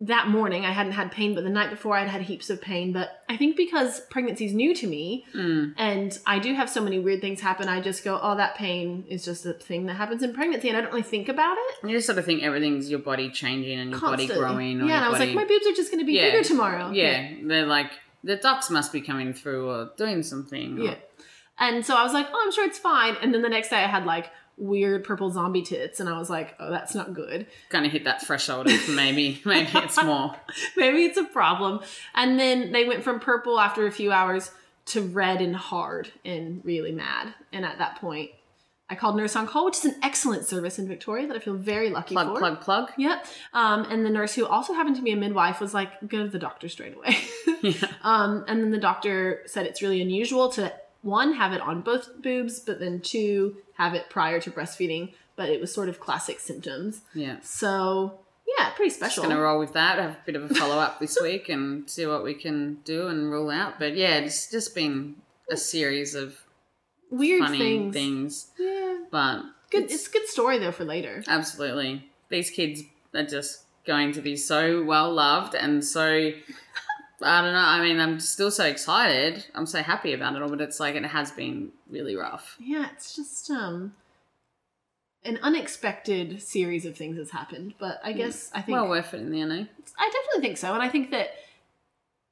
that 0.00 0.28
morning, 0.28 0.64
I 0.64 0.70
hadn't 0.70 0.92
had 0.92 1.10
pain, 1.10 1.34
but 1.34 1.42
the 1.42 1.50
night 1.50 1.70
before, 1.70 1.96
I'd 1.96 2.08
had 2.08 2.22
heaps 2.22 2.50
of 2.50 2.62
pain. 2.62 2.92
But 2.92 3.24
I 3.28 3.36
think 3.36 3.56
because 3.56 4.00
pregnancy's 4.10 4.52
new 4.52 4.72
to 4.76 4.86
me 4.86 5.24
mm. 5.34 5.72
and 5.76 6.16
I 6.24 6.38
do 6.38 6.54
have 6.54 6.70
so 6.70 6.80
many 6.80 7.00
weird 7.00 7.20
things 7.20 7.40
happen, 7.40 7.68
I 7.68 7.80
just 7.80 8.04
go, 8.04 8.18
oh, 8.22 8.36
that 8.36 8.54
pain 8.54 9.04
is 9.08 9.24
just 9.24 9.44
a 9.44 9.52
thing 9.54 9.86
that 9.86 9.94
happens 9.94 10.22
in 10.22 10.34
pregnancy. 10.34 10.68
And 10.68 10.76
I 10.78 10.82
don't 10.82 10.90
really 10.90 11.02
think 11.02 11.28
about 11.28 11.56
it. 11.58 11.88
You 11.88 11.96
just 11.96 12.06
sort 12.06 12.18
of 12.18 12.24
think 12.24 12.44
everything's 12.44 12.88
your 12.88 13.00
body 13.00 13.28
changing 13.30 13.78
and 13.80 13.90
your 13.90 13.98
Constantly. 13.98 14.28
body 14.28 14.38
growing. 14.38 14.76
Yeah, 14.88 14.96
and 14.98 15.04
I 15.04 15.08
was 15.08 15.18
body, 15.18 15.34
like, 15.34 15.48
my 15.48 15.48
boobs 15.48 15.66
are 15.66 15.74
just 15.74 15.90
going 15.90 16.00
to 16.00 16.06
be 16.06 16.12
Yeah. 16.14 16.30
bigger 16.30 16.44
tomorrow. 16.44 16.92
yeah, 16.92 17.32
they're 17.42 17.66
like 17.66 17.90
the 18.22 18.36
ducts 18.36 18.68
must 18.70 18.92
be 18.92 19.00
coming 19.00 19.32
through 19.32 19.68
or 19.70 19.90
doing 19.96 20.22
something. 20.22 20.78
or- 20.78 20.84
Yeah. 20.84 20.94
And 21.58 21.84
so 21.84 21.96
I 21.96 22.04
was 22.04 22.12
like, 22.12 22.28
oh, 22.32 22.42
I'm 22.44 22.52
sure 22.52 22.64
it's 22.66 22.78
fine. 22.78 23.16
And 23.20 23.34
then 23.34 23.42
the 23.42 23.48
next 23.48 23.70
day 23.70 23.76
I 23.76 23.88
had 23.88 24.04
like 24.06 24.30
weird 24.58 25.04
purple 25.04 25.30
zombie 25.30 25.62
tits. 25.62 26.00
And 26.00 26.08
I 26.08 26.18
was 26.18 26.28
like, 26.28 26.54
oh, 26.58 26.70
that's 26.70 26.94
not 26.94 27.14
good. 27.14 27.46
kind 27.68 27.86
of 27.86 27.92
hit 27.92 28.04
that 28.04 28.22
threshold 28.22 28.68
of 28.68 28.88
maybe 28.88 29.40
maybe 29.44 29.70
it's 29.74 30.02
more. 30.02 30.34
Maybe 30.76 31.04
it's 31.04 31.18
a 31.18 31.24
problem. 31.24 31.80
And 32.14 32.38
then 32.38 32.72
they 32.72 32.84
went 32.84 33.04
from 33.04 33.20
purple 33.20 33.58
after 33.60 33.86
a 33.86 33.92
few 33.92 34.12
hours 34.12 34.50
to 34.86 35.02
red 35.02 35.40
and 35.40 35.54
hard 35.54 36.10
and 36.24 36.62
really 36.64 36.92
mad. 36.92 37.34
And 37.52 37.64
at 37.64 37.78
that 37.78 37.96
point, 37.96 38.30
I 38.90 38.94
called 38.94 39.16
Nurse 39.16 39.36
on 39.36 39.46
Call, 39.46 39.66
which 39.66 39.76
is 39.76 39.84
an 39.84 39.96
excellent 40.02 40.46
service 40.46 40.78
in 40.78 40.88
Victoria 40.88 41.26
that 41.26 41.36
I 41.36 41.40
feel 41.40 41.54
very 41.54 41.90
lucky 41.90 42.14
Plug, 42.14 42.28
for. 42.28 42.38
plug, 42.38 42.60
plug. 42.62 42.90
Yep. 42.96 43.26
Um, 43.52 43.84
and 43.90 44.04
the 44.04 44.08
nurse, 44.08 44.34
who 44.34 44.46
also 44.46 44.72
happened 44.72 44.96
to 44.96 45.02
be 45.02 45.12
a 45.12 45.16
midwife, 45.16 45.60
was 45.60 45.74
like, 45.74 46.08
go 46.08 46.24
to 46.24 46.28
the 46.30 46.38
doctor 46.38 46.70
straight 46.70 46.96
away. 46.96 47.18
um, 48.02 48.46
and 48.48 48.62
then 48.62 48.70
the 48.70 48.78
doctor 48.78 49.42
said 49.44 49.66
it's 49.66 49.82
really 49.82 50.00
unusual 50.00 50.48
to, 50.52 50.72
one, 51.02 51.34
have 51.34 51.52
it 51.52 51.60
on 51.60 51.80
both 51.82 52.22
boobs, 52.22 52.60
but 52.60 52.80
then 52.80 53.00
two, 53.00 53.56
have 53.74 53.94
it 53.94 54.10
prior 54.10 54.40
to 54.40 54.50
breastfeeding. 54.50 55.12
but 55.36 55.48
it 55.48 55.60
was 55.60 55.72
sort 55.72 55.88
of 55.88 56.00
classic 56.00 56.40
symptoms. 56.40 57.02
Yeah. 57.14 57.36
So 57.42 58.18
yeah, 58.58 58.70
pretty 58.70 58.90
special 58.90 59.22
Just 59.22 59.30
gonna 59.30 59.40
roll 59.40 59.58
with 59.60 59.74
that. 59.74 59.98
Have 59.98 60.10
a 60.12 60.18
bit 60.26 60.34
of 60.36 60.50
a 60.50 60.54
follow 60.54 60.78
up 60.78 60.98
this 60.98 61.16
week 61.22 61.48
and 61.48 61.88
see 61.88 62.06
what 62.06 62.24
we 62.24 62.34
can 62.34 62.78
do 62.84 63.06
and 63.06 63.30
rule 63.30 63.50
out. 63.50 63.78
But 63.78 63.94
yeah, 63.96 64.16
it's 64.18 64.50
just 64.50 64.74
been 64.74 65.14
a 65.50 65.56
series 65.56 66.14
of 66.16 66.36
Weird 67.10 67.42
funny 67.42 67.58
things. 67.58 67.94
things. 67.94 68.46
Yeah, 68.58 68.98
But 69.10 69.42
good. 69.70 69.84
it's- 69.84 69.94
It's, 70.00 70.08
a 70.08 70.10
good 70.12 70.26
story 70.28 70.58
though 70.58 70.72
for 70.72 70.84
later. 70.84 71.22
Absolutely. 71.28 72.10
These 72.30 72.50
kids 72.50 72.82
are 73.14 73.22
just 73.24 73.62
going 73.86 74.12
to 74.12 74.20
be 74.20 74.36
so 74.36 74.82
well 74.84 75.12
loved 75.12 75.54
and 75.54 75.82
so 75.84 76.32
I 77.20 77.42
don't 77.42 77.52
know. 77.52 77.58
I 77.58 77.82
mean, 77.82 77.98
I'm 77.98 78.20
still 78.20 78.50
so 78.50 78.64
excited. 78.64 79.44
I'm 79.54 79.66
so 79.66 79.82
happy 79.82 80.12
about 80.12 80.36
it 80.36 80.42
all, 80.42 80.48
but 80.48 80.60
it's 80.60 80.78
like 80.78 80.94
it 80.94 81.04
has 81.04 81.30
been 81.32 81.70
really 81.90 82.14
rough. 82.14 82.56
Yeah, 82.60 82.88
it's 82.92 83.16
just 83.16 83.50
um 83.50 83.94
an 85.24 85.38
unexpected 85.42 86.40
series 86.40 86.86
of 86.86 86.96
things 86.96 87.16
has 87.18 87.30
happened, 87.30 87.74
but 87.78 88.00
I 88.04 88.12
guess 88.12 88.50
I 88.54 88.62
think 88.62 88.76
Well 88.76 88.88
worth 88.88 89.14
it 89.14 89.20
in 89.20 89.32
the 89.32 89.40
end. 89.40 89.52
eh? 89.52 89.64
I 89.98 90.10
definitely 90.10 90.42
think 90.48 90.58
so, 90.58 90.72
and 90.74 90.82
I 90.82 90.88
think 90.88 91.10
that 91.10 91.30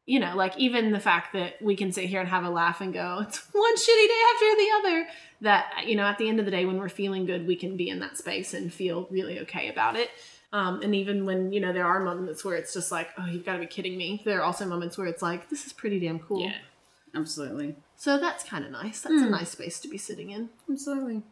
you 0.07 0.21
know, 0.21 0.37
like 0.37 0.57
even 0.57 0.93
the 0.93 1.01
fact 1.01 1.33
that 1.33 1.61
we 1.61 1.75
can 1.75 1.91
sit 1.91 2.05
here 2.05 2.21
and 2.21 2.29
have 2.29 2.45
a 2.45 2.49
laugh 2.51 2.81
and 2.81 2.95
go, 2.95 3.19
it's 3.23 3.45
one 3.53 3.77
shitty 3.77 4.07
day 4.07 4.23
after 4.35 4.47
the 4.57 4.69
other. 4.79 5.07
That 5.41 5.87
you 5.87 5.97
know, 5.97 6.05
at 6.05 6.17
the 6.19 6.29
end 6.29 6.39
of 6.39 6.45
the 6.45 6.53
day, 6.53 6.65
when 6.65 6.79
we're 6.79 6.89
feeling 6.89 7.27
good, 7.27 7.47
we 7.47 7.57
can 7.57 7.77
be 7.77 7.89
in 7.89 7.99
that 8.01 8.17
space 8.17 8.55
and 8.55 8.73
feel 8.73 9.09
really 9.11 9.41
okay 9.41 9.69
about 9.69 9.97
it. 9.97 10.11
Um, 10.53 10.81
and 10.83 10.95
even 10.95 11.27
when 11.27 11.53
you 11.53 11.61
know 11.61 11.73
there 11.73 11.87
are 11.87 12.01
moments 12.01 12.45
where 12.45 12.57
it's 12.57 12.73
just 12.73 12.91
like, 12.93 13.09
oh, 13.19 13.27
you've 13.27 13.45
got 13.45 13.55
to 13.55 13.59
be 13.59 13.67
kidding 13.67 13.97
me. 13.99 14.23
There 14.25 14.39
are 14.41 14.43
also 14.45 14.65
moments 14.65 14.97
where 14.97 15.07
it's 15.07 15.23
like, 15.23 15.49
this 15.51 15.67
is 15.67 15.73
pretty 15.73 15.99
damn 16.01 16.19
cool. 16.19 16.41
Yeah. 16.41 16.55
Absolutely. 17.15 17.75
So 17.97 18.19
that's 18.19 18.45
kind 18.45 18.65
of 18.65 18.71
nice. 18.71 19.01
That's 19.01 19.23
a 19.23 19.31
nice 19.31 19.51
space 19.51 19.81
to 19.81 19.89
be 19.89 19.97
sitting 19.99 20.31
in. 20.31 20.51
Absolutely. 20.71 21.23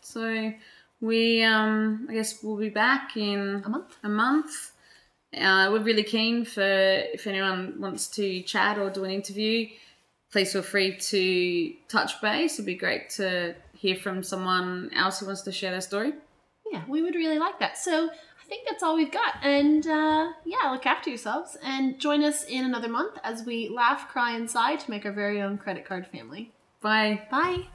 So 0.00 0.52
we 1.00 1.42
um 1.42 2.06
I 2.08 2.14
guess 2.14 2.42
we'll 2.42 2.56
be 2.56 2.70
back 2.70 3.16
in 3.16 3.62
A 3.64 3.68
month. 3.68 3.96
a 4.02 4.08
month. 4.08 4.72
Uh, 5.36 5.68
we're 5.72 5.82
really 5.82 6.04
keen 6.04 6.44
for 6.44 6.62
if 6.62 7.26
anyone 7.26 7.74
wants 7.78 8.06
to 8.08 8.42
chat 8.42 8.78
or 8.78 8.88
do 8.88 9.04
an 9.04 9.10
interview, 9.10 9.66
please 10.32 10.52
feel 10.52 10.62
free 10.62 10.96
to 10.96 11.72
touch 11.88 12.20
base. 12.22 12.54
It'd 12.54 12.66
be 12.66 12.76
great 12.76 13.10
to 13.10 13.54
hear 13.74 13.96
from 13.96 14.22
someone 14.22 14.90
else 14.94 15.20
who 15.20 15.26
wants 15.26 15.42
to 15.42 15.52
share 15.52 15.72
their 15.72 15.80
story. 15.80 16.12
Yeah, 16.72 16.82
we 16.88 17.02
would 17.02 17.14
really 17.16 17.38
like 17.38 17.58
that. 17.58 17.76
So 17.76 18.10
I 18.44 18.46
think 18.46 18.68
that's 18.68 18.82
all 18.82 18.96
we've 18.96 19.10
got. 19.10 19.34
And 19.42 19.86
uh, 19.86 20.32
yeah, 20.44 20.70
look 20.70 20.84
after 20.84 21.08
yourselves 21.08 21.56
and 21.62 21.98
join 21.98 22.22
us 22.22 22.44
in 22.44 22.64
another 22.64 22.88
month 22.88 23.18
as 23.24 23.44
we 23.44 23.68
laugh, 23.68 24.08
cry, 24.08 24.36
and 24.36 24.50
sigh 24.50 24.76
to 24.76 24.90
make 24.90 25.06
our 25.06 25.12
very 25.12 25.40
own 25.40 25.56
credit 25.56 25.86
card 25.86 26.06
family. 26.06 26.52
Bye. 26.82 27.26
Bye. 27.30 27.68